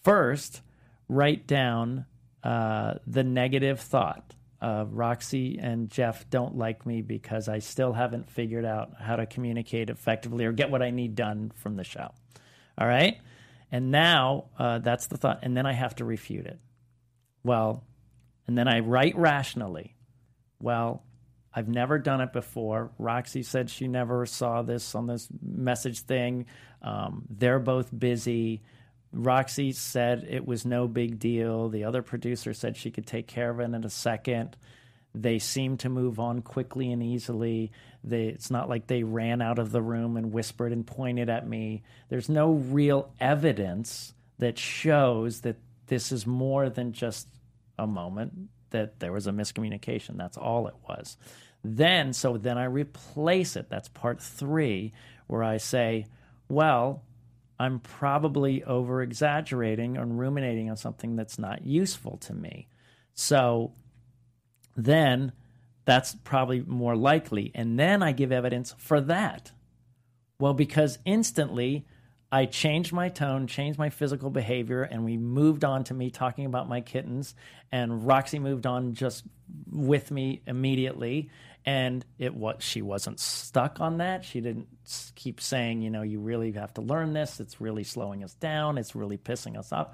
First, 0.04 0.62
write 1.08 1.48
down 1.48 2.06
uh, 2.44 2.94
the 3.04 3.24
negative 3.24 3.80
thought. 3.80 4.35
Uh, 4.60 4.86
Roxy 4.88 5.58
and 5.60 5.90
Jeff 5.90 6.28
don't 6.30 6.56
like 6.56 6.86
me 6.86 7.02
because 7.02 7.48
I 7.48 7.58
still 7.58 7.92
haven't 7.92 8.30
figured 8.30 8.64
out 8.64 8.92
how 8.98 9.16
to 9.16 9.26
communicate 9.26 9.90
effectively 9.90 10.46
or 10.46 10.52
get 10.52 10.70
what 10.70 10.82
I 10.82 10.90
need 10.90 11.14
done 11.14 11.52
from 11.56 11.76
the 11.76 11.84
show. 11.84 12.10
All 12.78 12.86
right? 12.86 13.18
And 13.70 13.90
now 13.90 14.46
uh, 14.58 14.78
that's 14.78 15.08
the 15.08 15.18
thought. 15.18 15.40
And 15.42 15.56
then 15.56 15.66
I 15.66 15.72
have 15.72 15.96
to 15.96 16.04
refute 16.04 16.46
it. 16.46 16.58
Well, 17.44 17.84
and 18.46 18.56
then 18.56 18.68
I 18.68 18.80
write 18.80 19.16
rationally. 19.16 19.94
Well, 20.60 21.04
I've 21.52 21.68
never 21.68 21.98
done 21.98 22.20
it 22.20 22.32
before. 22.32 22.92
Roxy 22.98 23.42
said 23.42 23.70
she 23.70 23.88
never 23.88 24.26
saw 24.26 24.62
this 24.62 24.94
on 24.94 25.06
this 25.06 25.28
message 25.42 26.00
thing. 26.00 26.46
Um, 26.82 27.24
they're 27.30 27.58
both 27.58 27.96
busy. 27.96 28.62
Roxy 29.12 29.72
said 29.72 30.26
it 30.28 30.46
was 30.46 30.66
no 30.66 30.88
big 30.88 31.18
deal. 31.18 31.68
The 31.68 31.84
other 31.84 32.02
producer 32.02 32.52
said 32.52 32.76
she 32.76 32.90
could 32.90 33.06
take 33.06 33.26
care 33.26 33.50
of 33.50 33.60
it 33.60 33.64
in 33.64 33.84
a 33.84 33.90
second. 33.90 34.56
They 35.14 35.38
seemed 35.38 35.80
to 35.80 35.88
move 35.88 36.20
on 36.20 36.42
quickly 36.42 36.92
and 36.92 37.02
easily. 37.02 37.72
They, 38.04 38.26
it's 38.26 38.50
not 38.50 38.68
like 38.68 38.86
they 38.86 39.02
ran 39.02 39.40
out 39.40 39.58
of 39.58 39.72
the 39.72 39.80
room 39.80 40.16
and 40.16 40.32
whispered 40.32 40.72
and 40.72 40.86
pointed 40.86 41.30
at 41.30 41.48
me. 41.48 41.82
There's 42.10 42.28
no 42.28 42.52
real 42.52 43.10
evidence 43.18 44.12
that 44.38 44.58
shows 44.58 45.40
that 45.40 45.56
this 45.86 46.12
is 46.12 46.26
more 46.26 46.68
than 46.68 46.92
just 46.92 47.28
a 47.78 47.86
moment 47.86 48.50
that 48.70 49.00
there 49.00 49.12
was 49.12 49.26
a 49.26 49.32
miscommunication. 49.32 50.18
That's 50.18 50.36
all 50.36 50.66
it 50.66 50.74
was. 50.86 51.16
Then, 51.64 52.12
so 52.12 52.36
then 52.36 52.58
I 52.58 52.64
replace 52.64 53.56
it. 53.56 53.70
That's 53.70 53.88
part 53.88 54.20
three, 54.20 54.92
where 55.26 55.42
I 55.42 55.56
say, 55.56 56.06
well, 56.48 57.02
I'm 57.58 57.80
probably 57.80 58.62
over 58.64 59.02
exaggerating 59.02 59.96
and 59.96 60.18
ruminating 60.18 60.70
on 60.70 60.76
something 60.76 61.16
that's 61.16 61.38
not 61.38 61.64
useful 61.64 62.18
to 62.18 62.34
me. 62.34 62.68
So 63.14 63.72
then 64.76 65.32
that's 65.86 66.14
probably 66.24 66.60
more 66.60 66.96
likely. 66.96 67.52
And 67.54 67.78
then 67.78 68.02
I 68.02 68.12
give 68.12 68.32
evidence 68.32 68.74
for 68.76 69.00
that. 69.02 69.52
Well, 70.38 70.52
because 70.52 70.98
instantly 71.04 71.86
I 72.30 72.44
changed 72.46 72.92
my 72.92 73.08
tone, 73.08 73.46
changed 73.46 73.78
my 73.78 73.88
physical 73.88 74.30
behavior, 74.30 74.82
and 74.82 75.04
we 75.04 75.16
moved 75.16 75.64
on 75.64 75.84
to 75.84 75.94
me 75.94 76.10
talking 76.10 76.44
about 76.44 76.68
my 76.68 76.80
kittens. 76.80 77.34
And 77.72 78.06
Roxy 78.06 78.38
moved 78.38 78.66
on 78.66 78.94
just 78.94 79.24
with 79.70 80.10
me 80.10 80.42
immediately. 80.46 81.30
And 81.66 82.06
it 82.16 82.32
was 82.32 82.56
she 82.60 82.80
wasn't 82.80 83.18
stuck 83.18 83.80
on 83.80 83.98
that. 83.98 84.24
She 84.24 84.40
didn't 84.40 84.68
keep 85.16 85.40
saying, 85.40 85.82
you 85.82 85.90
know, 85.90 86.02
you 86.02 86.20
really 86.20 86.52
have 86.52 86.72
to 86.74 86.80
learn 86.80 87.12
this. 87.12 87.40
It's 87.40 87.60
really 87.60 87.82
slowing 87.82 88.22
us 88.22 88.34
down. 88.34 88.78
It's 88.78 88.94
really 88.94 89.18
pissing 89.18 89.58
us 89.58 89.72
off. 89.72 89.88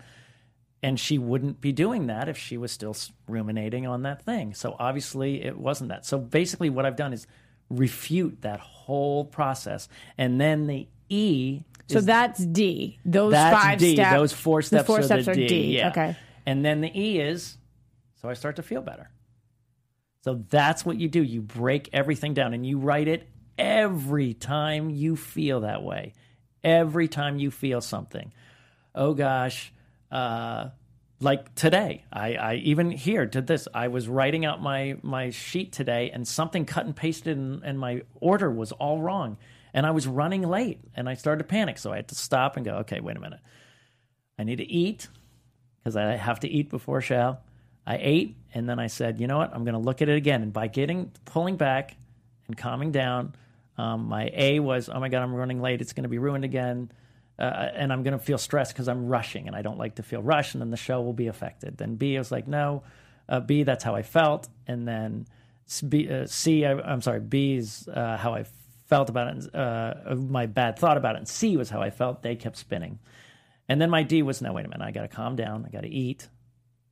And 0.83 1.01
she 1.01 1.17
wouldn't 1.17 1.63
be 1.63 1.73
doing 1.73 2.09
that 2.09 2.29
if 2.29 2.37
she 2.37 2.59
was 2.59 2.73
still 2.73 2.95
ruminating 3.27 3.87
on 3.87 4.03
that 4.03 4.23
thing. 4.23 4.53
So 4.53 4.77
obviously 4.79 5.43
it 5.43 5.57
wasn't 5.57 5.89
that. 5.89 6.05
So 6.05 6.19
basically, 6.19 6.69
what 6.69 6.85
I've 6.85 6.97
done 6.97 7.15
is 7.15 7.27
refute 7.71 8.43
that 8.43 8.61
whole 8.61 9.25
process. 9.25 9.89
And 10.19 10.39
then 10.41 10.67
the 10.67 10.89
E 11.09 11.63
So 11.89 11.99
is 11.99 12.07
that's 12.07 12.45
D. 12.45 12.99
Those 13.05 13.33
that's 13.33 13.63
five 13.63 13.79
D. 13.79 13.95
steps. 13.95 14.13
Those 14.13 14.33
four 14.33 14.61
steps 14.61 14.83
the 14.83 14.87
four 14.87 14.99
are, 14.99 15.03
steps 15.03 15.25
the 15.25 15.31
are 15.31 15.35
D. 15.35 15.47
D. 15.47 15.77
Yeah. 15.77 15.89
Okay. 15.89 16.17
And 16.45 16.65
then 16.65 16.83
the 16.83 17.01
E 17.01 17.19
is 17.19 17.57
so 18.21 18.29
I 18.29 18.35
start 18.35 18.57
to 18.57 18.63
feel 18.63 18.83
better. 18.83 19.09
So 20.23 20.45
that's 20.49 20.85
what 20.85 20.99
you 20.99 21.09
do. 21.09 21.23
You 21.23 21.43
break 21.43 21.91
everything 21.93 22.35
down 22.35 22.55
and 22.55 22.65
you 22.65 22.79
write 22.79 23.09
it 23.09 23.29
every 23.59 24.35
time 24.35 24.91
you 24.91 25.17
feel 25.17 25.61
that 25.61 25.83
way. 25.83 26.15
Every 26.65 27.09
time 27.09 27.39
you 27.39 27.51
feel 27.51 27.81
something. 27.81 28.33
Oh 28.95 29.15
gosh, 29.15 29.73
uh, 30.11 30.69
like 31.21 31.55
today, 31.55 32.05
I, 32.13 32.35
I 32.35 32.55
even 32.57 32.91
here 32.91 33.27
did 33.27 33.47
this. 33.47 33.67
I 33.73 33.89
was 33.89 34.09
writing 34.09 34.45
out 34.45 34.61
my 34.61 34.97
my 35.03 35.31
sheet 35.31 35.73
today, 35.73 36.11
and 36.13 36.27
something 36.27 36.67
cut 36.67 36.85
and 36.85 36.95
pasted, 36.95 37.37
and, 37.37 37.63
and 37.65 37.79
my 37.79 38.03
order 38.21 38.51
was 38.51 38.73
all 38.73 39.01
wrong, 39.01 39.39
and 39.73 39.87
I 39.87 39.93
was 39.93 40.07
running 40.07 40.43
late, 40.43 40.81
and 40.95 41.09
I 41.09 41.15
started 41.15 41.45
to 41.45 41.49
panic. 41.49 41.79
So 41.79 41.93
I 41.93 41.97
had 41.97 42.09
to 42.09 42.15
stop 42.15 42.57
and 42.57 42.65
go, 42.67 42.77
okay, 42.79 43.01
wait 43.01 43.17
a 43.17 43.21
minute. 43.21 43.41
I 44.39 44.45
need 44.45 44.57
to 44.57 44.71
eat 44.71 45.09
because 45.79 45.97
I 45.97 46.17
have 46.17 46.41
to 46.41 46.49
eat 46.49 46.71
before 46.71 47.01
show. 47.01 47.39
I 47.87 47.99
ate, 48.01 48.37
and 48.55 48.69
then 48.69 48.79
I 48.79 48.87
said, 48.87 49.21
you 49.21 49.27
know 49.27 49.39
what? 49.39 49.53
I'm 49.55 49.65
going 49.65 49.75
to 49.75 49.81
look 49.81 50.03
at 50.03 50.09
it 50.09 50.17
again. 50.17 50.43
And 50.43 50.53
by 50.53 50.69
getting 50.69 51.11
pulling 51.25 51.57
back 51.57 51.97
and 52.47 52.57
calming 52.57 52.93
down, 52.93 53.35
um, 53.77 54.07
my 54.07 54.31
A 54.35 54.61
was, 54.61 54.89
oh 54.89 55.01
my 55.01 55.09
god, 55.09 55.23
I'm 55.23 55.35
running 55.35 55.61
late. 55.61 55.81
It's 55.81 55.93
going 55.93 56.05
to 56.05 56.09
be 56.09 56.19
ruined 56.19 56.45
again, 56.45 56.93
uh, 57.39 57.71
and 57.75 57.93
I'm 57.93 58.03
going 58.03 58.17
to 58.17 58.25
feel 58.25 58.39
stressed 58.39 58.73
because 58.73 58.87
I'm 58.87 59.09
rushing, 59.09 59.47
and 59.47 59.57
I 59.57 59.63
don't 59.63 59.79
like 59.79 59.97
to 59.97 60.03
feel 60.03 60.23
rushed, 60.23 60.55
and 60.55 60.61
then 60.61 60.71
the 60.71 60.77
show 60.77 61.01
will 61.01 61.13
be 61.15 61.27
affected. 61.27 61.79
Then 61.79 61.97
B 61.97 62.17
was 62.19 62.31
like, 62.31 62.47
no, 62.47 62.85
uh, 63.29 63.41
B, 63.41 63.63
that's 63.63 63.83
how 63.83 63.95
I 63.95 64.03
felt, 64.03 64.49
and 64.67 64.87
then 64.87 65.27
B, 65.89 66.09
uh, 66.09 66.27
C, 66.27 66.67
I, 66.67 66.73
I'm 66.73 67.01
sorry, 67.01 67.21
B 67.21 67.55
is 67.55 67.89
uh, 67.89 68.17
how 68.17 68.35
I 68.35 68.45
felt 68.89 69.09
about 69.09 69.37
it, 69.37 69.55
uh, 69.55 70.15
my 70.17 70.47
bad 70.47 70.79
thought 70.79 70.99
about 70.99 71.15
it, 71.17 71.19
and 71.19 71.29
C 71.29 71.57
was 71.57 71.71
how 71.71 71.81
I 71.81 71.89
felt. 71.89 72.23
They 72.23 72.37
kept 72.37 72.59
spinning. 72.59 72.99
And 73.69 73.81
then 73.81 73.89
my 73.89 74.03
D 74.03 74.23
was 74.23 74.43
no, 74.43 74.53
wait 74.53 74.67
a 74.67 74.69
minute, 74.69 74.85
I 74.85 74.91
got 74.91 75.03
to 75.03 75.09
calm 75.09 75.35
down, 75.35 75.65
I 75.67 75.71
got 75.71 75.83
to 75.83 75.89
eat, 75.89 76.29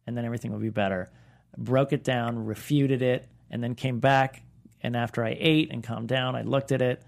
and 0.06 0.16
then 0.16 0.24
everything 0.24 0.52
will 0.52 0.58
be 0.58 0.70
better. 0.70 1.10
Broke 1.56 1.92
it 1.92 2.04
down, 2.04 2.44
refuted 2.44 3.02
it, 3.02 3.28
and 3.50 3.62
then 3.62 3.74
came 3.74 4.00
back. 4.00 4.42
And 4.82 4.96
after 4.96 5.24
I 5.24 5.36
ate 5.38 5.70
and 5.72 5.82
calmed 5.82 6.08
down, 6.08 6.34
I 6.34 6.42
looked 6.42 6.72
at 6.72 6.80
it, 6.80 7.02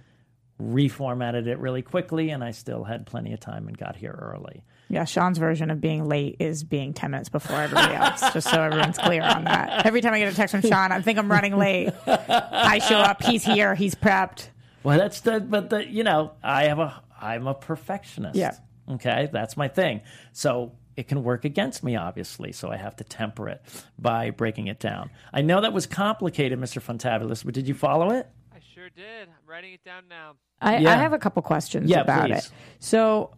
reformatted 0.61 1.47
it 1.47 1.59
really 1.59 1.82
quickly, 1.82 2.30
and 2.30 2.45
I 2.45 2.51
still 2.51 2.84
had 2.84 3.07
plenty 3.07 3.32
of 3.32 3.40
time 3.40 3.66
and 3.68 3.76
got 3.76 3.97
here 3.97 4.12
early. 4.12 4.64
Yeah, 4.88 5.05
Sean's 5.05 5.38
version 5.38 5.70
of 5.70 5.80
being 5.80 6.05
late 6.07 6.36
is 6.38 6.64
being 6.64 6.93
10 6.93 7.12
minutes 7.12 7.30
before 7.30 7.57
everybody 7.62 7.95
else, 7.95 8.20
just 8.32 8.51
so 8.51 8.62
everyone's 8.62 8.99
clear 8.99 9.22
on 9.22 9.45
that. 9.45 9.86
Every 9.86 10.03
time 10.03 10.12
I 10.12 10.18
get 10.18 10.30
a 10.30 10.36
text 10.36 10.53
from 10.53 10.61
Sean, 10.61 10.93
I 10.93 11.01
think 11.01 11.18
I'm 11.18 11.30
running 11.30 11.57
late. 11.57 11.95
I 12.07 12.78
show 12.78 12.99
up, 12.99 13.22
he's 13.22 13.43
here, 13.43 13.74
he's 13.74 13.95
prepped. 13.95 14.49
Well, 14.82 14.99
that's 14.99 15.20
the, 15.20 15.40
but 15.40 15.70
the, 15.70 15.86
you 15.88 16.05
know, 16.05 16.32
I 16.43 16.64
have 16.64 16.78
a, 16.78 17.01
I'm 17.18 17.47
a 17.47 17.55
perfectionist. 17.55 18.36
Yeah. 18.36 18.55
Okay. 18.90 19.30
That's 19.32 19.57
my 19.57 19.68
thing. 19.68 20.03
So 20.32 20.72
it 20.97 21.09
can 21.09 21.22
work 21.24 21.45
against 21.45 21.82
me, 21.82 21.97
obviously. 21.97 22.53
So 22.53 22.70
I 22.70 22.76
have 22.76 22.97
to 22.97 23.05
temper 23.05 23.49
it 23.49 23.62
by 23.99 24.30
breaking 24.30 24.66
it 24.66 24.78
down. 24.78 25.11
I 25.32 25.43
know 25.43 25.61
that 25.61 25.72
was 25.72 25.86
complicated, 25.86 26.59
Mr. 26.61 26.82
Funtabulous, 26.82 27.45
but 27.45 27.55
did 27.55 27.66
you 27.68 27.74
follow 27.74 28.11
it? 28.11 28.26
I 28.55 28.59
sure 28.74 28.90
did. 28.90 29.28
I'm 29.28 29.34
writing 29.51 29.72
it 29.72 29.84
down 29.84 30.05
now. 30.09 30.34
I, 30.61 30.78
Yeah. 30.78 30.93
I 30.93 30.97
have 30.97 31.12
a 31.12 31.18
couple 31.18 31.43
questions 31.43 31.90
Yeah, 31.90 32.01
about 32.03 32.28
please. 32.28 32.47
it. 32.47 32.53
So, 32.78 33.34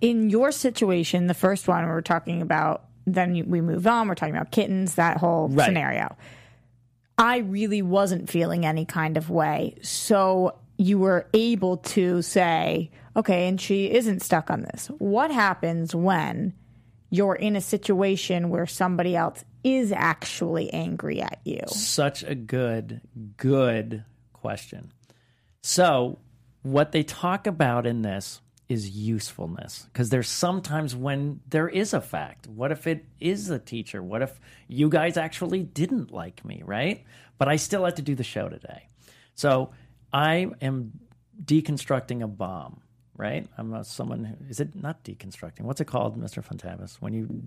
in 0.00 0.28
your 0.28 0.52
situation, 0.52 1.26
the 1.26 1.34
first 1.34 1.66
one 1.66 1.84
we 1.84 1.90
were 1.90 2.02
talking 2.02 2.42
about, 2.42 2.84
then 3.06 3.32
we 3.48 3.60
moved 3.60 3.86
on. 3.86 4.06
We're 4.06 4.14
talking 4.14 4.34
about 4.34 4.50
kittens, 4.52 4.94
that 4.96 5.16
whole 5.16 5.48
Right. 5.48 5.64
scenario. 5.66 6.16
I 7.18 7.38
really 7.38 7.82
wasn't 7.82 8.28
feeling 8.30 8.64
any 8.66 8.84
kind 8.84 9.16
of 9.16 9.30
way. 9.30 9.76
So, 9.82 10.56
you 10.76 10.98
were 10.98 11.26
able 11.34 11.76
to 11.78 12.20
say, 12.22 12.90
okay, 13.16 13.48
and 13.48 13.60
she 13.60 13.90
isn't 13.90 14.20
stuck 14.20 14.50
on 14.50 14.62
this. 14.62 14.90
What 14.98 15.30
happens 15.30 15.94
when 15.94 16.54
you're 17.10 17.34
in 17.34 17.56
a 17.56 17.60
situation 17.60 18.48
where 18.48 18.66
somebody 18.66 19.14
else 19.14 19.44
is 19.64 19.92
actually 19.92 20.72
angry 20.72 21.20
at 21.20 21.40
you? 21.44 21.60
Such 21.68 22.22
a 22.22 22.34
good, 22.34 23.00
good 23.36 24.04
question. 24.32 24.92
So, 25.62 26.18
what 26.62 26.92
they 26.92 27.02
talk 27.02 27.46
about 27.46 27.86
in 27.86 28.02
this 28.02 28.40
is 28.68 28.90
usefulness 28.90 29.86
because 29.92 30.08
there's 30.08 30.28
sometimes 30.28 30.96
when 30.96 31.40
there 31.48 31.68
is 31.68 31.92
a 31.92 32.00
fact. 32.00 32.46
What 32.46 32.72
if 32.72 32.86
it 32.86 33.04
is 33.20 33.50
a 33.50 33.58
teacher? 33.58 34.02
What 34.02 34.22
if 34.22 34.40
you 34.66 34.88
guys 34.88 35.16
actually 35.16 35.62
didn't 35.62 36.10
like 36.10 36.44
me, 36.44 36.62
right? 36.64 37.04
But 37.38 37.48
I 37.48 37.56
still 37.56 37.84
had 37.84 37.96
to 37.96 38.02
do 38.02 38.14
the 38.14 38.24
show 38.24 38.48
today. 38.48 38.88
So, 39.34 39.70
I 40.12 40.48
am 40.60 40.92
deconstructing 41.44 42.22
a 42.22 42.26
bomb, 42.26 42.80
right? 43.16 43.46
I'm 43.58 43.72
a, 43.74 43.84
someone 43.84 44.24
who 44.24 44.36
is 44.48 44.60
it 44.60 44.74
not 44.74 45.02
deconstructing? 45.04 45.62
What's 45.62 45.80
it 45.80 45.86
called, 45.86 46.18
Mr. 46.20 46.44
Fontavis? 46.44 46.96
When 47.00 47.12
you 47.12 47.42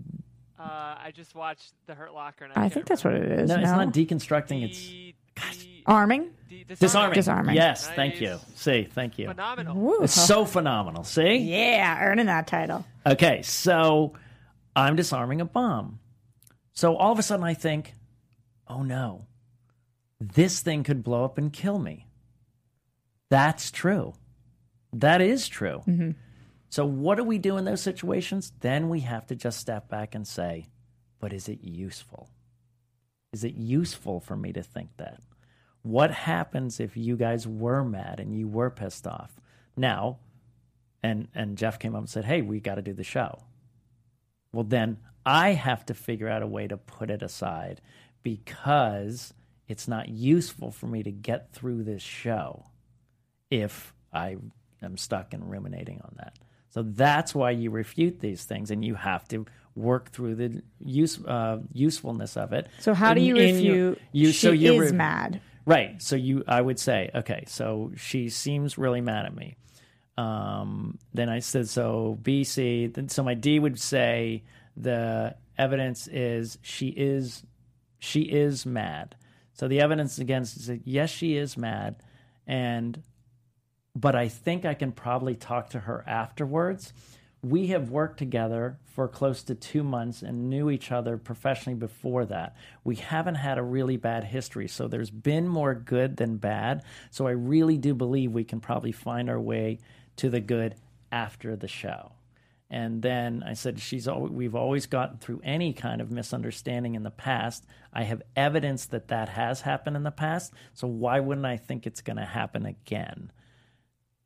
Uh, 0.60 0.64
I 1.04 1.12
just 1.14 1.36
watched 1.36 1.74
The 1.86 1.96
Hurt 1.96 2.14
Locker. 2.14 2.46
And 2.46 2.54
I 2.54 2.62
can't 2.62 2.74
think 2.74 2.86
that's 2.88 3.04
what 3.04 3.14
it 3.14 3.32
is. 3.40 3.50
no, 3.50 3.56
No, 3.58 3.62
it's 3.62 3.72
not 3.72 3.94
deconstructing. 3.94 4.64
It's 4.64 4.80
D- 4.80 5.16
D- 5.36 5.84
arming. 5.86 6.30
D- 6.50 6.64
disarming. 6.64 7.14
Disarming. 7.16 7.56
Yes, 7.56 7.88
thank 7.90 8.22
you. 8.22 8.40
See, 8.56 8.84
thank 8.84 9.20
you. 9.20 9.28
Phenomenal. 9.28 9.76
Woo. 9.76 10.04
It's 10.04 10.14
so 10.14 10.46
phenomenal. 10.46 11.04
See? 11.04 11.36
Yeah, 11.38 12.00
earning 12.02 12.28
that 12.28 12.48
title. 12.48 12.86
Okay, 13.06 13.42
so 13.42 14.14
I'm 14.76 14.96
disarming 14.96 15.42
a 15.42 15.46
bomb. 15.46 16.00
So 16.74 16.96
all 16.96 17.12
of 17.12 17.20
a 17.20 17.24
sudden 17.24 17.44
I 17.46 17.54
think, 17.54 17.94
oh 18.68 18.82
no, 18.84 19.28
this 20.22 20.62
thing 20.62 20.84
could 20.84 21.04
blow 21.04 21.26
up 21.26 21.38
and 21.38 21.52
kill 21.52 21.80
me. 21.80 22.08
That's 23.30 23.72
true. 23.72 24.14
That 25.00 25.22
is 25.22 25.48
true. 25.48 25.84
Mm-hmm. 25.88 26.12
So 26.70 26.86
what 26.86 27.16
do 27.16 27.24
we 27.24 27.38
do 27.38 27.58
in 27.58 27.66
those 27.66 27.82
situations? 27.82 28.54
Then 28.62 28.90
we 28.90 29.02
have 29.02 29.28
to 29.28 29.36
just 29.36 29.60
step 29.60 29.90
back 29.90 30.16
and 30.16 30.28
say, 30.28 30.68
but 31.20 31.34
is 31.34 31.50
it 31.50 31.64
useful? 31.64 32.30
Is 33.34 33.44
it 33.44 33.56
useful 33.56 34.20
for 34.20 34.36
me 34.36 34.54
to 34.54 34.64
think 34.64 34.90
that? 34.98 35.20
What 35.82 36.12
happens 36.12 36.80
if 36.80 36.96
you 36.96 37.18
guys 37.18 37.48
were 37.48 37.84
mad 37.84 38.20
and 38.20 38.38
you 38.38 38.48
were 38.48 38.70
pissed 38.70 39.06
off? 39.06 39.40
Now, 39.76 40.20
and 41.04 41.28
and 41.36 41.58
Jeff 41.58 41.78
came 41.78 41.94
up 41.94 42.00
and 42.00 42.10
said, 42.10 42.26
"Hey, 42.26 42.42
we 42.42 42.60
got 42.60 42.76
to 42.76 42.82
do 42.82 42.94
the 42.94 43.04
show." 43.04 43.44
Well, 44.52 44.64
then 44.64 44.98
I 45.26 45.52
have 45.52 45.86
to 45.88 45.94
figure 45.94 46.30
out 46.30 46.42
a 46.42 46.48
way 46.48 46.68
to 46.68 46.78
put 46.78 47.12
it 47.12 47.22
aside 47.22 47.82
because 48.24 49.34
it's 49.68 49.88
not 49.88 50.10
useful 50.10 50.72
for 50.72 50.88
me 50.88 51.04
to 51.04 51.12
get 51.12 51.52
through 51.52 51.84
this 51.84 52.02
show 52.02 52.66
if 53.52 53.94
I 54.14 54.38
am 54.86 54.98
stuck 54.98 55.34
and 55.34 55.50
ruminating 55.50 56.02
on 56.04 56.14
that. 56.18 56.38
So 56.70 56.84
that's 56.84 57.34
why 57.34 57.52
you 57.52 57.72
refute 57.72 58.20
these 58.20 58.44
things, 58.44 58.72
and 58.72 58.84
you 58.84 58.96
have 58.96 59.28
to 59.30 59.46
work 59.76 60.12
through 60.12 60.36
the 60.36 60.62
use 60.80 61.24
uh, 61.26 61.60
usefulness 61.74 62.38
of 62.38 62.54
it. 62.54 62.68
So 62.80 62.94
how 62.94 63.14
do 63.14 63.22
you 63.22 63.36
in 63.36 63.56
refute? 63.56 64.02
you 64.12 64.32
she 64.32 64.48
so 64.48 64.52
you 64.52 64.82
is 64.82 64.92
re- 64.92 64.98
mad. 64.98 65.42
Right. 65.66 66.02
So 66.02 66.16
you, 66.16 66.44
I 66.48 66.62
would 66.62 66.80
say, 66.80 67.10
okay, 67.16 67.44
so 67.48 67.92
she 67.96 68.30
seems 68.30 68.78
really 68.78 69.02
mad 69.02 69.26
at 69.26 69.36
me. 69.36 69.56
Um, 70.18 71.00
then 71.14 71.28
I 71.28 71.40
said, 71.40 71.68
so 71.68 72.20
B, 72.22 72.44
C. 72.44 72.88
Then 72.88 73.10
so 73.10 73.24
my 73.24 73.34
D 73.34 73.60
would 73.60 73.80
say 73.80 74.44
the 74.78 75.36
evidence 75.58 76.08
is 76.08 76.58
she 76.62 76.88
is 76.90 77.44
she 78.00 78.22
is 78.22 78.66
mad. 78.66 79.16
So 79.54 79.68
the 79.68 79.80
evidence 79.82 80.20
against 80.20 80.58
is 80.58 80.68
that 80.68 80.82
yes, 80.86 81.10
she 81.10 81.38
is 81.38 81.58
mad, 81.58 81.96
and 82.46 83.02
but 83.96 84.16
I 84.16 84.28
think 84.28 84.66
I 84.66 84.74
can 84.74 84.92
probably 84.92 85.36
talk 85.36 85.70
to 85.70 85.80
her 85.80 86.04
afterwards. 86.06 86.94
We 87.42 87.68
have 87.68 87.92
worked 87.92 88.18
together 88.18 88.80
for 88.84 89.08
close 89.08 89.44
to 89.44 89.56
two 89.56 89.84
months 89.84 90.22
and 90.22 90.50
knew 90.50 90.70
each 90.70 90.92
other 90.92 91.18
professionally 91.18 91.78
before 91.78 92.26
that. 92.26 92.56
We 92.84 92.96
haven't 92.96 93.36
had 93.36 93.58
a 93.58 93.64
really 93.64 93.98
bad 93.98 94.24
history, 94.24 94.68
so 94.68 94.88
there's 94.88 95.12
been 95.12 95.48
more 95.48 95.76
good 95.76 96.18
than 96.18 96.38
bad. 96.38 96.84
So 97.12 97.28
I 97.28 97.32
really 97.32 97.78
do 97.78 97.94
believe 97.94 98.32
we 98.32 98.44
can 98.44 98.60
probably 98.60 98.92
find 98.92 99.30
our 99.30 99.40
way 99.40 99.80
to 100.18 100.30
the 100.30 100.40
good 100.40 100.76
after 101.12 101.56
the 101.56 101.68
show. 101.68 102.14
And 102.68 103.04
then 103.04 103.44
I 103.46 103.54
said, 103.54 103.80
"She's 103.80 104.08
al- 104.08 104.28
we've 104.28 104.56
always 104.56 104.88
gotten 104.88 105.18
through 105.18 105.42
any 105.44 105.72
kind 105.72 106.02
of 106.02 106.12
misunderstanding 106.12 106.96
in 106.96 107.04
the 107.04 107.12
past. 107.12 107.64
I 107.94 108.04
have 108.04 108.24
evidence 108.36 108.88
that 108.88 109.10
that 109.10 109.30
has 109.30 109.62
happened 109.62 109.96
in 109.96 110.04
the 110.04 110.12
past. 110.12 110.52
So 110.74 110.88
why 110.88 111.20
wouldn't 111.20 111.46
I 111.46 111.58
think 111.58 111.86
it's 111.86 112.02
going 112.02 112.18
to 112.18 112.26
happen 112.26 112.66
again?" 112.66 113.32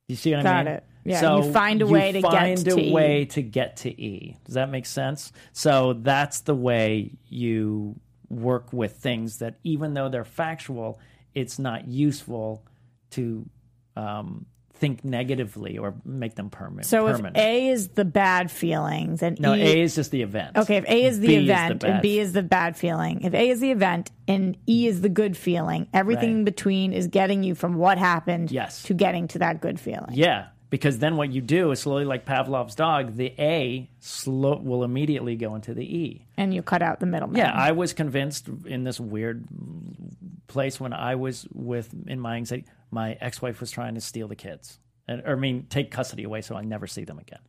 You 0.09 0.15
see 0.15 0.31
what 0.31 0.41
I 0.41 0.43
Got 0.43 0.65
mean? 0.65 0.73
it. 0.75 0.83
Yeah, 1.05 1.21
So 1.21 1.43
you 1.45 1.53
find 1.53 1.81
a 1.81 1.87
way 1.87 2.11
to 2.11 2.21
get 2.21 2.31
find 2.31 2.57
to 2.57 2.75
a 2.75 2.79
E. 2.79 2.91
way 2.91 3.25
to 3.25 3.41
get 3.41 3.77
to 3.77 3.89
E. 4.01 4.35
Does 4.43 4.55
that 4.55 4.69
make 4.69 4.85
sense? 4.85 5.31
So 5.53 5.93
that's 5.93 6.41
the 6.41 6.55
way 6.55 7.11
you 7.29 7.95
work 8.27 8.73
with 8.73 8.97
things 8.97 9.37
that, 9.37 9.55
even 9.63 9.93
though 9.93 10.09
they're 10.09 10.25
factual, 10.25 10.99
it's 11.33 11.57
not 11.57 11.87
useful 11.87 12.63
to 13.11 13.47
um, 13.95 14.45
think 14.79 15.03
negatively 15.03 15.77
or 15.77 15.93
make 16.05 16.35
them 16.35 16.49
permanent. 16.49 16.85
So 16.87 17.07
if 17.07 17.17
permanent. 17.17 17.37
A 17.37 17.67
is 17.69 17.89
the 17.89 18.05
bad 18.05 18.49
feelings 18.49 19.21
and 19.21 19.39
no, 19.39 19.53
E 19.53 19.61
A 19.61 19.81
is 19.83 19.95
just 19.95 20.11
the 20.11 20.21
event. 20.21 20.57
Okay, 20.57 20.77
if 20.77 20.85
A 20.87 21.03
is 21.05 21.19
the 21.19 21.27
B 21.27 21.35
is 21.35 21.47
the 21.47 21.53
event 21.53 21.83
and. 21.83 22.01
B 22.01 22.19
is 22.19 22.33
the 22.33 22.43
bad 22.43 22.77
feeling, 22.77 23.21
if 23.21 23.33
A 23.33 23.49
is 23.49 23.59
the 23.59 23.71
event 23.71 24.11
and 24.27 24.57
E 24.67 24.87
is 24.87 25.01
the 25.01 25.09
good 25.09 25.35
feeling, 25.37 25.87
everything 25.93 26.29
Right. 26.29 26.37
in 26.39 26.43
between 26.45 26.93
is 26.93 27.07
getting 27.07 27.43
you 27.43 27.55
from 27.55 27.75
what 27.75 27.97
happened 27.97 28.51
Yes. 28.51 28.83
to 28.83 28.93
getting 28.93 29.27
to 29.29 29.39
that 29.39 29.61
good 29.61 29.79
feeling. 29.79 30.11
Yeah, 30.13 30.47
because 30.69 30.99
then 30.99 31.17
what 31.17 31.31
you 31.31 31.41
do 31.41 31.71
is 31.71 31.79
slowly, 31.79 32.05
like 32.05 32.25
Pavlov's 32.25 32.75
dog, 32.75 33.15
the 33.15 33.33
A 33.39 33.89
slow, 33.99 34.57
will 34.57 34.83
immediately 34.83 35.35
go 35.35 35.55
into 35.55 35.73
the 35.73 35.83
E. 35.83 36.25
And 36.37 36.53
you 36.53 36.61
cut 36.61 36.81
out 36.81 36.99
the 36.99 37.05
middleman. 37.05 37.37
Yeah, 37.37 37.51
I 37.51 37.71
was 37.73 37.93
convinced 37.93 38.47
in 38.65 38.83
this 38.83 38.99
weird 38.99 39.45
place 40.47 40.79
when 40.79 40.93
I 40.93 41.15
was 41.15 41.47
with 41.53 41.93
in 42.07 42.19
my 42.19 42.35
anxiety. 42.37 42.65
My 42.91 43.17
ex-wife 43.21 43.59
was 43.59 43.71
trying 43.71 43.95
to 43.95 44.01
steal 44.01 44.27
the 44.27 44.35
kids, 44.35 44.79
and 45.07 45.21
or 45.25 45.33
I 45.33 45.35
mean, 45.35 45.67
take 45.69 45.91
custody 45.91 46.23
away, 46.23 46.41
so 46.41 46.55
I 46.55 46.63
never 46.63 46.87
see 46.87 47.03
them 47.03 47.19
again. 47.19 47.41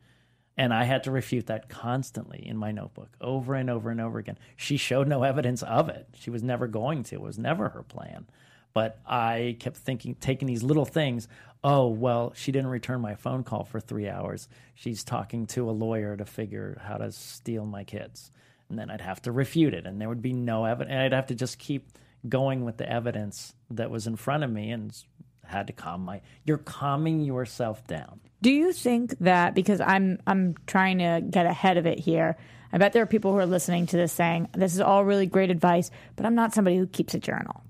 And 0.57 0.73
I 0.73 0.83
had 0.83 1.03
to 1.05 1.11
refute 1.11 1.47
that 1.47 1.69
constantly 1.69 2.45
in 2.45 2.57
my 2.57 2.71
notebook, 2.71 3.09
over 3.21 3.55
and 3.55 3.69
over 3.69 3.89
and 3.89 4.01
over 4.01 4.19
again. 4.19 4.37
She 4.55 4.77
showed 4.77 5.07
no 5.07 5.23
evidence 5.23 5.63
of 5.63 5.89
it. 5.89 6.07
She 6.19 6.29
was 6.29 6.43
never 6.43 6.67
going 6.67 7.03
to. 7.03 7.15
It 7.15 7.21
was 7.21 7.39
never 7.39 7.69
her 7.69 7.83
plan. 7.83 8.27
But 8.73 8.99
I 9.05 9.57
kept 9.59 9.77
thinking, 9.77 10.15
taking 10.15 10.47
these 10.47 10.63
little 10.63 10.85
things. 10.85 11.27
Oh, 11.63 11.87
well, 11.87 12.33
she 12.35 12.51
didn't 12.51 12.69
return 12.69 13.01
my 13.01 13.15
phone 13.15 13.43
call 13.43 13.63
for 13.63 13.79
three 13.79 14.09
hours. 14.09 14.47
She's 14.75 15.03
talking 15.03 15.45
to 15.47 15.69
a 15.69 15.71
lawyer 15.71 16.15
to 16.17 16.25
figure 16.25 16.81
how 16.83 16.97
to 16.97 17.11
steal 17.11 17.65
my 17.65 17.83
kids. 17.83 18.31
And 18.69 18.77
then 18.79 18.89
I'd 18.89 19.01
have 19.01 19.21
to 19.23 19.31
refute 19.31 19.73
it, 19.73 19.85
and 19.85 19.99
there 19.99 20.09
would 20.09 20.21
be 20.21 20.33
no 20.33 20.65
evidence. 20.65 20.95
I'd 20.95 21.13
have 21.13 21.27
to 21.27 21.35
just 21.35 21.59
keep 21.59 21.91
going 22.27 22.63
with 22.63 22.77
the 22.77 22.89
evidence 22.89 23.53
that 23.71 23.91
was 23.91 24.07
in 24.07 24.15
front 24.15 24.43
of 24.43 24.51
me 24.51 24.71
and 24.71 24.95
had 25.51 25.67
to 25.67 25.73
calm 25.73 26.03
my. 26.05 26.21
You're 26.45 26.57
calming 26.57 27.21
yourself 27.21 27.85
down. 27.87 28.19
Do 28.41 28.51
you 28.51 28.73
think 28.73 29.17
that 29.19 29.53
because 29.53 29.79
I'm 29.81 30.19
I'm 30.25 30.55
trying 30.65 30.97
to 30.99 31.21
get 31.29 31.45
ahead 31.45 31.77
of 31.77 31.85
it 31.85 31.99
here, 31.99 32.37
I 32.73 32.77
bet 32.79 32.93
there 32.93 33.03
are 33.03 33.07
people 33.07 33.31
who 33.31 33.37
are 33.37 33.45
listening 33.45 33.85
to 33.87 33.97
this 33.97 34.11
saying 34.11 34.47
this 34.53 34.73
is 34.73 34.81
all 34.81 35.05
really 35.05 35.27
great 35.27 35.51
advice, 35.51 35.91
but 36.15 36.25
I'm 36.25 36.35
not 36.35 36.53
somebody 36.53 36.77
who 36.77 36.87
keeps 36.87 37.13
a 37.13 37.19
journal. 37.19 37.63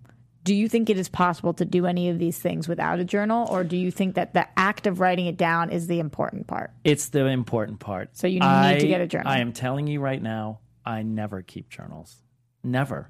Do 0.44 0.56
you 0.56 0.68
think 0.70 0.90
it 0.90 0.98
is 0.98 1.08
possible 1.08 1.54
to 1.56 1.66
do 1.66 1.86
any 1.86 2.10
of 2.10 2.18
these 2.18 2.40
things 2.40 2.68
without 2.68 3.00
a 3.00 3.04
journal, 3.04 3.48
or 3.52 3.64
do 3.64 3.78
you 3.78 3.92
think 3.92 4.16
that 4.16 4.34
the 4.34 4.48
act 4.58 4.88
of 4.88 5.00
writing 5.00 5.28
it 5.28 5.38
down 5.38 5.70
is 5.70 5.86
the 5.86 6.00
important 6.00 6.48
part? 6.48 6.72
It's 6.84 7.10
the 7.10 7.26
important 7.28 7.80
part. 7.80 8.18
So 8.18 8.26
you 8.28 8.40
need 8.40 8.46
I- 8.46 8.80
to 8.80 8.88
get 8.88 9.02
a 9.02 9.08
journal. 9.08 9.28
I 9.32 9.40
am 9.40 9.54
telling 9.54 9.86
you 9.88 10.00
right 10.00 10.22
now, 10.22 10.60
I 10.86 11.04
never 11.04 11.42
keep 11.44 11.70
journals. 11.70 12.24
Never. 12.64 13.10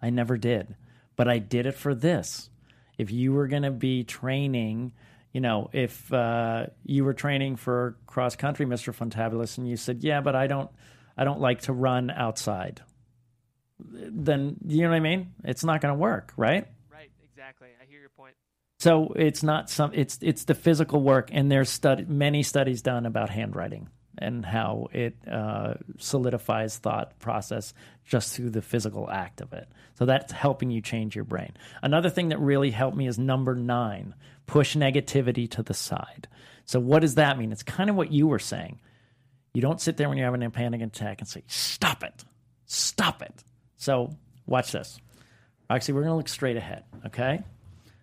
I 0.00 0.10
never 0.10 0.36
did. 0.36 0.74
But 1.14 1.28
I 1.28 1.38
did 1.38 1.66
it 1.66 1.74
for 1.76 1.94
this. 1.94 2.50
If 2.98 3.10
you 3.10 3.32
were 3.32 3.48
going 3.48 3.62
to 3.62 3.70
be 3.70 4.04
training, 4.04 4.92
you 5.32 5.40
know, 5.40 5.70
if 5.72 6.12
uh, 6.12 6.66
you 6.84 7.04
were 7.04 7.14
training 7.14 7.56
for 7.56 7.96
cross 8.06 8.36
country, 8.36 8.66
Mr. 8.66 8.94
Funtabulous, 8.94 9.58
and 9.58 9.68
you 9.68 9.76
said, 9.76 10.02
"Yeah, 10.02 10.20
but 10.20 10.36
I 10.36 10.46
don't, 10.46 10.70
I 11.16 11.24
don't 11.24 11.40
like 11.40 11.62
to 11.62 11.72
run 11.72 12.10
outside," 12.10 12.82
then 13.78 14.56
you 14.66 14.82
know 14.82 14.90
what 14.90 14.96
I 14.96 15.00
mean. 15.00 15.32
It's 15.44 15.64
not 15.64 15.80
going 15.80 15.94
to 15.94 15.98
work, 15.98 16.32
right? 16.36 16.66
Right, 16.90 17.10
exactly. 17.24 17.68
I 17.80 17.86
hear 17.86 18.00
your 18.00 18.10
point. 18.10 18.34
So 18.78 19.12
it's 19.16 19.42
not 19.42 19.70
some. 19.70 19.92
It's 19.94 20.18
it's 20.20 20.44
the 20.44 20.54
physical 20.54 21.02
work, 21.02 21.30
and 21.32 21.50
there's 21.50 21.70
study 21.70 22.04
many 22.04 22.42
studies 22.42 22.82
done 22.82 23.06
about 23.06 23.30
handwriting 23.30 23.88
and 24.18 24.44
how 24.44 24.88
it 24.92 25.16
uh, 25.30 25.74
solidifies 25.98 26.76
thought 26.78 27.18
process 27.18 27.72
just 28.04 28.34
through 28.34 28.50
the 28.50 28.62
physical 28.62 29.10
act 29.10 29.40
of 29.40 29.52
it. 29.52 29.68
So 29.94 30.04
that's 30.06 30.32
helping 30.32 30.70
you 30.70 30.80
change 30.80 31.14
your 31.14 31.24
brain. 31.24 31.52
Another 31.82 32.10
thing 32.10 32.28
that 32.28 32.40
really 32.40 32.70
helped 32.70 32.96
me 32.96 33.06
is 33.06 33.18
number 33.18 33.54
nine: 33.54 34.14
push 34.46 34.76
negativity 34.76 35.50
to 35.52 35.62
the 35.62 35.74
side. 35.74 36.28
So 36.64 36.80
what 36.80 37.00
does 37.00 37.16
that 37.16 37.38
mean? 37.38 37.52
It's 37.52 37.62
kind 37.62 37.90
of 37.90 37.96
what 37.96 38.12
you 38.12 38.26
were 38.26 38.38
saying. 38.38 38.80
You 39.54 39.62
don't 39.62 39.80
sit 39.80 39.96
there 39.96 40.08
when 40.08 40.16
you're 40.18 40.26
having 40.26 40.42
a 40.42 40.50
panic 40.50 40.82
attack 40.82 41.20
and 41.20 41.28
say, 41.28 41.42
"Stop 41.46 42.02
it, 42.02 42.24
stop 42.66 43.22
it." 43.22 43.44
So 43.76 44.16
watch 44.46 44.72
this. 44.72 44.98
Actually, 45.68 45.94
we're 45.94 46.02
going 46.02 46.12
to 46.12 46.16
look 46.16 46.28
straight 46.28 46.56
ahead. 46.56 46.84
Okay. 47.06 47.42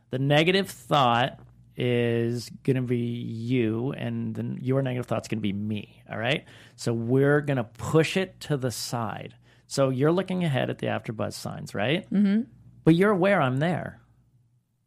The 0.10 0.20
negative 0.20 0.70
thought 0.70 1.40
is 1.80 2.50
going 2.64 2.76
to 2.76 2.82
be 2.82 2.98
you, 2.98 3.94
and 3.94 4.36
then 4.36 4.60
your 4.62 4.82
negative 4.82 5.06
thought's 5.06 5.30
going 5.30 5.38
to 5.38 5.42
be 5.42 5.54
me. 5.54 6.04
All 6.12 6.18
right. 6.18 6.44
So 6.76 6.92
we're 6.92 7.40
going 7.40 7.58
to 7.58 7.64
push 7.64 8.18
it 8.18 8.38
to 8.42 8.58
the 8.58 8.70
side. 8.70 9.34
So 9.68 9.90
you're 9.90 10.12
looking 10.12 10.44
ahead 10.44 10.70
at 10.70 10.80
the 10.80 10.88
AfterBuzz 10.88 11.34
signs, 11.34 11.74
right? 11.74 12.12
Mm-hmm. 12.12 12.42
But 12.84 12.96
you're 12.96 13.12
aware 13.12 13.42
I'm 13.42 13.58
there. 13.58 14.02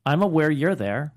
I'm 0.04 0.22
aware 0.22 0.50
you're 0.50 0.74
there. 0.74 1.14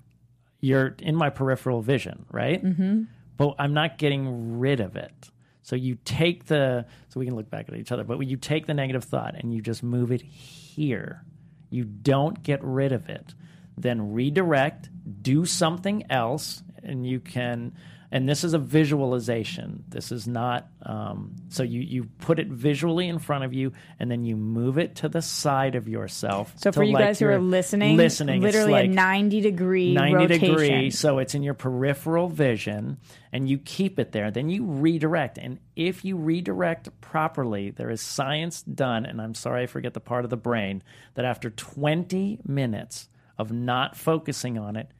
You're 0.60 0.96
in 0.98 1.14
my 1.14 1.28
peripheral 1.28 1.82
vision, 1.82 2.24
right? 2.30 2.64
Mm-hmm. 2.64 3.02
But 3.36 3.56
I'm 3.58 3.74
not 3.74 3.98
getting 3.98 4.58
rid 4.58 4.80
of 4.80 4.96
it. 4.96 5.30
So 5.62 5.76
you 5.76 5.98
take 6.04 6.46
the, 6.46 6.86
so 7.08 7.20
we 7.20 7.26
can 7.26 7.34
look 7.34 7.50
back 7.50 7.68
at 7.68 7.74
each 7.74 7.92
other, 7.92 8.04
but 8.04 8.18
you 8.20 8.36
take 8.36 8.66
the 8.66 8.72
negative 8.72 9.04
thought 9.04 9.34
and 9.34 9.52
you 9.52 9.60
just 9.60 9.82
move 9.82 10.10
it 10.10 10.22
here. 10.22 11.24
You 11.68 11.84
don't 11.84 12.42
get 12.42 12.60
rid 12.62 12.92
of 12.92 13.08
it. 13.10 13.34
Then 13.76 14.12
redirect, 14.12 14.88
do 15.22 15.44
something 15.44 16.04
else, 16.10 16.62
and 16.82 17.06
you 17.06 17.20
can. 17.20 17.74
And 18.12 18.28
this 18.28 18.44
is 18.44 18.54
a 18.54 18.58
visualization. 18.58 19.82
This 19.88 20.12
is 20.12 20.28
not. 20.28 20.68
Um, 20.82 21.34
so 21.48 21.64
you 21.64 21.80
you 21.80 22.04
put 22.18 22.38
it 22.38 22.46
visually 22.46 23.08
in 23.08 23.18
front 23.18 23.44
of 23.44 23.52
you, 23.52 23.72
and 23.98 24.08
then 24.10 24.24
you 24.24 24.36
move 24.36 24.78
it 24.78 24.96
to 24.96 25.08
the 25.08 25.20
side 25.20 25.74
of 25.74 25.88
yourself. 25.88 26.54
So 26.56 26.70
for 26.70 26.84
you 26.84 26.94
like 26.94 27.04
guys 27.04 27.18
who 27.18 27.26
are 27.26 27.40
listening, 27.40 27.96
listening, 27.96 28.42
literally 28.42 28.72
like 28.72 28.90
a 28.90 28.94
90 28.94 29.40
degree 29.40 29.94
90 29.94 30.14
rotation. 30.14 30.48
degree 30.48 30.90
so 30.90 31.18
it's 31.18 31.34
in 31.34 31.42
your 31.42 31.54
peripheral 31.54 32.28
vision 32.28 32.98
and 33.32 33.48
you 33.48 33.58
keep 33.58 33.98
it 33.98 34.12
there 34.12 34.30
then 34.30 34.48
you 34.48 34.64
redirect 34.64 35.38
and 35.38 35.58
if 35.74 36.04
you 36.04 36.16
redirect 36.16 36.88
properly 37.00 37.70
there 37.70 37.90
is 37.90 38.00
science 38.00 38.62
done 38.62 39.04
and 39.04 39.20
i'm 39.20 39.34
sorry 39.34 39.62
i 39.62 39.66
forget 39.66 39.94
the 39.94 40.00
part 40.00 40.24
of 40.24 40.30
the 40.30 40.36
brain 40.36 40.82
that 41.14 41.24
after 41.24 41.50
20 41.50 42.40
minutes 42.46 43.08
of 43.38 43.52
not 43.52 43.96
focusing 43.96 44.58
on 44.58 44.76
it 44.76 44.90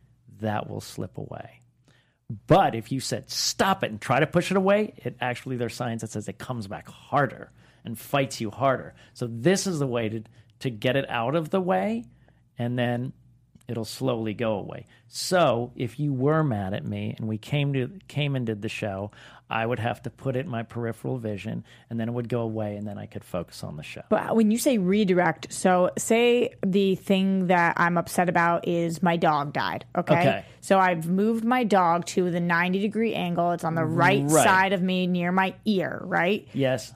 that 0.40 0.68
will 0.68 0.80
slip 0.80 1.18
away. 1.18 1.62
But 2.46 2.74
if 2.74 2.90
you 2.90 3.00
said 3.00 3.30
stop 3.30 3.84
it 3.84 3.90
and 3.90 4.00
try 4.00 4.20
to 4.20 4.26
push 4.26 4.50
it 4.50 4.56
away 4.56 4.94
it 4.96 5.16
actually 5.20 5.56
there's 5.56 5.74
science 5.74 6.02
that 6.02 6.10
says 6.10 6.28
it 6.28 6.38
comes 6.38 6.66
back 6.66 6.88
harder 6.88 7.52
and 7.84 7.98
fights 7.98 8.40
you 8.40 8.50
harder. 8.50 8.94
So 9.14 9.28
this 9.30 9.66
is 9.66 9.78
the 9.78 9.86
way 9.86 10.08
to 10.08 10.22
to 10.60 10.70
get 10.70 10.96
it 10.96 11.08
out 11.08 11.36
of 11.36 11.50
the 11.50 11.60
way 11.60 12.04
and 12.58 12.78
then 12.78 13.12
it'll 13.68 13.84
slowly 13.84 14.34
go 14.34 14.52
away. 14.54 14.86
So 15.08 15.72
if 15.76 15.98
you 16.00 16.12
were 16.12 16.42
mad 16.44 16.74
at 16.74 16.84
me 16.84 17.14
and 17.16 17.28
we 17.28 17.38
came 17.38 17.72
to 17.74 17.90
came 18.08 18.36
and 18.36 18.46
did 18.46 18.62
the 18.62 18.68
show, 18.68 19.10
I 19.48 19.64
would 19.64 19.78
have 19.78 20.02
to 20.02 20.10
put 20.10 20.34
it 20.36 20.40
in 20.46 20.48
my 20.50 20.64
peripheral 20.64 21.18
vision 21.18 21.64
and 21.88 22.00
then 22.00 22.08
it 22.08 22.12
would 22.12 22.28
go 22.28 22.40
away 22.40 22.76
and 22.76 22.86
then 22.86 22.98
I 22.98 23.06
could 23.06 23.22
focus 23.22 23.62
on 23.62 23.76
the 23.76 23.82
show. 23.84 24.02
But 24.08 24.34
when 24.34 24.50
you 24.50 24.58
say 24.58 24.78
redirect, 24.78 25.52
so 25.52 25.90
say 25.96 26.54
the 26.64 26.96
thing 26.96 27.46
that 27.46 27.74
I'm 27.76 27.96
upset 27.96 28.28
about 28.28 28.66
is 28.66 29.02
my 29.02 29.16
dog 29.16 29.52
died. 29.52 29.84
Okay. 29.96 30.18
Okay. 30.18 30.44
So 30.60 30.80
I've 30.80 31.06
moved 31.08 31.44
my 31.44 31.62
dog 31.62 32.06
to 32.06 32.28
the 32.30 32.40
90 32.40 32.80
degree 32.80 33.14
angle. 33.14 33.52
It's 33.52 33.62
on 33.64 33.76
the 33.76 33.84
right, 33.84 34.22
Right. 34.24 34.44
side 34.44 34.72
of 34.72 34.82
me 34.82 35.06
near 35.06 35.30
my 35.30 35.54
ear, 35.64 36.00
right? 36.02 36.48
Yes. 36.52 36.92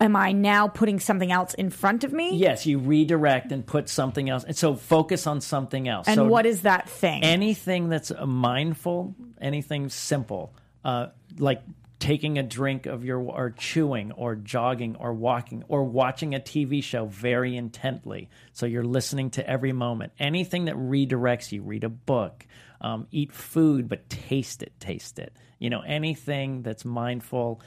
Am 0.00 0.16
I 0.16 0.32
now 0.32 0.68
putting 0.68 1.00
something 1.00 1.32
else 1.32 1.54
in 1.54 1.70
front 1.70 2.04
of 2.04 2.12
me? 2.12 2.36
Yes, 2.36 2.66
you 2.66 2.78
redirect 2.78 3.52
and 3.52 3.66
put 3.66 3.88
something 3.88 4.28
else. 4.28 4.44
And 4.44 4.56
so 4.56 4.74
focus 4.74 5.26
on 5.26 5.40
something 5.40 5.88
else. 5.88 6.08
And 6.08 6.16
so 6.16 6.24
what 6.24 6.44
is 6.44 6.62
that 6.62 6.88
thing? 6.88 7.22
anything 7.22 7.88
that's 7.88 8.12
mindful, 8.24 9.14
anything 9.40 9.88
simple, 9.88 10.54
uh, 10.84 11.08
like 11.38 11.62
taking 12.02 12.36
a 12.36 12.42
drink 12.42 12.86
of 12.86 13.04
your 13.04 13.20
or 13.20 13.50
chewing 13.50 14.10
or 14.12 14.34
jogging 14.34 14.96
or 14.96 15.12
walking 15.14 15.62
or 15.68 15.84
watching 15.84 16.34
a 16.34 16.40
TV 16.40 16.82
show 16.82 17.06
very 17.06 17.56
intently. 17.56 18.28
So 18.52 18.66
you're 18.66 18.84
listening 18.84 19.30
to 19.30 19.48
every 19.48 19.72
moment. 19.72 20.12
Anything 20.18 20.64
that 20.64 20.74
redirects 20.74 21.52
you, 21.52 21.62
read 21.62 21.84
a 21.84 21.88
book, 21.88 22.44
um, 22.80 23.06
eat 23.12 23.32
food, 23.32 23.88
but 23.88 24.10
taste 24.10 24.64
it, 24.64 24.72
taste 24.80 25.20
it. 25.20 25.32
You 25.60 25.70
know, 25.70 25.80
anything 25.80 26.62
that's 26.62 26.84
mindful 26.84 27.62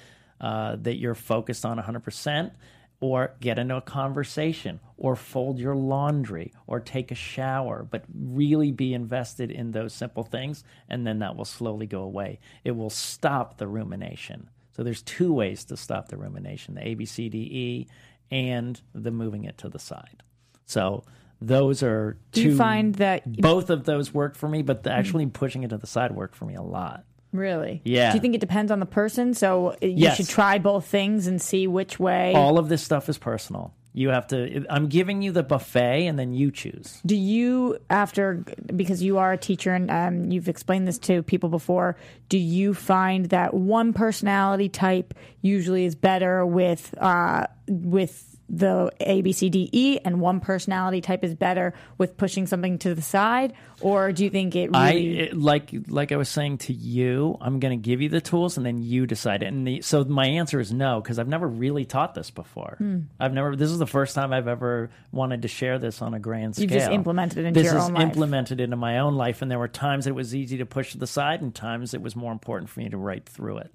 uh, 0.45 0.75
that 0.75 0.97
you're 0.97 1.15
focused 1.15 1.65
on 1.65 1.79
100% 1.79 2.51
or 2.99 3.35
get 3.41 3.57
into 3.57 3.75
a 3.75 3.81
conversation 3.81 4.79
or 4.95 5.15
fold 5.15 5.57
your 5.57 5.75
laundry 5.75 6.53
or 6.67 6.79
take 6.79 7.09
a 7.09 7.15
shower 7.15 7.83
but 7.89 8.03
really 8.13 8.71
be 8.71 8.93
invested 8.93 9.49
in 9.49 9.71
those 9.71 9.91
simple 9.91 10.23
things 10.23 10.63
and 10.87 11.07
then 11.07 11.17
that 11.17 11.35
will 11.35 11.45
slowly 11.45 11.87
go 11.87 12.03
away 12.03 12.39
it 12.63 12.71
will 12.71 12.91
stop 12.91 13.57
the 13.57 13.67
rumination 13.67 14.47
so 14.71 14.83
there's 14.83 15.01
two 15.01 15.33
ways 15.33 15.65
to 15.65 15.75
stop 15.75 16.09
the 16.09 16.17
rumination 16.17 16.75
the 16.75 16.81
abcde 16.81 17.87
and 18.29 18.81
the 18.93 19.11
moving 19.11 19.45
it 19.45 19.57
to 19.57 19.67
the 19.67 19.79
side 19.79 20.21
so 20.67 21.03
those 21.41 21.81
are 21.81 22.17
Do 22.33 22.43
two. 22.43 22.49
you 22.49 22.55
find 22.55 22.93
that 22.95 23.41
both 23.41 23.71
of 23.71 23.83
those 23.83 24.13
work 24.13 24.35
for 24.35 24.47
me, 24.47 24.61
but 24.61 24.83
the 24.83 24.91
actually 24.91 25.25
pushing 25.25 25.63
it 25.63 25.69
to 25.69 25.77
the 25.77 25.87
side 25.87 26.11
worked 26.11 26.35
for 26.35 26.45
me 26.45 26.55
a 26.55 26.61
lot. 26.61 27.03
Really? 27.37 27.81
Yeah. 27.83 28.11
Do 28.11 28.17
you 28.17 28.21
think 28.21 28.35
it 28.35 28.41
depends 28.41 28.71
on 28.71 28.79
the 28.79 28.85
person? 28.85 29.33
So 29.33 29.69
uh, 29.69 29.75
you 29.81 29.89
Yes. 29.95 30.17
should 30.17 30.27
try 30.29 30.57
both 30.59 30.85
things 30.85 31.27
and 31.27 31.41
see 31.41 31.67
which 31.67 31.99
way. 31.99 32.33
All 32.33 32.57
of 32.57 32.69
this 32.69 32.81
stuff 32.83 33.09
is 33.09 33.17
personal. 33.17 33.73
You 33.97 34.09
have 34.09 34.27
to. 34.27 34.65
I'm 34.69 34.87
giving 34.89 35.21
you 35.21 35.31
the 35.31 35.41
buffet, 35.41 36.05
and 36.07 36.19
then 36.19 36.33
you 36.33 36.51
choose. 36.51 36.99
Do 37.05 37.15
you, 37.15 37.77
after, 37.89 38.43
because 38.75 39.01
you 39.01 39.17
are 39.19 39.31
a 39.31 39.37
teacher 39.37 39.73
and 39.73 39.89
um, 39.89 40.31
you've 40.31 40.49
explained 40.49 40.85
this 40.85 40.97
to 40.99 41.23
people 41.23 41.47
before, 41.47 41.95
do 42.27 42.37
you 42.37 42.73
find 42.73 43.27
that 43.27 43.53
one 43.53 43.93
personality 43.93 44.67
type 44.67 45.13
usually 45.41 45.85
is 45.85 45.95
better 45.95 46.45
with 46.45 46.93
uh, 46.99 47.47
with 47.69 48.34
the 48.47 48.91
A, 48.99 49.21
B, 49.21 49.31
C, 49.31 49.49
D, 49.49 49.69
E, 49.71 49.99
and 50.05 50.21
one 50.21 50.39
personality 50.39 51.01
type 51.01 51.23
is 51.23 51.33
better 51.33 51.73
with 51.97 52.15
pushing 52.15 52.45
something 52.45 52.77
to 52.79 52.93
the 52.93 53.01
side, 53.01 53.53
or 53.81 54.11
do 54.11 54.23
you 54.23 54.29
think 54.29 54.55
it 54.55 54.69
I 54.73 54.91
it- 54.93 55.37
like 55.37 55.71
like 55.87 56.11
I 56.11 56.15
was 56.17 56.29
saying 56.29 56.59
to 56.59 56.73
you. 56.73 57.37
I'm 57.41 57.59
going 57.59 57.77
to 57.77 57.83
give 57.83 58.01
you 58.01 58.09
the 58.09 58.21
tools, 58.21 58.57
and 58.57 58.65
then 58.65 58.83
you 58.83 59.07
decide 59.07 59.41
it. 59.41 59.47
And 59.47 59.65
the, 59.67 59.81
so 59.81 60.03
my 60.03 60.27
answer 60.27 60.59
is 60.59 60.71
no, 60.71 61.01
because 61.01 61.17
I've 61.17 61.27
never 61.27 61.47
really 61.47 61.85
taught 61.85 62.13
this 62.13 62.29
before. 62.29 62.75
Hmm. 62.77 62.99
I've 63.19 63.33
never. 63.33 63.55
This 63.55 63.71
is 63.71 63.79
the 63.79 63.87
first 63.87 64.13
time 64.13 64.31
I've 64.31 64.47
ever 64.47 64.91
wanted 65.11 65.41
to 65.41 65.47
share 65.47 65.79
this 65.79 66.01
on 66.03 66.13
a 66.13 66.19
grand 66.19 66.55
scale. 66.55 66.63
You've 66.63 66.71
just 66.73 66.91
implemented 66.91 67.39
it 67.39 67.45
into 67.45 67.59
this 67.61 67.71
your 67.71 67.77
is 67.79 67.85
own 67.85 67.93
life. 67.95 68.03
implemented 68.03 68.61
into 68.61 68.75
my 68.75 68.99
own 68.99 69.15
life, 69.15 69.41
and 69.41 69.49
there 69.49 69.59
were 69.59 69.67
times 69.67 70.05
it 70.05 70.13
was 70.13 70.35
easy 70.35 70.57
to 70.57 70.65
push 70.67 70.91
to 70.91 70.99
the 70.99 71.07
side, 71.07 71.41
and 71.41 71.53
times 71.53 71.93
it 71.95 72.01
was 72.01 72.15
more 72.15 72.31
important 72.31 72.69
for 72.69 72.79
me 72.79 72.89
to 72.89 72.97
write 72.97 73.27
through 73.27 73.57
it. 73.57 73.73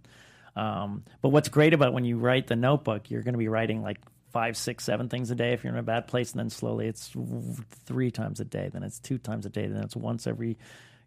Um, 0.57 1.05
but 1.23 1.31
what's 1.31 1.49
great 1.49 1.75
about 1.75 1.93
when 1.93 2.05
you 2.05 2.19
write 2.19 2.47
the 2.47 2.57
notebook, 2.57 3.11
you're 3.11 3.23
going 3.23 3.35
to 3.35 3.39
be 3.39 3.49
writing 3.49 3.83
like 3.83 3.99
five, 4.33 4.57
six, 4.57 4.85
seven 4.85 5.09
things 5.09 5.31
a 5.31 5.35
day 5.35 5.53
if 5.53 5.65
you're 5.65 5.73
in 5.73 5.79
a 5.79 5.83
bad 5.83 6.07
place, 6.07 6.33
and 6.33 6.39
then 6.39 6.51
slowly 6.51 6.87
it's 6.87 7.11
three 7.85 8.11
times 8.11 8.41
a 8.41 8.45
day, 8.45 8.71
then 8.73 8.83
it's 8.83 8.99
two 8.99 9.19
times 9.19 9.47
a 9.47 9.51
day, 9.51 9.67
then 9.67 9.83
it's 9.83 9.97
once 9.97 10.27
every 10.27 10.59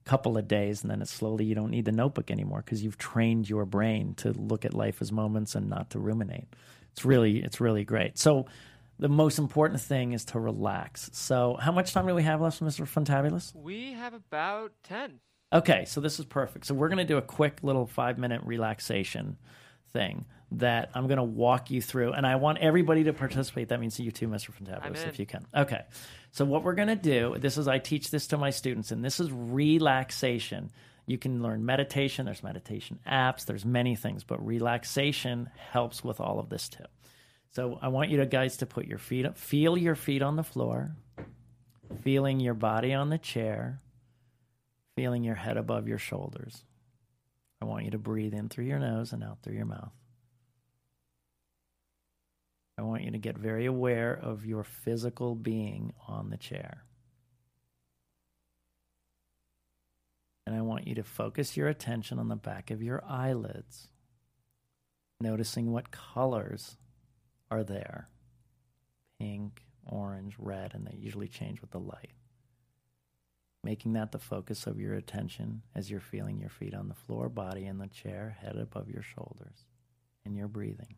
couple 0.05 0.37
of 0.37 0.47
days, 0.47 0.81
and 0.81 0.91
then 0.91 1.01
it's 1.01 1.11
slowly 1.11 1.45
you 1.45 1.55
don't 1.55 1.71
need 1.71 1.85
the 1.85 1.91
notebook 1.91 2.29
anymore 2.29 2.61
because 2.63 2.83
you've 2.83 2.97
trained 2.97 3.49
your 3.49 3.65
brain 3.65 4.13
to 4.15 4.31
look 4.31 4.65
at 4.65 4.73
life 4.73 5.01
as 5.01 5.11
moments 5.11 5.55
and 5.55 5.69
not 5.69 5.89
to 5.91 5.99
ruminate. 5.99 6.47
It's 6.91 7.05
really, 7.05 7.43
it's 7.43 7.59
really 7.59 7.83
great. 7.83 8.17
So. 8.17 8.45
The 8.99 9.09
most 9.09 9.39
important 9.39 9.81
thing 9.81 10.13
is 10.13 10.23
to 10.25 10.39
relax. 10.39 11.09
So, 11.13 11.57
how 11.59 11.71
much 11.71 11.93
time 11.93 12.05
do 12.05 12.13
we 12.13 12.21
have 12.23 12.41
left, 12.41 12.63
Mr. 12.63 12.87
Funtabulous? 12.87 13.53
We 13.53 13.93
have 13.93 14.13
about 14.13 14.71
10. 14.83 15.19
Okay, 15.53 15.85
so 15.85 16.01
this 16.01 16.19
is 16.19 16.25
perfect. 16.25 16.65
So 16.65 16.73
we're 16.73 16.89
going 16.89 16.97
to 16.97 17.05
do 17.05 17.17
a 17.17 17.21
quick 17.21 17.59
little 17.61 17.85
five 17.85 18.17
minute 18.17 18.41
relaxation 18.43 19.37
thing 19.91 20.25
that 20.57 20.91
I'm 20.93 21.07
going 21.07 21.17
to 21.17 21.23
walk 21.23 21.71
you 21.71 21.81
through, 21.81 22.13
and 22.13 22.25
I 22.25 22.35
want 22.35 22.59
everybody 22.59 23.05
to 23.05 23.13
participate. 23.13 23.69
That 23.69 23.79
means 23.79 23.99
you 23.99 24.11
too, 24.11 24.27
Mr. 24.27 24.51
Funtabulous, 24.51 25.07
if 25.07 25.19
you 25.19 25.25
can. 25.25 25.45
Okay, 25.55 25.81
so 26.31 26.45
what 26.45 26.63
we're 26.63 26.75
going 26.75 26.89
to 26.89 26.95
do, 26.95 27.35
this 27.39 27.57
is 27.57 27.67
I 27.67 27.79
teach 27.79 28.11
this 28.11 28.27
to 28.27 28.37
my 28.37 28.51
students, 28.51 28.91
and 28.91 29.03
this 29.03 29.19
is 29.19 29.31
relaxation. 29.31 30.71
You 31.05 31.17
can 31.17 31.41
learn 31.41 31.65
meditation. 31.65 32.25
There's 32.25 32.43
meditation 32.43 32.99
apps. 33.07 33.45
There's 33.45 33.65
many 33.65 33.95
things, 33.95 34.23
but 34.23 34.45
relaxation 34.45 35.49
helps 35.71 36.03
with 36.03 36.19
all 36.19 36.39
of 36.39 36.49
this 36.49 36.69
too. 36.69 36.85
So 37.51 37.77
I 37.81 37.89
want 37.89 38.09
you 38.09 38.17
to 38.17 38.25
guys 38.25 38.57
to 38.57 38.65
put 38.65 38.85
your 38.87 38.97
feet 38.97 39.25
up, 39.25 39.37
feel 39.37 39.77
your 39.77 39.95
feet 39.95 40.21
on 40.21 40.35
the 40.35 40.43
floor, 40.43 40.95
feeling 42.01 42.39
your 42.39 42.55
body 42.55 42.93
on 42.93 43.09
the 43.09 43.17
chair, 43.17 43.81
feeling 44.95 45.23
your 45.23 45.35
head 45.35 45.57
above 45.57 45.87
your 45.87 45.99
shoulders. 45.99 46.63
I 47.61 47.65
want 47.65 47.85
you 47.85 47.91
to 47.91 47.97
breathe 47.97 48.33
in 48.33 48.49
through 48.49 48.65
your 48.65 48.79
nose 48.79 49.13
and 49.13 49.23
out 49.23 49.41
through 49.41 49.55
your 49.55 49.65
mouth. 49.65 49.93
I 52.77 52.81
want 52.81 53.03
you 53.03 53.11
to 53.11 53.19
get 53.19 53.37
very 53.37 53.65
aware 53.65 54.13
of 54.13 54.45
your 54.45 54.63
physical 54.63 55.35
being 55.35 55.93
on 56.07 56.29
the 56.29 56.37
chair. 56.37 56.83
And 60.45 60.55
I 60.55 60.61
want 60.61 60.87
you 60.87 60.95
to 60.95 61.03
focus 61.03 61.55
your 61.55 61.67
attention 61.67 62.19
on 62.19 62.27
the 62.27 62.35
back 62.35 62.71
of 62.71 62.81
your 62.81 63.03
eyelids, 63.07 63.87
noticing 65.21 65.71
what 65.71 65.91
colors 65.91 66.77
are 67.49 67.63
there 67.63 68.09
pink, 69.19 69.63
orange, 69.85 70.35
red, 70.37 70.73
and 70.73 70.85
they 70.85 70.97
usually 70.97 71.29
change 71.29 71.61
with 71.61 71.71
the 71.71 71.79
light. 71.79 72.11
Making 73.63 73.93
that 73.93 74.11
the 74.11 74.19
focus 74.19 74.67
of 74.67 74.79
your 74.79 74.95
attention 74.95 75.61
as 75.73 75.89
you're 75.89 76.01
feeling 76.01 76.39
your 76.39 76.49
feet 76.49 76.73
on 76.73 76.89
the 76.89 76.93
floor, 76.93 77.29
body 77.29 77.65
in 77.65 77.77
the 77.77 77.87
chair, 77.87 78.35
head 78.41 78.57
above 78.57 78.89
your 78.89 79.03
shoulders, 79.03 79.65
and 80.25 80.35
you're 80.35 80.49
breathing. 80.49 80.95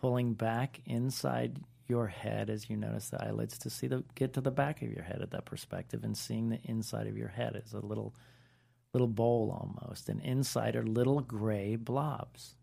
Pulling 0.00 0.34
back 0.34 0.80
inside 0.86 1.60
your 1.88 2.06
head 2.06 2.50
as 2.50 2.68
you 2.68 2.76
notice 2.76 3.08
the 3.08 3.22
eyelids 3.24 3.58
to 3.58 3.70
see 3.70 3.86
the 3.86 4.04
get 4.14 4.34
to 4.34 4.40
the 4.40 4.50
back 4.50 4.82
of 4.82 4.92
your 4.92 5.02
head 5.02 5.22
at 5.22 5.30
that 5.30 5.46
perspective 5.46 6.04
and 6.04 6.16
seeing 6.16 6.50
the 6.50 6.60
inside 6.64 7.06
of 7.06 7.16
your 7.16 7.28
head 7.28 7.60
as 7.64 7.72
a 7.72 7.84
little 7.84 8.14
little 8.92 9.08
bowl 9.08 9.50
almost. 9.50 10.08
And 10.08 10.20
inside 10.20 10.76
are 10.76 10.82
little 10.84 11.20
gray 11.20 11.76
blobs. 11.76 12.54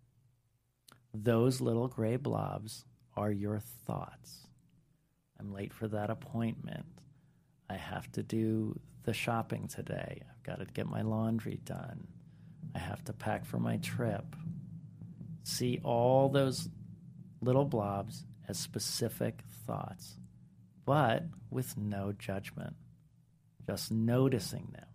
Those 1.13 1.61
little 1.61 1.87
gray 1.87 2.17
blobs 2.17 2.85
are 3.15 3.31
your 3.31 3.59
thoughts. 3.59 4.47
I'm 5.39 5.53
late 5.53 5.73
for 5.73 5.87
that 5.87 6.09
appointment. 6.09 6.85
I 7.69 7.75
have 7.75 8.11
to 8.13 8.23
do 8.23 8.79
the 9.03 9.13
shopping 9.13 9.67
today. 9.67 10.21
I've 10.29 10.43
got 10.43 10.59
to 10.59 10.65
get 10.65 10.87
my 10.87 11.01
laundry 11.01 11.59
done. 11.63 12.07
I 12.73 12.79
have 12.79 13.03
to 13.05 13.13
pack 13.13 13.45
for 13.45 13.59
my 13.59 13.77
trip. 13.77 14.35
See 15.43 15.79
all 15.83 16.29
those 16.29 16.69
little 17.45 17.65
blobs 17.65 18.25
as 18.49 18.57
specific 18.57 19.41
thoughts, 19.67 20.17
but 20.83 21.23
with 21.49 21.77
no 21.77 22.11
judgment. 22.11 22.75
Just 23.67 23.91
noticing 23.91 24.69
them 24.73 24.87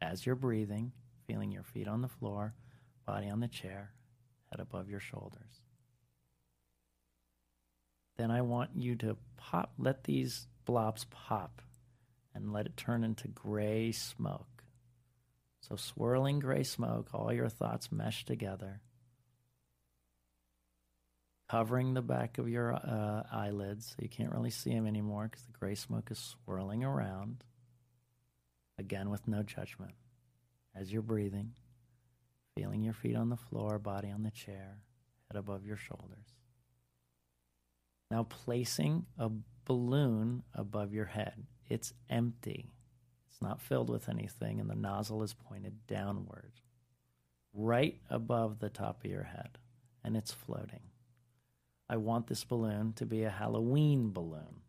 as 0.00 0.26
you're 0.26 0.34
breathing, 0.34 0.92
feeling 1.26 1.52
your 1.52 1.62
feet 1.62 1.86
on 1.86 2.00
the 2.00 2.08
floor, 2.08 2.54
body 3.06 3.28
on 3.28 3.40
the 3.40 3.48
chair, 3.48 3.92
head 4.50 4.60
above 4.60 4.88
your 4.88 5.00
shoulders. 5.00 5.62
Then 8.16 8.30
I 8.30 8.40
want 8.40 8.70
you 8.74 8.96
to 8.96 9.16
pop, 9.36 9.72
let 9.78 10.04
these 10.04 10.46
blobs 10.64 11.04
pop 11.10 11.60
and 12.34 12.52
let 12.52 12.66
it 12.66 12.76
turn 12.76 13.04
into 13.04 13.28
gray 13.28 13.92
smoke. 13.92 14.64
So, 15.60 15.76
swirling 15.76 16.38
gray 16.38 16.62
smoke, 16.62 17.08
all 17.12 17.32
your 17.32 17.48
thoughts 17.48 17.90
mesh 17.90 18.24
together 18.24 18.80
covering 21.48 21.94
the 21.94 22.02
back 22.02 22.38
of 22.38 22.48
your 22.48 22.74
uh, 22.74 23.22
eyelids 23.32 23.86
so 23.86 23.96
you 24.02 24.08
can't 24.08 24.32
really 24.32 24.50
see 24.50 24.70
them 24.70 24.86
anymore 24.86 25.28
because 25.30 25.44
the 25.44 25.58
gray 25.58 25.74
smoke 25.74 26.10
is 26.10 26.36
swirling 26.44 26.82
around. 26.82 27.44
Again, 28.78 29.10
with 29.10 29.26
no 29.26 29.42
judgment. 29.42 29.94
As 30.74 30.92
you're 30.92 31.02
breathing, 31.02 31.52
feeling 32.54 32.82
your 32.82 32.92
feet 32.92 33.16
on 33.16 33.30
the 33.30 33.36
floor, 33.36 33.78
body 33.78 34.10
on 34.10 34.22
the 34.22 34.30
chair, 34.30 34.78
head 35.28 35.38
above 35.38 35.64
your 35.64 35.76
shoulders. 35.76 36.34
Now, 38.10 38.24
placing 38.24 39.06
a 39.18 39.30
balloon 39.64 40.42
above 40.54 40.92
your 40.92 41.06
head. 41.06 41.46
It's 41.68 41.92
empty, 42.08 42.70
it's 43.28 43.42
not 43.42 43.60
filled 43.60 43.90
with 43.90 44.08
anything, 44.08 44.60
and 44.60 44.70
the 44.70 44.76
nozzle 44.76 45.22
is 45.22 45.34
pointed 45.34 45.86
downward, 45.86 46.52
right 47.52 47.98
above 48.08 48.60
the 48.60 48.68
top 48.68 49.04
of 49.04 49.10
your 49.10 49.24
head, 49.24 49.58
and 50.04 50.16
it's 50.16 50.32
floating. 50.32 50.80
I 51.88 51.96
want 51.96 52.26
this 52.26 52.44
balloon 52.44 52.92
to 52.94 53.06
be 53.06 53.22
a 53.22 53.30
Halloween 53.30 54.12
balloon. 54.12 54.62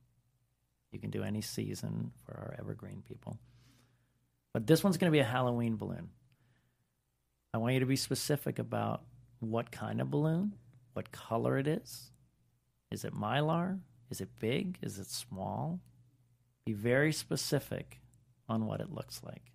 You 0.92 1.00
can 1.00 1.10
do 1.10 1.24
any 1.24 1.42
season 1.42 2.12
for 2.26 2.34
our 2.34 2.56
evergreen 2.60 3.04
people. 3.08 3.40
But 4.54 4.68
this 4.68 4.84
one's 4.84 4.98
going 4.98 5.12
to 5.12 5.16
be 5.16 5.20
a 5.20 5.26
Halloween 5.26 5.76
balloon. 5.76 6.10
I 7.54 7.58
want 7.58 7.74
you 7.74 7.80
to 7.80 7.86
be 7.86 7.96
specific 7.96 8.60
about 8.60 9.04
what 9.40 9.72
kind 9.72 10.02
of 10.02 10.12
balloon, 10.12 10.54
what 10.94 11.12
color 11.12 11.58
it 11.58 11.68
is. 11.68 12.12
Is 12.92 13.04
it 13.04 13.14
mylar? 13.14 13.80
Is 14.10 14.22
it 14.22 14.30
big? 14.40 14.78
Is 14.82 15.00
it 15.00 15.08
small? 15.08 15.80
Be 16.66 16.74
very 16.74 17.12
specific 17.12 18.00
on 18.48 18.66
what 18.66 18.80
it 18.80 18.94
looks 18.94 19.22
like. 19.24 19.52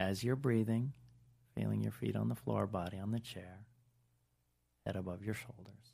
As 0.00 0.22
you're 0.22 0.36
breathing, 0.36 0.92
feeling 1.56 1.82
your 1.82 1.92
feet 1.92 2.16
on 2.16 2.28
the 2.28 2.34
floor, 2.34 2.66
body 2.66 2.98
on 2.98 3.10
the 3.10 3.20
chair, 3.20 3.60
head 4.88 4.96
above 4.96 5.22
your 5.22 5.34
shoulders. 5.34 5.92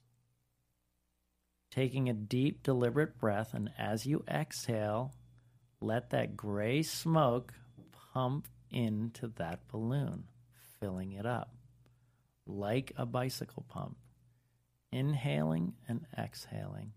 Taking 1.73 2.09
a 2.09 2.15
deep, 2.15 2.63
deliberate 2.63 3.19
breath, 3.19 3.53
and 3.53 3.71
as 3.77 4.07
you 4.07 4.23
exhale, 4.31 5.13
let 5.81 6.11
that 6.11 6.37
gray 6.37 6.83
smoke 6.83 7.53
pump 8.13 8.47
into 8.71 9.27
that 9.37 9.67
balloon, 9.67 10.25
filling 10.79 11.13
it 11.13 11.27
up 11.27 11.51
like 12.47 12.93
a 12.97 13.05
bicycle 13.05 13.65
pump. 13.69 13.97
Inhaling 14.93 15.73
and 15.89 16.07
exhaling, 16.17 16.93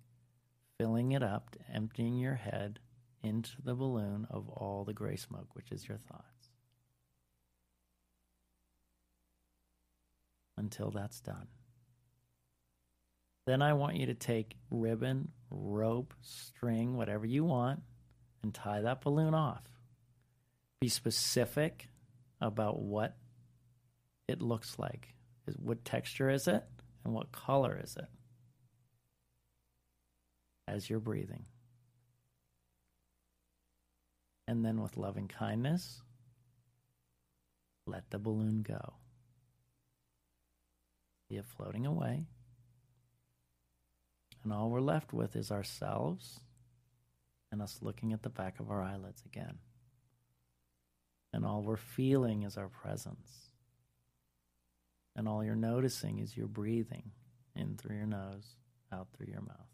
filling 0.77 1.13
it 1.13 1.23
up, 1.23 1.55
emptying 1.73 2.19
your 2.19 2.35
head 2.35 2.77
into 3.23 3.59
the 3.63 3.73
balloon 3.73 4.27
of 4.29 4.47
all 4.49 4.83
the 4.85 4.93
gray 4.93 5.15
smoke, 5.15 5.55
which 5.55 5.71
is 5.71 5.87
your 5.87 5.97
thoughts. 5.97 6.51
Until 10.55 10.91
that's 10.91 11.19
done. 11.21 11.47
Then 13.47 13.61
I 13.61 13.71
want 13.73 13.95
you 13.95 14.07
to 14.07 14.13
take 14.13 14.57
ribbon, 14.69 15.29
rope, 15.49 16.13
string, 16.21 16.97
whatever 16.97 17.25
you 17.25 17.45
want, 17.45 17.79
and 18.43 18.53
tie 18.53 18.81
that 18.81 18.99
balloon 18.99 19.33
off. 19.33 19.63
Be 20.81 20.89
specific 20.89 21.87
about 22.41 22.81
what 22.81 23.15
it 24.27 24.41
looks 24.41 24.77
like. 24.77 25.15
What 25.55 25.85
texture 25.85 26.29
is 26.29 26.49
it 26.49 26.61
and 27.05 27.13
what 27.13 27.31
color 27.31 27.79
is 27.81 27.95
it? 27.95 28.09
As 30.67 30.89
you're 30.89 30.99
breathing. 30.99 31.45
And 34.45 34.65
then 34.65 34.81
with 34.81 34.97
loving 34.97 35.29
kindness, 35.29 36.01
let 37.85 38.09
the 38.09 38.19
balloon 38.19 38.61
go. 38.61 38.95
See 41.29 41.37
it 41.37 41.45
floating 41.45 41.85
away. 41.85 42.25
And 44.47 44.53
all 44.53 44.69
we're 44.69 44.79
left 44.79 45.11
with 45.11 45.35
is 45.35 45.51
ourselves 45.51 46.39
and 47.51 47.61
us 47.61 47.79
looking 47.81 48.13
at 48.13 48.23
the 48.23 48.29
back 48.29 48.61
of 48.61 48.71
our 48.71 48.81
eyelids 48.81 49.21
again. 49.25 49.57
And 51.33 51.45
all 51.45 51.63
we're 51.63 51.75
feeling 51.75 52.43
is 52.43 52.55
our 52.55 52.69
presence. 52.69 53.29
And 55.17 55.27
all 55.27 55.43
you're 55.43 55.53
noticing 55.53 56.19
is 56.19 56.37
your 56.37 56.47
breathing 56.47 57.11
in 57.57 57.75
through 57.75 57.97
your 57.97 58.05
nose, 58.05 58.55
out 58.89 59.09
through 59.17 59.27
your 59.27 59.41
mouth. 59.41 59.67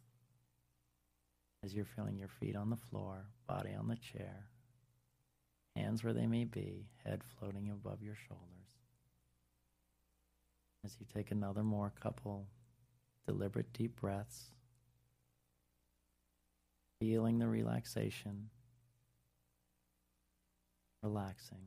As 1.63 1.76
you're 1.76 1.86
feeling 1.86 2.17
your 2.17 2.32
feet 2.39 2.55
on 2.55 2.71
the 2.71 2.76
floor, 2.76 3.28
body 3.47 3.76
on 3.78 3.88
the 3.88 3.97
chair, 3.97 4.47
hands 5.76 6.03
where 6.03 6.13
they 6.13 6.26
may 6.26 6.45
be, 6.45 6.88
head 7.05 7.21
floating 7.38 7.69
above 7.69 8.01
your 8.01 8.17
shoulders. 8.28 8.80
As 10.84 10.95
you 10.99 11.05
take 11.13 11.30
another 11.30 11.61
more 11.61 11.93
couple 12.01 12.47
deliberate 13.28 13.71
deep 13.71 14.01
breaths, 14.01 14.49
feeling 17.04 17.38
the 17.38 17.47
relaxation, 17.47 18.49
relaxing. 21.01 21.58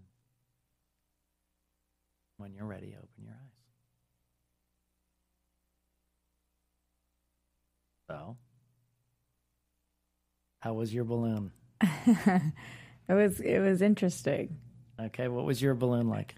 When 2.39 2.55
you're 2.55 2.64
ready, 2.64 2.95
open 2.97 3.22
your 3.22 3.34
eyes. 3.34 3.53
So, 8.09 8.37
how 10.61 10.72
was 10.72 10.95
your 10.95 11.05
balloon? 11.05 11.53
It 13.09 13.14
was 13.14 13.39
it 13.39 13.61
was 13.61 13.82
interesting. 13.82 14.57
Okay, 15.01 15.28
what 15.28 15.45
was 15.45 15.62
your 15.62 15.74
balloon 15.74 16.09
like? 16.09 16.34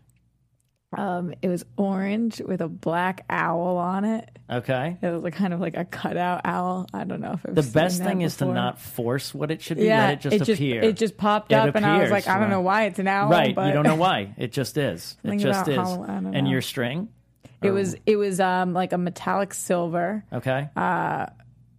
Um, 0.99 1.33
it 1.43 1.49
was 1.49 1.65
orange 1.77 2.41
with 2.41 2.61
a 2.61 2.67
black 2.69 3.25
owl 3.31 3.77
on 3.77 4.05
it. 4.05 4.29
Okay. 4.51 4.97
It 5.01 5.07
was 5.11 5.23
like 5.23 5.35
kind 5.35 5.55
of 5.55 5.61
like 5.61 5.77
a 5.77 5.85
cutout 5.85 6.41
owl. 6.45 6.87
I 6.93 7.05
don't 7.05 7.21
know 7.21 7.33
if 7.35 7.47
I've 7.47 7.55
The 7.55 7.63
best 7.63 8.03
thing 8.03 8.23
is 8.23 8.35
to 8.39 8.45
before. 8.47 8.55
not 8.55 8.81
force 8.81 9.33
what 9.35 9.51
it 9.51 9.63
should 9.63 9.77
be. 9.77 9.85
Yeah, 9.85 10.07
Let 10.09 10.27
it 10.27 10.31
just 10.39 10.49
appear. 10.51 10.83
It 10.83 10.97
just 10.97 11.17
popped 11.17 11.53
It 11.53 11.57
up, 11.57 11.75
and 11.77 11.87
I 11.87 12.03
was 12.03 12.11
like, 12.11 12.27
I 12.27 12.39
don't 12.41 12.51
know 12.51 12.63
why 12.63 12.85
it's 12.87 12.99
an 12.99 13.07
owl. 13.07 13.31
right. 13.31 13.55
but 13.55 13.67
You 13.69 13.73
don't 13.75 13.85
know 13.87 13.95
why. 14.09 14.35
It 14.39 14.51
just 14.53 14.77
is. 14.77 15.17
It 15.23 15.37
just 15.37 15.69
is. 15.69 15.77
how- 15.77 16.03
I 16.03 16.07
don't 16.21 16.35
and 16.35 16.45
know. 16.47 16.51
your 16.51 16.63
string? 16.63 17.09
It 17.63 17.71
was 17.73 17.95
it 18.07 18.17
was 18.17 18.39
um 18.41 18.73
like 18.73 18.93
a 18.93 18.99
metallic 18.99 19.53
silver, 19.55 20.25
Okay. 20.33 20.69
Uh, 20.77 21.27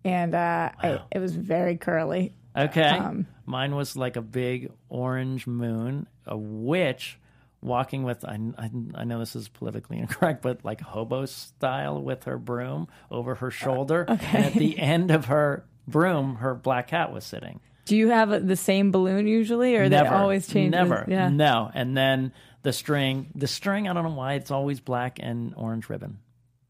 and 0.06 0.34
uh, 0.36 0.70
it, 0.84 1.02
it 1.14 1.20
was 1.20 1.36
very 1.36 1.78
curly. 1.78 2.34
Okay. 2.56 2.82
Um, 2.90 3.28
Mine 3.46 3.76
was 3.76 3.96
like 3.96 4.16
a 4.16 4.22
big 4.22 4.72
orange 4.90 5.48
moon, 5.48 6.08
a 6.26 6.38
witch 6.38 7.18
walking 7.62 8.04
with, 8.04 8.24
I, 8.26 8.40
I, 8.58 8.70
I 8.96 9.04
know 9.04 9.20
this 9.20 9.36
is 9.36 9.48
politically 9.50 9.98
incorrect, 10.00 10.42
but 10.42 10.64
like 10.64 10.82
hobo 10.82 11.26
style 11.26 12.02
with 12.02 12.24
her 12.26 12.38
broom 12.38 12.88
over 13.12 13.36
her 13.36 13.52
shoulder. 13.52 14.06
And 14.08 14.46
at 14.46 14.54
the 14.54 14.78
end 14.80 15.12
of 15.12 15.26
her 15.26 15.66
broom, 15.88 16.36
her 16.36 16.56
black 16.56 16.88
cat 16.88 17.12
was 17.12 17.26
sitting. 17.26 17.60
Do 17.86 17.96
you 17.98 18.10
have 18.10 18.48
the 18.48 18.56
same 18.56 18.92
balloon 18.92 19.26
usually, 19.28 19.76
or 19.76 19.90
Never. 19.90 20.10
they 20.10 20.16
always 20.16 20.48
change? 20.48 20.72
Never. 20.72 21.06
Yeah. 21.08 21.30
No. 21.30 21.72
And 21.74 21.98
then 21.98 22.34
the 22.62 22.72
string, 22.72 23.32
the 23.34 23.48
string, 23.48 23.88
I 23.90 23.94
don't 23.94 24.04
know 24.04 24.12
why, 24.12 24.34
it's 24.36 24.52
always 24.52 24.80
black 24.80 25.18
and 25.22 25.54
orange 25.58 25.90
ribbon. 25.90 26.20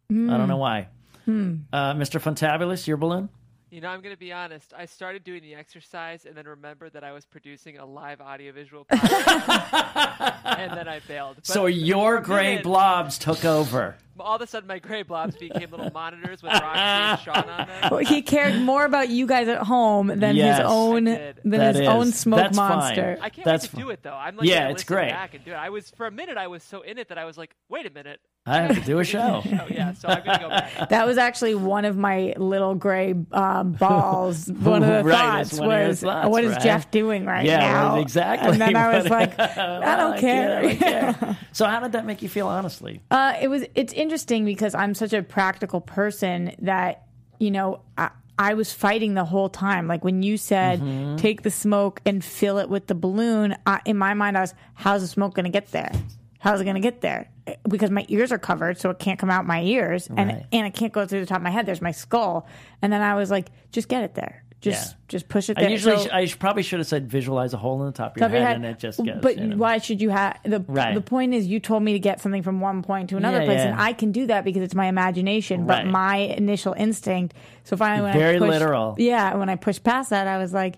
I 0.10 0.14
Hmm. 0.14 0.30
don't 0.30 0.48
know 0.48 0.58
why. 0.58 0.88
Uh, 1.28 1.94
Mr. 1.94 2.20
Funtabulous, 2.20 2.88
your 2.88 2.98
balloon? 2.98 3.30
You 3.72 3.82
know, 3.82 3.90
I'm 3.90 4.02
going 4.02 4.16
to 4.16 4.20
be 4.20 4.32
honest. 4.34 4.74
I 4.76 4.86
started 4.86 5.24
doing 5.24 5.44
the 5.44 5.54
exercise 5.54 6.26
and 6.26 6.36
then 6.36 6.48
remembered 6.48 6.94
that 6.94 7.04
I 7.04 7.12
was 7.12 7.26
producing 7.26 7.78
a 7.78 7.86
live 7.86 8.20
audiovisual 8.20 8.86
podcast, 8.92 10.58
and 10.58 10.72
then 10.76 10.88
I 10.88 11.00
failed. 11.00 11.36
But 11.38 11.46
so 11.48 11.66
your 11.68 12.20
gray 12.22 12.50
minute, 12.52 12.64
blobs 12.64 13.18
took 13.20 13.46
over. 13.46 13.96
All 14.20 14.36
of 14.36 14.42
a 14.42 14.48
sudden, 14.48 14.68
my 14.68 14.80
gray 14.80 15.04
blobs 15.04 15.38
became 15.38 15.70
little 15.72 15.92
monitors 15.92 16.44
with 16.44 16.52
Roxy 16.52 16.80
and 16.80 17.20
Sean 17.46 17.50
on 17.50 17.68
them. 17.68 17.90
Well, 17.92 18.00
he 18.04 18.22
cared 18.22 18.60
more 18.62 18.84
about 18.86 19.10
you 19.10 19.26
guys 19.28 19.48
at 19.48 19.60
home 19.62 20.08
than 20.08 20.36
Yes. 20.36 20.58
his 20.58 20.66
own 20.68 21.04
than 21.06 21.36
That 21.46 21.76
his 21.76 21.82
is. 21.84 21.88
own 21.88 22.12
smoke 22.12 22.40
That's 22.40 22.58
fine. 22.58 22.70
monster. 22.70 23.18
I 23.22 23.30
can't 23.30 23.46
That's 23.46 23.64
wait 23.66 23.70
to 23.70 23.76
fun. 23.78 23.86
do 23.86 23.90
it 23.92 24.04
though. 24.04 24.14
I'm 24.16 24.36
like, 24.36 24.48
Yeah, 24.48 24.62
gonna 24.64 24.72
it's 24.72 24.84
great. 24.84 25.10
Back 25.12 25.36
and 25.36 25.46
do 25.46 25.52
it. 25.52 25.56
I 25.56 25.70
was 25.70 25.90
for 25.92 26.06
a 26.08 26.12
minute. 26.12 26.38
I 26.38 26.48
was 26.48 26.64
so 26.64 26.82
in 26.82 26.98
it 26.98 27.08
that 27.10 27.18
I 27.18 27.26
was 27.26 27.38
like, 27.38 27.56
wait 27.70 27.86
a 27.86 27.90
minute. 27.92 28.20
I 28.46 28.62
have 28.62 28.76
to 28.76 28.82
do 28.82 29.00
a 29.00 29.04
show. 29.04 29.44
Oh 29.60 29.68
yeah, 29.70 29.94
so 29.94 30.08
I'm 30.08 30.24
gonna 30.24 30.40
go 30.40 30.50
back. 30.50 30.70
That 30.90 31.06
was 31.06 31.18
actually 31.18 31.54
one 31.56 31.86
of 31.86 31.98
my 31.98 32.34
little 32.38 32.74
gray 32.74 33.14
um, 33.32 33.74
balls. 33.74 34.48
One 34.52 34.82
of 34.84 34.90
the 34.90 35.04
Right, 35.04 35.46
thoughts 35.46 35.60
one 35.60 35.68
was, 35.68 36.02
thoughts, 36.02 36.30
"What 36.30 36.44
is 36.44 36.54
right? 36.54 36.62
Jeff 36.62 36.90
doing 36.92 37.26
right 37.26 37.46
Yeah, 37.46 37.60
now?" 37.60 37.94
right, 37.96 38.02
exactly. 38.02 38.52
And 38.52 38.62
then 38.62 38.76
I 38.76 38.96
was 38.98 39.04
What- 39.10 39.38
like, 39.38 39.40
"I 39.40 39.96
don't 39.98 40.20
care." 40.20 40.58
I 40.60 40.62
don't 40.62 40.78
care. 40.78 41.38
so 41.52 41.66
how 41.66 41.80
did 41.82 41.92
that 41.92 42.06
make 42.06 42.22
you 42.22 42.30
feel, 42.30 42.48
honestly? 42.48 43.02
Uh, 43.12 43.36
it 43.42 43.50
was. 43.50 43.66
It's 43.76 43.94
interesting 43.94 44.46
because 44.46 44.74
I'm 44.74 44.94
such 44.96 45.14
a 45.14 45.22
practical 45.22 45.82
person 45.82 46.56
that 46.60 47.04
you 47.40 47.52
know 47.52 47.82
I, 47.98 48.10
I 48.40 48.54
was 48.56 48.72
fighting 48.74 49.14
the 49.16 49.26
whole 49.26 49.50
time. 49.50 49.88
Like 49.88 50.04
when 50.04 50.24
you 50.24 50.38
said 50.38 50.80
Mm-hmm. 50.80 51.18
take 51.18 51.44
the 51.44 51.52
smoke 51.52 52.02
and 52.06 52.24
fill 52.24 52.58
it 52.58 52.70
with 52.70 52.88
the 52.88 52.96
balloon, 52.96 53.56
I, 53.68 53.82
in 53.86 53.98
my 53.98 54.14
mind 54.14 54.38
I 54.38 54.42
was, 54.42 54.54
how's 54.76 55.02
the 55.02 55.08
smoke 55.08 55.36
going 55.36 55.44
to 55.46 55.52
get 55.52 55.72
there? 55.72 55.92
How's 56.40 56.62
it 56.62 56.64
going 56.64 56.76
to 56.76 56.82
get 56.82 57.02
there? 57.02 57.30
Because 57.68 57.92
my 57.92 58.06
ears 58.10 58.32
are 58.32 58.38
covered, 58.40 58.80
so 58.80 58.90
it 58.90 59.00
can't 59.00 59.20
come 59.20 59.30
out 59.30 59.46
my 59.46 59.62
ears, 59.62 60.10
Right. 60.10 60.20
and 60.20 60.46
and 60.52 60.66
it 60.68 60.74
can't 60.74 60.94
go 60.94 61.06
through 61.06 61.20
the 61.22 61.26
top 61.26 61.38
of 61.38 61.44
my 61.44 61.50
head. 61.52 61.66
There's 61.66 61.82
my 61.82 61.92
skull, 61.92 62.48
and 62.82 62.92
then 62.94 63.02
I 63.02 63.16
was 63.16 63.30
like, 63.30 63.48
just 63.72 63.88
get 63.90 64.04
it 64.04 64.16
there. 64.16 64.44
Just 64.62 64.92
Yeah. 64.92 64.96
just 65.08 65.30
push 65.30 65.50
it 65.50 65.58
I 65.58 65.62
there. 65.62 65.70
usually 65.72 65.96
So- 65.98 66.04
sh- 66.08 66.10
I 66.12 66.26
sh- 66.26 66.38
probably 66.38 66.64
should 66.64 66.80
have 66.80 66.88
said 66.88 67.10
visualize 67.10 67.54
a 67.54 67.58
hole 67.58 67.80
in 67.82 67.86
the 67.88 67.92
top 67.94 68.12
of 68.16 68.18
your, 68.20 68.28
top 68.28 68.34
of 68.34 68.40
your 68.40 68.46
head, 68.48 68.56
and 68.58 68.66
it 68.66 68.78
just 68.78 69.04
goes. 69.04 69.18
But 69.22 69.38
you 69.38 69.48
know. 69.48 69.56
why 69.58 69.78
should 69.80 70.02
you 70.02 70.10
have 70.10 70.38
the 70.44 70.60
Right. 70.68 70.94
the 70.94 71.02
point 71.02 71.34
is 71.34 71.48
you 71.48 71.60
told 71.62 71.82
me 71.82 71.94
to 71.94 72.00
get 72.00 72.20
something 72.22 72.44
from 72.44 72.60
one 72.62 72.84
point 72.84 73.10
to 73.10 73.18
another 73.18 73.40
Yeah, 73.40 73.46
place, 73.46 73.60
yeah. 73.60 73.72
and 73.72 73.82
I 73.82 73.94
can 73.94 74.12
do 74.12 74.28
that 74.28 74.44
because 74.44 74.62
it's 74.62 74.76
my 74.76 74.88
imagination. 74.88 75.66
Right. 75.66 75.84
But 75.86 75.92
my 75.92 76.18
initial 76.18 76.74
instinct. 76.74 77.34
So 77.64 77.78
finally, 77.78 78.04
when 78.10 78.14
Very 78.18 78.36
I 78.36 78.40
pushed, 78.40 78.52
literal. 78.52 78.96
Yeah, 78.98 79.34
when 79.36 79.50
I 79.50 79.56
pushed 79.56 79.84
past 79.84 80.10
that, 80.12 80.28
I 80.28 80.38
was 80.38 80.54
like, 80.54 80.76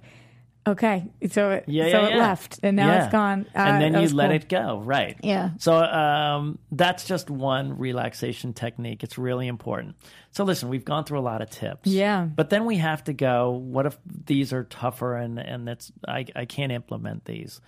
okay, 0.67 1.09
so 1.29 1.51
it 1.51 1.65
Yeah, 1.67 1.85
so 1.85 1.89
yeah, 2.01 2.07
it 2.07 2.11
yeah. 2.11 2.17
left, 2.17 2.59
and 2.63 2.75
now 2.75 3.03
it's 3.03 3.11
gone. 3.11 3.45
Uh, 3.55 3.59
and 3.59 3.81
then 3.81 4.01
you 4.01 4.09
let 4.15 4.27
cool. 4.27 4.35
it 4.35 4.49
go, 4.49 4.79
right? 4.79 5.17
Yeah. 5.23 5.51
So 5.57 5.75
um, 5.75 6.59
that's 6.71 7.05
just 7.05 7.29
one 7.29 7.77
relaxation 7.77 8.53
technique. 8.53 9.03
It's 9.03 9.17
really 9.17 9.47
important. 9.47 9.95
So 10.31 10.43
listen, 10.43 10.69
we've 10.69 10.85
gone 10.85 11.03
through 11.03 11.19
a 11.19 11.21
lot 11.21 11.41
of 11.41 11.49
tips. 11.49 11.89
Yeah. 11.89 12.25
But 12.25 12.49
then 12.49 12.65
we 12.65 12.77
have 12.77 13.03
to 13.05 13.13
go. 13.13 13.51
What 13.51 13.85
if 13.85 13.97
these 14.05 14.53
are 14.53 14.63
tougher 14.63 15.15
and 15.15 15.39
and 15.39 15.67
that's 15.67 15.91
I 16.07 16.25
I 16.35 16.45
can't 16.45 16.71
implement 16.71 17.25
these. 17.25 17.61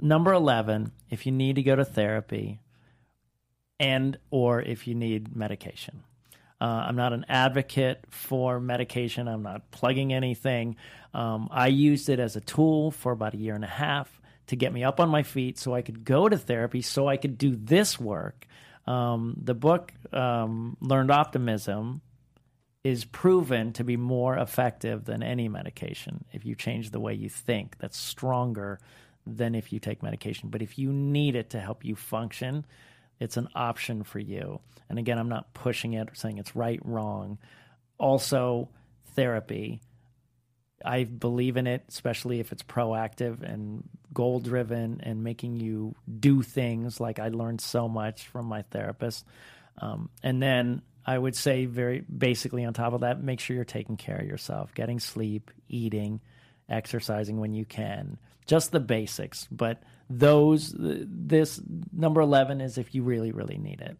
Number 0.00 0.32
eleven, 0.32 0.92
if 1.10 1.26
you 1.26 1.32
need 1.32 1.56
to 1.56 1.62
go 1.62 1.74
to 1.76 1.84
therapy, 1.84 2.60
and 3.80 4.18
or 4.30 4.62
if 4.62 4.86
you 4.86 4.94
need 4.94 5.34
medication. 5.36 6.02
Uh, 6.58 6.64
I'm 6.64 6.96
not 6.96 7.12
an 7.12 7.26
advocate 7.28 8.04
for 8.08 8.58
medication. 8.60 9.28
I'm 9.28 9.42
not 9.42 9.70
plugging 9.70 10.14
anything. 10.14 10.76
Um, 11.16 11.48
I 11.50 11.68
used 11.68 12.10
it 12.10 12.20
as 12.20 12.36
a 12.36 12.42
tool 12.42 12.90
for 12.90 13.10
about 13.10 13.32
a 13.32 13.38
year 13.38 13.54
and 13.54 13.64
a 13.64 13.68
half 13.68 14.20
to 14.48 14.56
get 14.56 14.70
me 14.70 14.84
up 14.84 15.00
on 15.00 15.08
my 15.08 15.22
feet 15.22 15.58
so 15.58 15.74
I 15.74 15.80
could 15.80 16.04
go 16.04 16.28
to 16.28 16.36
therapy, 16.36 16.82
so 16.82 17.08
I 17.08 17.16
could 17.16 17.38
do 17.38 17.56
this 17.56 17.98
work. 17.98 18.46
Um, 18.86 19.34
the 19.42 19.54
book, 19.54 19.94
um, 20.12 20.76
Learned 20.82 21.10
Optimism, 21.10 22.02
is 22.84 23.06
proven 23.06 23.72
to 23.72 23.82
be 23.82 23.96
more 23.96 24.36
effective 24.36 25.06
than 25.06 25.22
any 25.22 25.48
medication 25.48 26.26
if 26.32 26.44
you 26.44 26.54
change 26.54 26.90
the 26.90 27.00
way 27.00 27.14
you 27.14 27.30
think. 27.30 27.78
That's 27.78 27.96
stronger 27.96 28.78
than 29.26 29.54
if 29.54 29.72
you 29.72 29.80
take 29.80 30.02
medication. 30.02 30.50
But 30.50 30.60
if 30.60 30.78
you 30.78 30.92
need 30.92 31.34
it 31.34 31.48
to 31.50 31.60
help 31.60 31.82
you 31.82 31.96
function, 31.96 32.66
it's 33.18 33.38
an 33.38 33.48
option 33.54 34.04
for 34.04 34.18
you. 34.18 34.60
And 34.90 34.98
again, 34.98 35.18
I'm 35.18 35.30
not 35.30 35.54
pushing 35.54 35.94
it 35.94 36.10
or 36.10 36.14
saying 36.14 36.36
it's 36.36 36.54
right, 36.54 36.78
wrong. 36.84 37.38
Also, 37.98 38.68
therapy. 39.14 39.80
I 40.84 41.04
believe 41.04 41.56
in 41.56 41.66
it, 41.66 41.84
especially 41.88 42.40
if 42.40 42.52
it's 42.52 42.62
proactive 42.62 43.42
and 43.42 43.88
goal 44.12 44.40
driven 44.40 45.00
and 45.02 45.24
making 45.24 45.56
you 45.56 45.94
do 46.20 46.42
things 46.42 47.00
like 47.00 47.18
I 47.18 47.28
learned 47.28 47.60
so 47.60 47.88
much 47.88 48.26
from 48.26 48.46
my 48.46 48.62
therapist. 48.62 49.24
Um, 49.78 50.10
and 50.22 50.42
then 50.42 50.82
I 51.04 51.16
would 51.16 51.36
say, 51.36 51.66
very 51.66 52.00
basically, 52.00 52.64
on 52.64 52.74
top 52.74 52.92
of 52.92 53.00
that, 53.00 53.22
make 53.22 53.40
sure 53.40 53.54
you're 53.54 53.64
taking 53.64 53.96
care 53.96 54.16
of 54.16 54.26
yourself, 54.26 54.74
getting 54.74 54.98
sleep, 55.00 55.50
eating, 55.68 56.20
exercising 56.68 57.38
when 57.38 57.54
you 57.54 57.64
can, 57.64 58.18
just 58.46 58.72
the 58.72 58.80
basics. 58.80 59.46
But 59.50 59.82
those, 60.10 60.74
this 60.76 61.60
number 61.92 62.20
11 62.20 62.60
is 62.60 62.78
if 62.78 62.94
you 62.94 63.02
really, 63.02 63.32
really 63.32 63.58
need 63.58 63.80
it. 63.80 63.96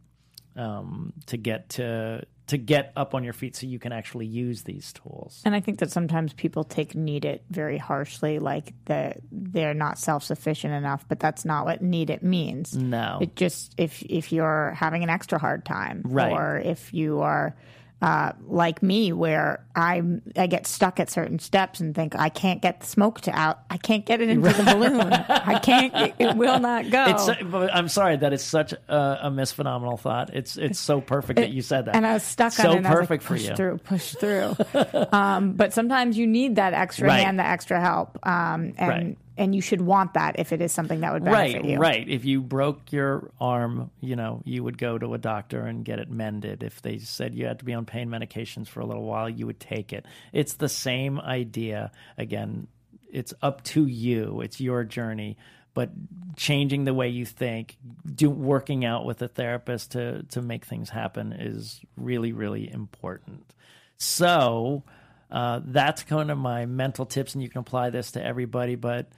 Um, 0.57 1.13
to 1.27 1.37
get 1.37 1.69
to 1.71 2.25
to 2.49 2.57
get 2.57 2.93
up 2.95 3.13
on 3.15 3.25
your 3.25 3.33
feet 3.33 3.57
so 3.57 3.67
you 3.67 3.79
can 3.81 3.91
actually 3.91 4.27
use 4.27 4.63
these 4.63 4.93
tools. 4.93 5.43
And 5.45 5.53
I 5.55 5.59
think 5.61 5.81
that 5.81 5.91
sometimes 5.91 6.33
people 6.33 6.63
take 6.63 6.95
need 6.95 7.25
it 7.25 7.43
very 7.51 7.77
harshly, 7.77 8.39
like 8.39 8.73
that 8.85 9.19
they're 9.33 9.75
not 9.75 9.99
self 9.99 10.23
sufficient 10.23 10.73
enough, 10.73 11.05
but 11.09 11.19
that's 11.19 11.45
not 11.45 11.65
what 11.65 11.83
need 11.83 12.09
it 12.09 12.23
means. 12.23 12.77
No. 12.77 13.19
It 13.21 13.35
just 13.37 13.75
if 13.79 14.03
if 14.03 14.33
you're 14.33 14.71
having 14.77 15.03
an 15.03 15.11
extra 15.11 15.39
hard 15.39 15.65
time, 15.65 16.03
Right. 16.05 16.33
or 16.33 16.59
if 16.59 16.95
you 16.95 17.21
are 17.21 17.57
uh, 18.03 18.33
like 18.47 18.83
me, 18.83 19.13
where 19.13 19.65
I 19.75 20.03
I 20.37 20.47
get 20.47 20.67
stuck 20.67 21.01
at 21.01 21.11
certain 21.11 21.39
steps 21.39 21.81
and 21.81 21.95
think 21.95 22.15
I 22.15 22.29
can't 22.29 22.61
get 22.61 22.81
the 22.81 22.87
smoke 22.87 23.23
to 23.23 23.31
out, 23.37 23.61
I 23.71 23.79
can't 23.79 24.05
get 24.05 24.21
it 24.21 24.29
into 24.29 24.49
the 24.51 24.63
balloon, 24.75 25.01
I 25.13 25.59
can't, 25.61 25.95
it, 25.95 26.15
it 26.19 26.37
will 26.37 26.61
not 26.61 26.91
go. 26.91 27.07
It's, 27.09 27.43
I'm 27.73 27.89
sorry 27.89 28.17
that 28.17 28.33
is 28.35 28.45
such 28.45 28.75
a, 28.75 29.19
a 29.23 29.31
miss 29.31 29.53
phenomenal 29.53 29.97
thought. 29.97 30.35
It's 30.35 30.57
it's 30.59 30.79
so 30.79 31.01
perfect 31.01 31.39
that 31.39 31.51
you 31.51 31.63
said 31.63 31.87
that. 31.87 31.97
and 31.97 32.07
I 32.07 32.13
was 32.15 32.23
stuck 32.23 32.53
so 32.53 32.71
on 32.71 32.77
it. 32.77 32.81
Was 32.81 32.85
like, 32.85 32.99
perfect 32.99 33.23
for 33.23 33.35
push 33.35 33.49
you. 33.49 33.55
through, 33.57 33.79
push 33.79 34.15
through. 34.15 34.57
um, 35.13 35.53
but 35.53 35.73
sometimes 35.73 36.19
you 36.19 36.27
need 36.27 36.57
that 36.57 36.75
extra 36.75 37.09
Right. 37.09 37.25
hand, 37.25 37.39
the 37.39 37.47
extra 37.47 37.81
help, 37.81 38.19
um, 38.27 38.75
and 38.77 38.89
Right. 38.89 39.19
And 39.39 39.55
you 39.55 39.61
should 39.61 39.81
want 39.81 40.15
that 40.15 40.39
if 40.39 40.53
it 40.53 40.61
is 40.61 40.73
something 40.73 41.01
that 41.01 41.13
would 41.13 41.25
benefit 41.25 41.57
Right, 41.63 41.65
you. 41.65 41.79
right. 41.79 42.09
If 42.09 42.25
you 42.25 42.41
broke 42.41 42.93
your 42.93 43.31
arm, 43.41 43.91
you 44.01 44.17
know, 44.17 44.43
you 44.45 44.65
would 44.65 44.79
go 44.79 44.99
to 44.99 45.15
a 45.15 45.19
doctor 45.19 45.61
and 45.67 45.85
get 45.85 45.99
it 45.99 46.11
mended. 46.11 46.63
If 46.63 46.83
they 46.83 46.99
said 46.99 47.35
you 47.35 47.47
had 47.47 47.59
to 47.59 47.65
be 47.65 47.75
on 47.75 47.85
pain 47.85 48.09
medications 48.09 48.69
for 48.69 48.81
a 48.81 48.87
little 48.87 49.05
while, 49.05 49.29
you 49.29 49.47
would 49.47 49.61
take 49.61 49.93
it. 49.93 50.07
It's 50.33 50.55
the 50.55 50.69
same 50.69 51.21
idea. 51.21 51.91
Again, 52.17 52.67
it's 53.13 53.35
up 53.43 53.63
to 53.65 53.87
you. 53.87 54.41
It's 54.41 54.61
your 54.61 54.85
journey. 54.85 55.37
But 55.75 55.91
changing 56.37 56.85
the 56.87 56.95
way 56.95 57.09
you 57.11 57.27
think, 57.27 57.77
do 58.15 58.31
working 58.31 58.87
out 58.87 59.05
with 59.05 59.21
a 59.21 59.29
therapist 59.29 59.93
to 59.93 60.23
to 60.31 60.41
make 60.41 60.65
things 60.65 60.89
happen 60.89 61.35
is 61.35 61.83
really, 61.99 62.33
really 62.33 62.73
important. 62.73 63.53
So 63.99 64.85
uh, 65.31 65.61
that's 65.65 66.03
kind 66.03 66.31
of 66.31 66.39
my 66.39 66.65
mental 66.67 67.05
tips, 67.05 67.35
and 67.35 67.43
you 67.43 67.51
can 67.51 67.61
apply 67.61 67.91
this 67.91 68.13
to 68.13 68.25
everybody. 68.25 68.75
But 68.75 69.09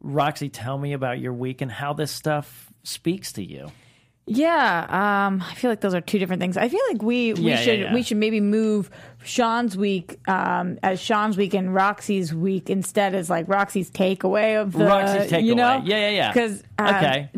Roxy, 0.00 0.48
tell 0.48 0.76
me 0.78 0.92
about 0.92 1.18
your 1.18 1.32
week 1.32 1.60
and 1.62 1.70
how 1.70 1.92
this 1.92 2.10
stuff 2.12 2.72
speaks 2.82 3.32
to 3.32 3.42
you. 3.42 3.70
Yeah, 4.28 4.86
um, 5.28 5.40
I 5.48 5.54
feel 5.54 5.70
like 5.70 5.80
those 5.80 5.94
are 5.94 6.00
two 6.00 6.18
different 6.18 6.40
things. 6.40 6.56
I 6.56 6.68
feel 6.68 6.80
like 6.90 7.00
we 7.00 7.32
we 7.34 7.42
Yeah, 7.42 7.48
yeah, 7.54 7.60
should 7.60 7.78
yeah. 7.78 7.94
we 7.94 8.02
should 8.02 8.16
maybe 8.16 8.40
move 8.40 8.90
Sean's 9.22 9.76
week 9.76 10.18
um, 10.28 10.78
as 10.82 11.00
Sean's 11.00 11.36
week 11.36 11.54
and 11.54 11.72
Roxy's 11.72 12.34
week 12.34 12.68
instead 12.68 13.14
as 13.14 13.30
like 13.30 13.48
Roxy's 13.48 13.88
takeaway 13.88 14.60
of 14.60 14.72
the 14.72 14.84
Roxy's 14.84 15.30
you 15.44 15.54
know 15.54 15.80
Yeah, 15.84 15.98
yeah, 15.98 16.10
yeah. 16.10 16.32
because 16.32 16.62
Okay. 16.80 17.30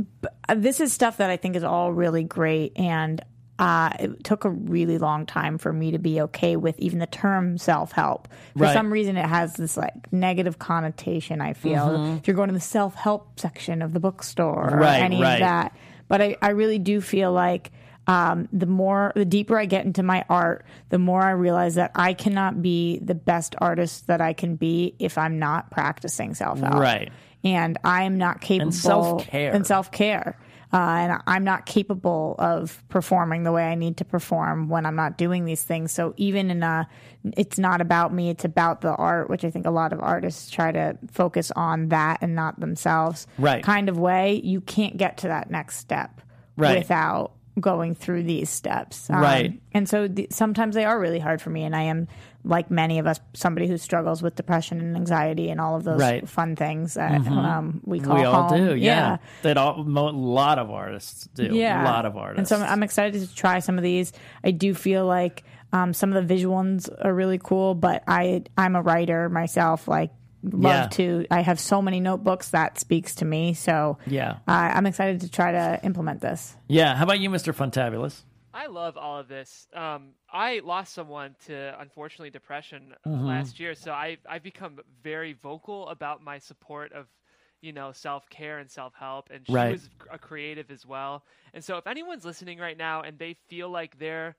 this 0.56 0.80
is 0.80 0.90
stuff 0.92 1.18
that 1.18 1.28
I 1.28 1.36
think 1.36 1.56
is 1.56 1.64
all 1.64 1.92
really 1.92 2.24
great 2.24 2.72
and. 2.76 3.22
Uh, 3.58 3.90
it 3.98 4.22
took 4.24 4.44
a 4.44 4.50
really 4.50 4.98
long 4.98 5.26
time 5.26 5.58
for 5.58 5.72
me 5.72 5.90
to 5.90 5.98
be 5.98 6.20
okay 6.20 6.54
with 6.56 6.78
even 6.78 7.00
the 7.00 7.06
term 7.06 7.58
self 7.58 7.90
help. 7.92 8.28
For 8.56 8.64
Right. 8.64 8.72
some 8.72 8.92
reason, 8.92 9.16
it 9.16 9.26
has 9.26 9.54
this 9.54 9.76
like 9.76 10.12
negative 10.12 10.58
connotation. 10.60 11.40
I 11.40 11.54
feel 11.54 12.16
if 12.18 12.28
you're 12.28 12.36
going 12.36 12.48
to 12.48 12.54
the 12.54 12.60
self 12.60 12.94
help 12.94 13.38
section 13.40 13.82
of 13.82 13.92
the 13.92 14.00
bookstore 14.00 14.66
or 14.66 14.70
Mm-hmm. 14.70 14.78
Right, 14.78 15.02
any 15.02 15.20
right. 15.20 15.34
of 15.34 15.40
that, 15.40 15.76
but 16.06 16.22
I, 16.22 16.36
I 16.40 16.50
really 16.50 16.78
do 16.78 17.00
feel 17.00 17.32
like 17.32 17.72
um, 18.06 18.48
the 18.52 18.64
more 18.66 19.12
the 19.16 19.24
deeper 19.26 19.58
I 19.58 19.66
get 19.66 19.84
into 19.84 20.02
my 20.02 20.24
art, 20.30 20.64
the 20.88 20.98
more 20.98 21.22
I 21.22 21.32
realize 21.32 21.74
that 21.74 21.90
I 21.94 22.14
cannot 22.14 22.62
be 22.62 23.00
the 23.00 23.14
best 23.14 23.54
artist 23.58 24.06
that 24.06 24.20
I 24.22 24.32
can 24.34 24.54
be 24.56 24.94
if 24.98 25.18
I'm 25.18 25.38
not 25.38 25.70
practicing 25.70 26.34
self 26.34 26.60
help. 26.60 26.74
Right. 26.74 27.10
And 27.44 27.76
I 27.84 28.04
am 28.04 28.16
not 28.18 28.40
capable 28.40 28.68
and 28.68 28.74
self-care. 28.74 29.52
and 29.52 29.66
self 29.66 29.90
care. 29.92 30.38
Uh, 30.72 30.76
and 30.76 31.22
I'm 31.26 31.44
not 31.44 31.64
capable 31.64 32.34
of 32.38 32.82
performing 32.88 33.42
the 33.42 33.52
way 33.52 33.64
I 33.64 33.74
need 33.74 33.96
to 33.98 34.04
perform 34.04 34.68
when 34.68 34.84
I'm 34.84 34.96
not 34.96 35.16
doing 35.16 35.46
these 35.46 35.62
things. 35.62 35.92
So 35.92 36.12
even 36.18 36.50
in 36.50 36.62
a, 36.62 36.86
it's 37.38 37.58
not 37.58 37.80
about 37.80 38.12
me; 38.12 38.28
it's 38.28 38.44
about 38.44 38.82
the 38.82 38.94
art, 38.94 39.30
which 39.30 39.44
I 39.44 39.50
think 39.50 39.64
a 39.66 39.70
lot 39.70 39.92
of 39.94 40.00
artists 40.00 40.50
try 40.50 40.70
to 40.72 40.98
focus 41.10 41.50
on 41.56 41.88
that 41.88 42.18
and 42.20 42.34
not 42.34 42.60
themselves. 42.60 43.26
Right. 43.38 43.64
Kind 43.64 43.88
of 43.88 43.98
way, 43.98 44.40
you 44.44 44.60
can't 44.60 44.96
get 44.98 45.16
to 45.18 45.28
that 45.28 45.50
next 45.50 45.78
step 45.78 46.20
Right. 46.56 46.78
without 46.78 47.32
going 47.60 47.94
through 47.94 48.22
these 48.24 48.50
steps. 48.50 49.08
Um, 49.10 49.20
Right. 49.20 49.60
And 49.72 49.88
so 49.88 50.08
th- 50.08 50.32
sometimes 50.32 50.74
they 50.74 50.84
are 50.84 50.98
really 50.98 51.18
hard 51.18 51.40
for 51.42 51.50
me, 51.50 51.64
and 51.64 51.74
I 51.76 51.82
am 51.82 52.08
like 52.44 52.70
many 52.70 52.98
of 52.98 53.06
us, 53.06 53.20
somebody 53.34 53.66
who 53.66 53.76
struggles 53.76 54.22
with 54.22 54.34
depression 54.36 54.80
and 54.80 54.96
anxiety 54.96 55.50
and 55.50 55.60
all 55.60 55.76
of 55.76 55.84
those 55.84 56.00
Right. 56.00 56.18
Mm-hmm. 56.18 56.26
fun 56.26 56.56
things 56.56 56.94
that 56.94 57.26
um, 57.26 57.80
we 57.84 58.00
call 58.00 58.14
we 58.16 58.24
all 58.24 58.48
home. 58.48 58.66
do, 58.68 58.74
yeah. 58.76 59.18
That 59.42 59.56
all, 59.58 59.84
mo- 59.84 60.08
a 60.08 60.10
lot 60.10 60.58
of 60.58 60.70
artists 60.70 61.28
do. 61.34 61.50
Yeah. 61.52 61.82
A 61.82 61.84
lot 61.84 62.06
of 62.06 62.16
artists. 62.16 62.50
And 62.52 62.60
so 62.60 62.64
I'm 62.66 62.82
excited 62.82 63.20
to 63.20 63.34
try 63.34 63.58
some 63.58 63.76
of 63.76 63.84
these. 63.84 64.12
I 64.44 64.52
do 64.52 64.72
feel 64.74 65.04
like 65.04 65.44
um, 65.72 65.92
some 65.92 66.08
of 66.10 66.14
the 66.14 66.22
visual 66.22 66.54
ones 66.54 66.88
are 66.88 67.12
really 67.12 67.38
cool, 67.42 67.74
but 67.74 68.02
I 68.08 68.44
I'm 68.56 68.74
a 68.76 68.80
writer 68.82 69.28
myself. 69.28 69.86
Like 69.86 70.10
love 70.42 70.62
Yeah. 70.84 70.86
to. 70.88 71.26
I 71.30 71.40
have 71.40 71.58
so 71.60 71.82
many 71.82 72.00
notebooks 72.00 72.50
that 72.50 72.78
speaks 72.78 73.14
to 73.16 73.24
me. 73.24 73.54
So 73.54 73.98
Yeah. 74.06 74.38
uh, 74.46 74.50
I'm 74.74 74.86
excited 74.86 75.20
to 75.22 75.30
try 75.30 75.52
to 75.52 75.80
implement 75.84 76.20
this. 76.20 76.56
yeah. 76.68 76.94
How 76.96 77.04
about 77.04 77.20
you, 77.20 77.30
Mr. 77.30 77.54
Funtabulous? 77.54 78.22
I 78.54 78.66
love 78.66 78.96
all 78.96 79.18
of 79.18 79.28
this. 79.28 79.68
Um, 79.74 80.14
I 80.32 80.60
lost 80.64 80.92
someone 80.94 81.36
to 81.46 81.76
unfortunately 81.80 82.30
depression 82.30 82.94
Mm-hmm. 83.06 83.26
last 83.26 83.60
year, 83.60 83.74
so 83.74 83.92
I've 83.92 84.18
I've 84.28 84.42
become 84.42 84.80
very 85.02 85.32
vocal 85.34 85.88
about 85.88 86.22
my 86.24 86.38
support 86.38 86.92
of 86.92 87.06
you 87.60 87.72
know 87.72 87.92
self 87.92 88.28
care 88.30 88.58
and 88.58 88.70
self 88.70 88.94
help. 88.94 89.28
And 89.30 89.46
she 89.46 89.52
Right. 89.52 89.72
was 89.72 89.88
a 90.10 90.18
creative 90.18 90.70
as 90.70 90.84
well. 90.86 91.24
And 91.54 91.62
so 91.62 91.76
if 91.76 91.86
anyone's 91.86 92.24
listening 92.24 92.58
right 92.58 92.76
now 92.76 93.02
and 93.02 93.18
they 93.18 93.34
feel 93.48 93.68
like 93.68 93.98
they're 93.98 94.34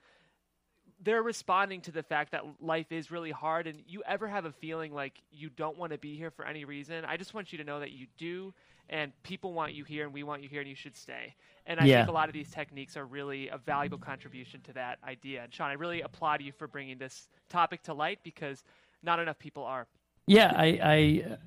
they're 1.03 1.23
responding 1.23 1.81
to 1.81 1.91
the 1.91 2.03
fact 2.03 2.31
that 2.31 2.43
life 2.59 2.91
is 2.91 3.11
really 3.11 3.31
hard 3.31 3.67
and 3.67 3.81
you 3.87 4.03
ever 4.05 4.27
have 4.27 4.45
a 4.45 4.51
feeling 4.51 4.93
like 4.93 5.21
you 5.31 5.49
don't 5.49 5.77
want 5.77 5.91
to 5.93 5.97
be 5.97 6.15
here 6.15 6.31
for 6.31 6.45
any 6.45 6.65
reason? 6.65 7.05
I 7.05 7.17
just 7.17 7.33
want 7.33 7.51
you 7.51 7.57
to 7.57 7.63
know 7.63 7.79
that 7.79 7.91
you 7.91 8.07
do 8.17 8.53
and 8.89 9.11
people 9.23 9.53
want 9.53 9.73
you 9.73 9.83
here 9.83 10.03
and 10.03 10.13
we 10.13 10.23
want 10.23 10.41
you 10.43 10.49
here 10.49 10.61
and 10.61 10.69
you 10.69 10.75
should 10.75 10.97
stay. 10.97 11.35
And 11.67 11.79
i 11.79 11.87
Yeah. 11.87 11.97
think 11.97 12.07
a 12.07 12.11
lot 12.11 12.27
of 12.27 12.33
these 12.33 12.49
techniques 12.49 12.97
are 12.97 13.05
really 13.05 13.47
a 13.49 13.57
valuable 13.57 13.97
contribution 13.97 14.61
to 14.61 14.73
that 14.73 14.99
idea. 15.03 15.43
And 15.43 15.53
sean 15.53 15.69
i 15.69 15.73
really 15.73 16.01
applaud 16.01 16.41
you 16.41 16.51
for 16.51 16.67
bringing 16.67 16.97
this 16.97 17.29
topic 17.49 17.81
to 17.83 17.93
light 17.93 18.19
because 18.23 18.63
not 19.03 19.19
enough 19.19 19.39
people 19.39 19.63
are. 19.63 19.87
Yeah, 20.27 20.53
I, 20.55 20.65
I 20.83 21.37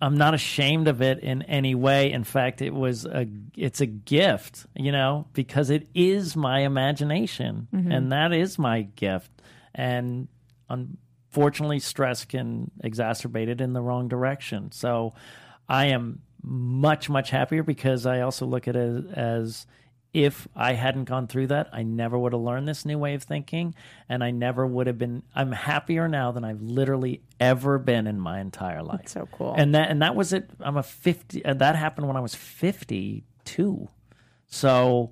I'm 0.00 0.16
not 0.16 0.34
ashamed 0.34 0.86
of 0.86 1.02
it 1.02 1.18
in 1.20 1.42
any 1.42 1.74
way. 1.74 2.12
In 2.12 2.22
fact, 2.24 2.62
it 2.62 2.72
was 2.72 3.04
a 3.04 3.26
it's 3.56 3.80
a 3.80 3.86
gift, 3.86 4.66
you 4.76 4.92
know, 4.92 5.26
because 5.32 5.70
it 5.70 5.88
is 5.94 6.36
my 6.36 6.60
imagination 6.60 7.66
mm-hmm. 7.74 7.90
and 7.90 8.12
that 8.12 8.32
is 8.32 8.58
my 8.58 8.82
gift. 8.82 9.30
And 9.74 10.28
unfortunately 10.68 11.80
stress 11.80 12.24
can 12.24 12.70
exacerbate 12.82 13.48
it 13.48 13.60
in 13.60 13.72
the 13.72 13.82
wrong 13.82 14.08
direction. 14.08 14.70
So 14.70 15.14
I 15.68 15.86
am 15.86 16.20
much 16.42 17.10
much 17.10 17.30
happier 17.30 17.64
because 17.64 18.06
I 18.06 18.20
also 18.20 18.46
look 18.46 18.68
at 18.68 18.76
it 18.76 19.06
as 19.14 19.66
if 20.16 20.48
I 20.56 20.72
hadn't 20.72 21.04
gone 21.04 21.26
through 21.26 21.48
that, 21.48 21.68
I 21.72 21.82
never 21.82 22.18
would 22.18 22.32
have 22.32 22.40
learned 22.40 22.66
this 22.66 22.86
new 22.86 22.98
way 22.98 23.14
of 23.14 23.22
thinking, 23.22 23.74
and 24.08 24.24
I 24.24 24.30
never 24.30 24.66
would 24.66 24.86
have 24.86 24.96
been. 24.96 25.22
I'm 25.34 25.52
happier 25.52 26.08
now 26.08 26.32
than 26.32 26.42
I've 26.44 26.62
literally 26.62 27.20
ever 27.38 27.78
been 27.78 28.06
in 28.06 28.18
my 28.18 28.40
entire 28.40 28.82
life. 28.82 29.00
That's 29.00 29.12
so 29.12 29.28
cool. 29.30 29.54
And 29.56 29.74
that 29.74 29.90
and 29.90 30.00
that 30.02 30.14
was 30.16 30.32
it. 30.32 30.48
I'm 30.60 30.76
a 30.78 30.82
fifty. 30.82 31.44
Uh, 31.44 31.54
that 31.54 31.76
happened 31.76 32.08
when 32.08 32.16
I 32.16 32.20
was 32.20 32.34
fifty 32.34 33.24
two. 33.44 33.88
So 34.46 35.10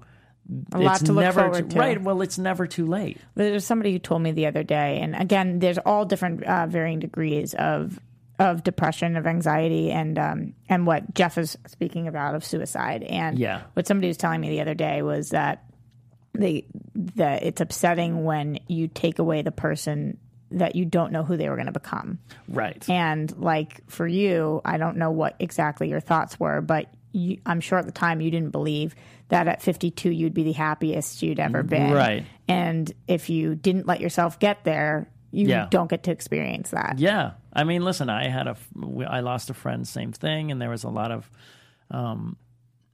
A 0.72 0.78
lot 0.78 0.96
it's 0.96 1.04
to 1.04 1.12
look 1.12 1.22
never 1.24 1.40
forward 1.42 1.70
to. 1.70 1.78
right. 1.78 2.00
Well, 2.00 2.22
it's 2.22 2.38
never 2.38 2.66
too 2.66 2.86
late. 2.86 3.18
There's 3.34 3.64
somebody 3.66 3.92
who 3.92 3.98
told 3.98 4.22
me 4.22 4.32
the 4.32 4.46
other 4.46 4.62
day, 4.62 5.00
and 5.00 5.14
again, 5.14 5.58
there's 5.58 5.78
all 5.78 6.04
different 6.06 6.44
uh, 6.44 6.66
varying 6.66 7.00
degrees 7.00 7.52
of 7.54 8.00
of 8.38 8.64
depression, 8.64 9.16
of 9.16 9.26
anxiety, 9.26 9.90
and 9.92 10.18
um, 10.18 10.54
and 10.68 10.86
what 10.86 11.14
Jeff 11.14 11.38
is 11.38 11.56
speaking 11.66 12.08
about 12.08 12.34
of 12.34 12.44
suicide. 12.44 13.02
And 13.04 13.38
Yeah. 13.38 13.62
what 13.74 13.86
somebody 13.86 14.08
was 14.08 14.16
telling 14.16 14.40
me 14.40 14.48
the 14.50 14.60
other 14.60 14.74
day 14.74 15.02
was 15.02 15.30
that 15.30 15.64
they 16.32 16.66
that 16.94 17.44
it's 17.44 17.60
upsetting 17.60 18.24
when 18.24 18.58
you 18.66 18.88
take 18.88 19.18
away 19.20 19.42
the 19.42 19.52
person 19.52 20.18
that 20.50 20.76
you 20.76 20.84
don't 20.84 21.12
know 21.12 21.22
who 21.24 21.36
they 21.36 21.48
were 21.48 21.56
going 21.56 21.66
to 21.66 21.72
become. 21.72 22.18
Right. 22.48 22.88
And 22.88 23.36
like 23.38 23.88
for 23.90 24.06
you, 24.06 24.60
I 24.64 24.76
don't 24.78 24.96
know 24.96 25.10
what 25.10 25.36
exactly 25.38 25.88
your 25.88 26.00
thoughts 26.00 26.38
were, 26.38 26.60
but 26.60 26.86
you, 27.12 27.38
I'm 27.46 27.60
sure 27.60 27.78
at 27.78 27.86
the 27.86 27.92
time 27.92 28.20
you 28.20 28.30
didn't 28.30 28.50
believe 28.50 28.94
that 29.28 29.48
at 29.48 29.62
52 29.62 30.10
you'd 30.10 30.34
be 30.34 30.42
the 30.44 30.52
happiest 30.52 31.22
you'd 31.22 31.40
ever 31.40 31.62
been. 31.62 31.92
Right. 31.92 32.24
And 32.46 32.92
if 33.08 33.30
you 33.30 33.54
didn't 33.54 33.86
let 33.86 34.00
yourself 34.00 34.38
get 34.38 34.64
there, 34.64 35.08
you 35.34 35.48
Yeah. 35.48 35.66
don't 35.70 35.90
get 35.90 36.02
to 36.04 36.10
experience 36.10 36.70
that. 36.70 36.98
Yeah, 36.98 37.32
I 37.52 37.64
mean, 37.64 37.82
listen, 37.84 38.08
I 38.08 38.28
had 38.28 38.46
a, 38.46 38.56
I 39.08 39.20
lost 39.20 39.50
a 39.50 39.54
friend, 39.54 39.86
same 39.86 40.12
thing, 40.12 40.50
and 40.50 40.60
there 40.60 40.70
was 40.70 40.84
a 40.84 40.88
lot 40.88 41.10
of, 41.10 41.30
um, 41.90 42.36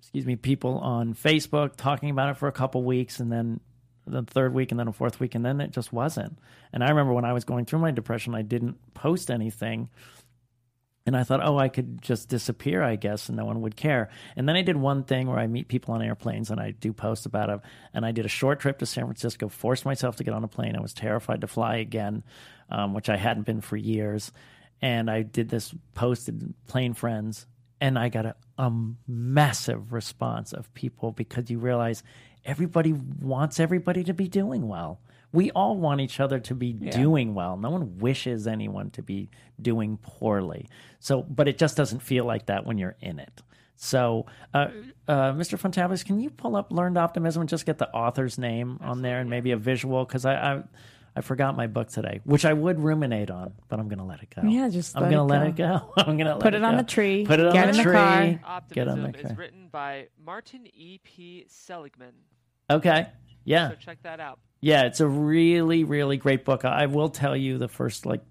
excuse 0.01 0.26
me, 0.26 0.36
people 0.36 0.78
on 0.78 1.14
Facebook 1.14 1.76
talking 1.76 2.11
about 2.11 2.30
it 2.30 2.36
for 2.36 2.49
a 2.49 2.53
couple 2.53 2.82
weeks, 2.82 3.20
and 3.20 3.30
then 3.30 3.61
the 4.07 4.22
third 4.22 4.55
week, 4.55 4.70
and 4.72 4.80
then 4.80 4.88
a 4.88 4.93
fourth 4.93 5.20
week, 5.20 5.34
and 5.34 5.45
then 5.45 5.61
it 5.61 5.70
just 5.70 5.93
wasn't. 5.93 6.38
And 6.72 6.82
I 6.82 6.88
remember 6.88 7.12
when 7.12 7.24
I 7.24 7.32
was 7.32 7.45
going 7.45 7.64
through 7.66 7.80
my 7.80 7.91
depression, 7.91 8.34
I 8.34 8.43
didn't 8.43 8.76
post 8.95 9.30
anything 9.30 9.88
And 11.11 11.17
I 11.17 11.25
thought, 11.25 11.45
oh, 11.45 11.59
I 11.59 11.69
could 11.69 12.01
just 12.01 12.29
disappear, 12.29 12.85
I 12.85 12.95
guess, 12.95 13.29
and 13.29 13.37
no 13.37 13.45
one 13.45 13.63
would 13.63 13.75
care. 13.75 14.11
And 14.37 14.49
then 14.49 14.55
I 14.55 14.63
did 14.63 14.77
one 14.77 15.03
thing 15.03 15.27
where 15.27 15.41
I 15.41 15.49
meet 15.49 15.67
people 15.67 15.93
on 15.93 16.03
airplanes 16.03 16.53
and 16.53 16.61
I 16.61 16.71
do 16.71 16.93
post 16.93 17.27
about 17.27 17.51
it. 17.51 17.59
And 17.93 18.07
I 18.07 18.13
did 18.13 18.25
a 18.25 18.29
short 18.29 18.61
trip 18.61 18.79
to 18.79 18.87
San 18.87 19.07
Francisco, 19.07 19.49
forced 19.49 19.85
myself 19.85 20.15
to 20.17 20.25
get 20.25 20.35
on 20.35 20.45
a 20.45 20.47
plane. 20.47 20.77
I 20.77 20.81
was 20.81 20.95
terrified 20.95 21.41
to 21.41 21.49
fly 21.49 21.79
again, 21.79 22.23
um, 22.71 22.95
which 22.95 23.09
I 23.09 23.17
hadn't 23.17 23.43
been 23.43 23.61
for 23.61 23.77
years. 23.77 24.31
And 24.81 25.11
I 25.11 25.23
did 25.23 25.49
this 25.49 25.75
posted 25.95 26.55
plane 26.69 26.95
friends, 26.95 27.49
and 27.81 27.99
I 27.99 28.09
got 28.09 28.27
a, 28.27 28.37
a 28.57 28.73
massive 29.09 29.93
response 29.93 30.53
of 30.53 30.73
people 30.75 31.11
because 31.11 31.51
you 31.51 31.59
realize 31.59 32.05
everybody 32.45 32.93
wants 32.93 33.59
everybody 33.59 34.05
to 34.05 34.15
be 34.15 34.29
doing 34.29 34.69
well 34.69 35.01
we 35.33 35.51
all 35.53 35.76
want 35.76 36.01
each 36.01 36.20
other 36.20 36.41
to 36.41 36.55
be 36.55 36.76
yeah. 36.81 36.91
doing 36.91 37.35
well. 37.35 37.57
No 37.57 37.70
one 37.70 37.99
wishes 37.99 38.47
anyone 38.47 38.91
to 38.91 39.03
be 39.03 39.31
doing 39.61 39.99
poorly. 40.03 40.68
So, 40.99 41.22
but 41.22 41.49
it 41.49 41.59
just 41.59 41.76
doesn't 41.76 42.01
feel 42.01 42.24
like 42.24 42.47
that 42.47 42.66
when 42.66 42.78
you're 42.78 42.97
in 43.01 43.18
it. 43.18 43.43
So, 43.76 44.26
uh, 44.53 44.68
uh, 45.09 45.33
Mr. 45.33 45.59
Funtabulous, 45.59 46.05
can 46.05 46.20
you 46.20 46.28
pull 46.28 46.55
up 46.55 46.70
Learned 46.70 46.99
Optimism 46.99 47.41
and 47.41 47.49
just 47.49 47.64
get 47.64 47.78
the 47.78 47.89
author's 47.93 48.39
name 48.39 48.78
on 48.83 49.01
there 49.01 49.20
and 49.20 49.31
maybe 49.31 49.53
a 49.53 49.57
visual? 49.57 50.05
Because 50.05 50.26
I, 50.26 50.35
I, 50.35 50.62
I 51.16 51.20
forgot 51.22 51.57
my 51.57 51.66
book 51.66 51.89
today, 51.89 52.20
which 52.24 52.45
I 52.45 52.53
would 52.53 52.78
ruminate 52.78 53.31
on, 53.31 53.55
but 53.68 53.81
I'm 53.81 53.89
going 53.89 53.99
to 53.99 54.05
let 54.05 54.22
it 54.22 54.35
go. 54.35 54.43
Yeah, 54.47 54.68
just 54.68 54.97
I'm 54.97 55.05
going 55.05 55.14
to 55.14 55.22
let 55.22 55.47
it 55.47 55.57
go. 55.57 55.93
I'm 55.97 56.18
going 56.18 56.26
to 56.26 56.37
put 56.37 56.53
it, 56.53 56.59
it 56.59 56.64
on 56.64 56.76
the 56.76 56.83
tree. 56.83 57.24
Put 57.24 57.41
it 57.41 57.47
on 57.47 57.55
the, 57.55 57.72
the 57.72 57.83
tree. 57.83 57.93
Car. 57.95 58.62
Get 58.70 58.89
on 58.89 59.03
the 59.03 59.12
car. 59.12 59.33
is 59.33 59.39
written 59.39 59.68
by 59.72 60.09
Martin 60.22 60.66
E. 60.74 61.01
P. 61.03 61.47
Seligman. 61.49 62.12
Okay. 62.68 63.07
Yeah. 63.45 63.70
So 63.70 63.76
check 63.76 64.03
that 64.03 64.20
out. 64.20 64.41
Yeah, 64.61 64.83
it's 64.83 65.01
a 65.01 65.07
really, 65.07 65.85
really 65.85 66.17
great 66.17 66.45
book. 66.45 66.65
I 66.65 66.87
will 66.87 67.09
tell 67.09 67.37
you 67.37 67.59
the 67.59 67.69
first 67.69 68.05
like 68.05 68.23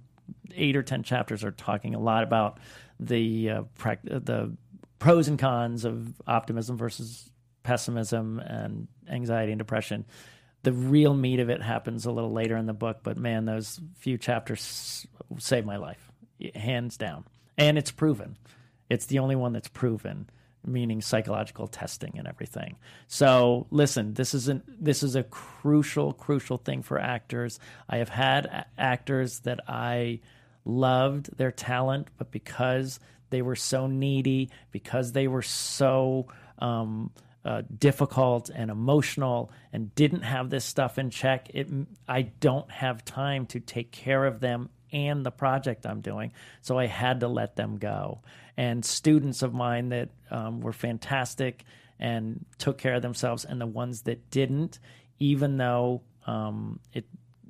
eight 0.56 0.76
or 0.76 0.84
ten 0.84 1.04
chapters 1.04 1.44
are 1.44 1.52
talking 1.52 1.96
a 1.96 2.00
lot 2.00 2.24
about 2.24 2.60
the 3.00 3.50
uh, 3.50 3.64
the 4.04 4.56
pros 5.00 5.28
and 5.28 5.40
cons 5.40 5.86
of 5.86 6.22
optimism 6.28 6.78
versus 6.78 7.32
pessimism 7.64 8.40
and 8.40 8.88
anxiety 9.10 9.52
and 9.52 9.60
depression. 9.60 10.06
The 10.64 10.74
real 10.74 11.14
meat 11.14 11.40
of 11.40 11.50
it 11.50 11.62
happens 11.62 12.06
a 12.06 12.12
little 12.12 12.34
later 12.34 12.58
in 12.58 12.66
the 12.66 12.74
book, 12.74 13.00
but 13.02 13.18
man, 13.18 13.46
those 13.46 13.80
few 13.98 14.18
chapters 14.18 15.08
saved 15.38 15.66
my 15.66 15.78
life, 15.78 16.12
hands 16.54 16.98
down. 16.98 17.24
And 17.58 17.78
it's 17.78 17.92
proven. 17.92 18.38
It's 18.90 19.06
the 19.06 19.20
only 19.20 19.36
one 19.36 19.54
that's 19.54 19.70
proven 19.70 20.30
meaning 20.66 21.02
psychological 21.02 21.68
testing 21.68 22.18
and 22.18 22.28
everything. 22.28 22.78
So 23.08 23.68
listen, 23.72 24.14
this 24.14 24.34
is 24.34 24.48
an 24.48 24.64
this 24.68 25.04
is 25.04 25.16
a 25.16 25.24
crucial 25.24 26.14
crucial 26.14 26.58
thing 26.58 26.84
for 26.84 27.00
actors. 27.00 27.60
I 27.88 27.98
have 27.98 28.10
had 28.10 28.46
a- 28.46 28.66
actors 28.78 29.40
that 29.42 29.60
I 29.68 30.20
loved 30.66 31.36
their 31.38 31.52
talent, 31.52 32.08
but 32.18 32.32
because 32.32 33.00
they 33.30 33.42
were 33.42 33.56
so 33.56 33.88
needy, 33.88 34.50
because 34.72 35.12
they 35.12 35.28
were 35.28 35.42
so 35.42 36.28
um, 36.60 37.12
uh, 37.46 37.62
difficult 37.78 38.50
and 38.50 38.70
emotional 38.70 39.52
and 39.72 39.94
didn't 39.96 40.24
have 40.24 40.50
this 40.50 40.66
stuff 40.66 40.98
in 40.98 41.10
check, 41.10 41.50
it 41.54 41.68
I 42.08 42.24
don't 42.24 42.70
have 42.72 43.06
time 43.06 43.46
to 43.48 43.60
take 43.60 43.92
care 43.92 44.26
of 44.26 44.40
them 44.40 44.70
and 44.92 45.26
the 45.26 45.32
project 45.32 45.86
I'm 45.86 46.02
doing. 46.02 46.34
So 46.62 46.78
I 46.78 46.88
had 46.88 47.22
to 47.22 47.28
let 47.28 47.56
them 47.56 47.78
go. 47.78 48.22
And 48.58 48.84
students 48.84 49.42
of 49.42 49.54
mine 49.54 49.90
that 49.90 50.10
um, 50.32 50.62
were 50.62 50.74
fantastic 50.74 51.64
and 52.00 52.46
took 52.58 52.78
care 52.78 52.96
of 52.96 53.02
themselves, 53.02 53.46
and 53.46 53.60
the 53.60 53.66
ones 53.66 54.04
that 54.04 54.30
didn't, 54.32 54.80
even 55.20 55.58
though 55.58 56.02
um, 56.26 56.80
it 56.94 57.06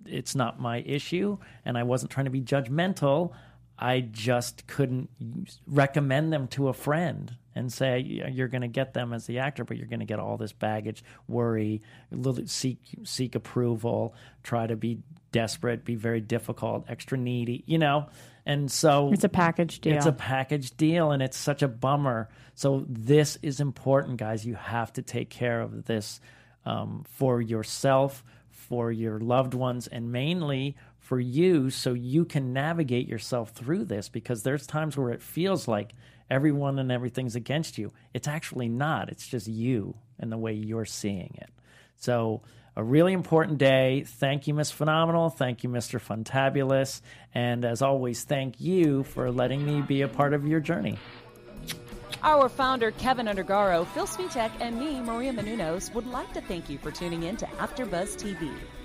it's 0.06 0.34
not 0.34 0.60
my 0.60 0.80
issue, 0.80 1.38
and 1.66 1.78
I 1.78 1.84
wasn't 1.84 2.12
trying 2.12 2.26
to 2.26 2.32
be 2.32 2.42
judgmental. 2.42 3.34
I 3.82 4.02
just 4.02 4.68
couldn't 4.68 5.10
recommend 5.66 6.34
them 6.34 6.50
to 6.50 6.68
a 6.68 6.74
friend 6.74 7.34
and 7.56 7.72
say 7.72 8.00
you're 8.00 8.50
going 8.50 8.62
to 8.62 8.68
get 8.68 8.94
them 8.94 9.14
as 9.14 9.26
the 9.26 9.40
actor, 9.40 9.64
but 9.64 9.78
you're 9.78 9.88
going 9.88 10.02
to 10.02 10.06
get 10.06 10.20
all 10.20 10.36
this 10.36 10.52
baggage, 10.52 11.02
worry, 11.28 11.82
seek 12.46 12.80
seek 13.06 13.36
approval, 13.36 14.14
try 14.44 14.68
to 14.68 14.76
be 14.76 15.00
desperate, 15.32 15.86
be 15.86 15.96
very 15.96 16.20
difficult, 16.20 16.86
extra 16.90 17.18
needy, 17.18 17.64
you 17.66 17.78
know. 17.78 18.08
And 18.46 18.70
so 18.70 19.12
it's 19.14 19.24
a 19.24 19.30
package 19.30 19.80
deal. 19.80 19.96
It's 19.96 20.06
a 20.06 20.12
package 20.12 20.76
deal, 20.76 21.12
and 21.12 21.24
it's 21.24 21.38
such 21.38 21.62
a 21.62 21.68
bummer. 21.68 22.30
So 22.56 22.86
this 22.90 23.38
is 23.42 23.62
important, 23.62 24.18
guys. 24.18 24.46
You 24.46 24.56
have 24.56 24.92
to 24.94 25.02
take 25.02 25.30
care 25.30 25.62
of 25.62 25.86
this 25.86 26.20
um, 26.66 27.06
for 27.08 27.42
yourself, 27.42 28.24
for 28.50 28.92
your 28.92 29.20
loved 29.20 29.54
ones, 29.54 29.88
and 29.88 30.12
mainly 30.12 30.76
for 31.10 31.20
you, 31.20 31.72
so 31.72 31.96
you 31.96 32.24
can 32.24 32.54
navigate 32.54 33.08
yourself 33.08 33.50
through 33.50 33.84
this. 33.84 34.10
Because 34.10 34.44
there's 34.44 34.68
times 34.68 34.96
where 34.96 35.10
it 35.10 35.24
feels 35.24 35.68
like 35.68 35.96
everyone 36.30 36.78
and 36.78 36.92
everything's 36.92 37.36
against 37.36 37.80
you. 37.80 37.92
It's 38.14 38.28
actually 38.28 38.70
not. 38.70 39.10
It's 39.10 39.28
just 39.28 39.48
you 39.48 39.96
and 40.20 40.32
the 40.32 40.38
way 40.38 40.54
you're 40.54 40.86
seeing 40.86 41.36
it. 41.42 41.50
So 41.98 42.44
a 42.76 42.84
really 42.84 43.14
important 43.14 43.58
day. 43.58 44.04
Thank 44.06 44.46
you, 44.46 44.54
Miss 44.54 44.70
Phenomenal. 44.70 45.32
Thank 45.32 45.64
you, 45.64 45.70
Mr. 45.70 46.00
Funtabulous. 46.00 47.02
And 47.34 47.66
as 47.66 47.82
always, 47.82 48.24
thank 48.24 48.62
you 48.62 49.02
for 49.02 49.32
letting 49.32 49.66
me 49.66 49.82
be 49.82 50.04
a 50.04 50.08
part 50.08 50.36
of 50.36 50.48
your 50.48 50.60
journey. 50.60 51.00
Our 52.22 52.50
founder, 52.50 52.92
Keven 52.92 53.26
Undergaro, 53.26 53.88
Phil 53.88 54.06
Svitek, 54.06 54.52
and 54.60 54.80
me, 54.80 55.02
Maria 55.02 55.34
Menounos, 55.34 55.92
would 55.96 56.06
like 56.06 56.32
to 56.34 56.42
thank 56.42 56.70
you 56.70 56.78
for 56.78 56.92
tuning 56.92 57.24
in 57.24 57.36
to 57.38 57.48
AfterBuzz 57.48 58.16
TV. 58.16 58.54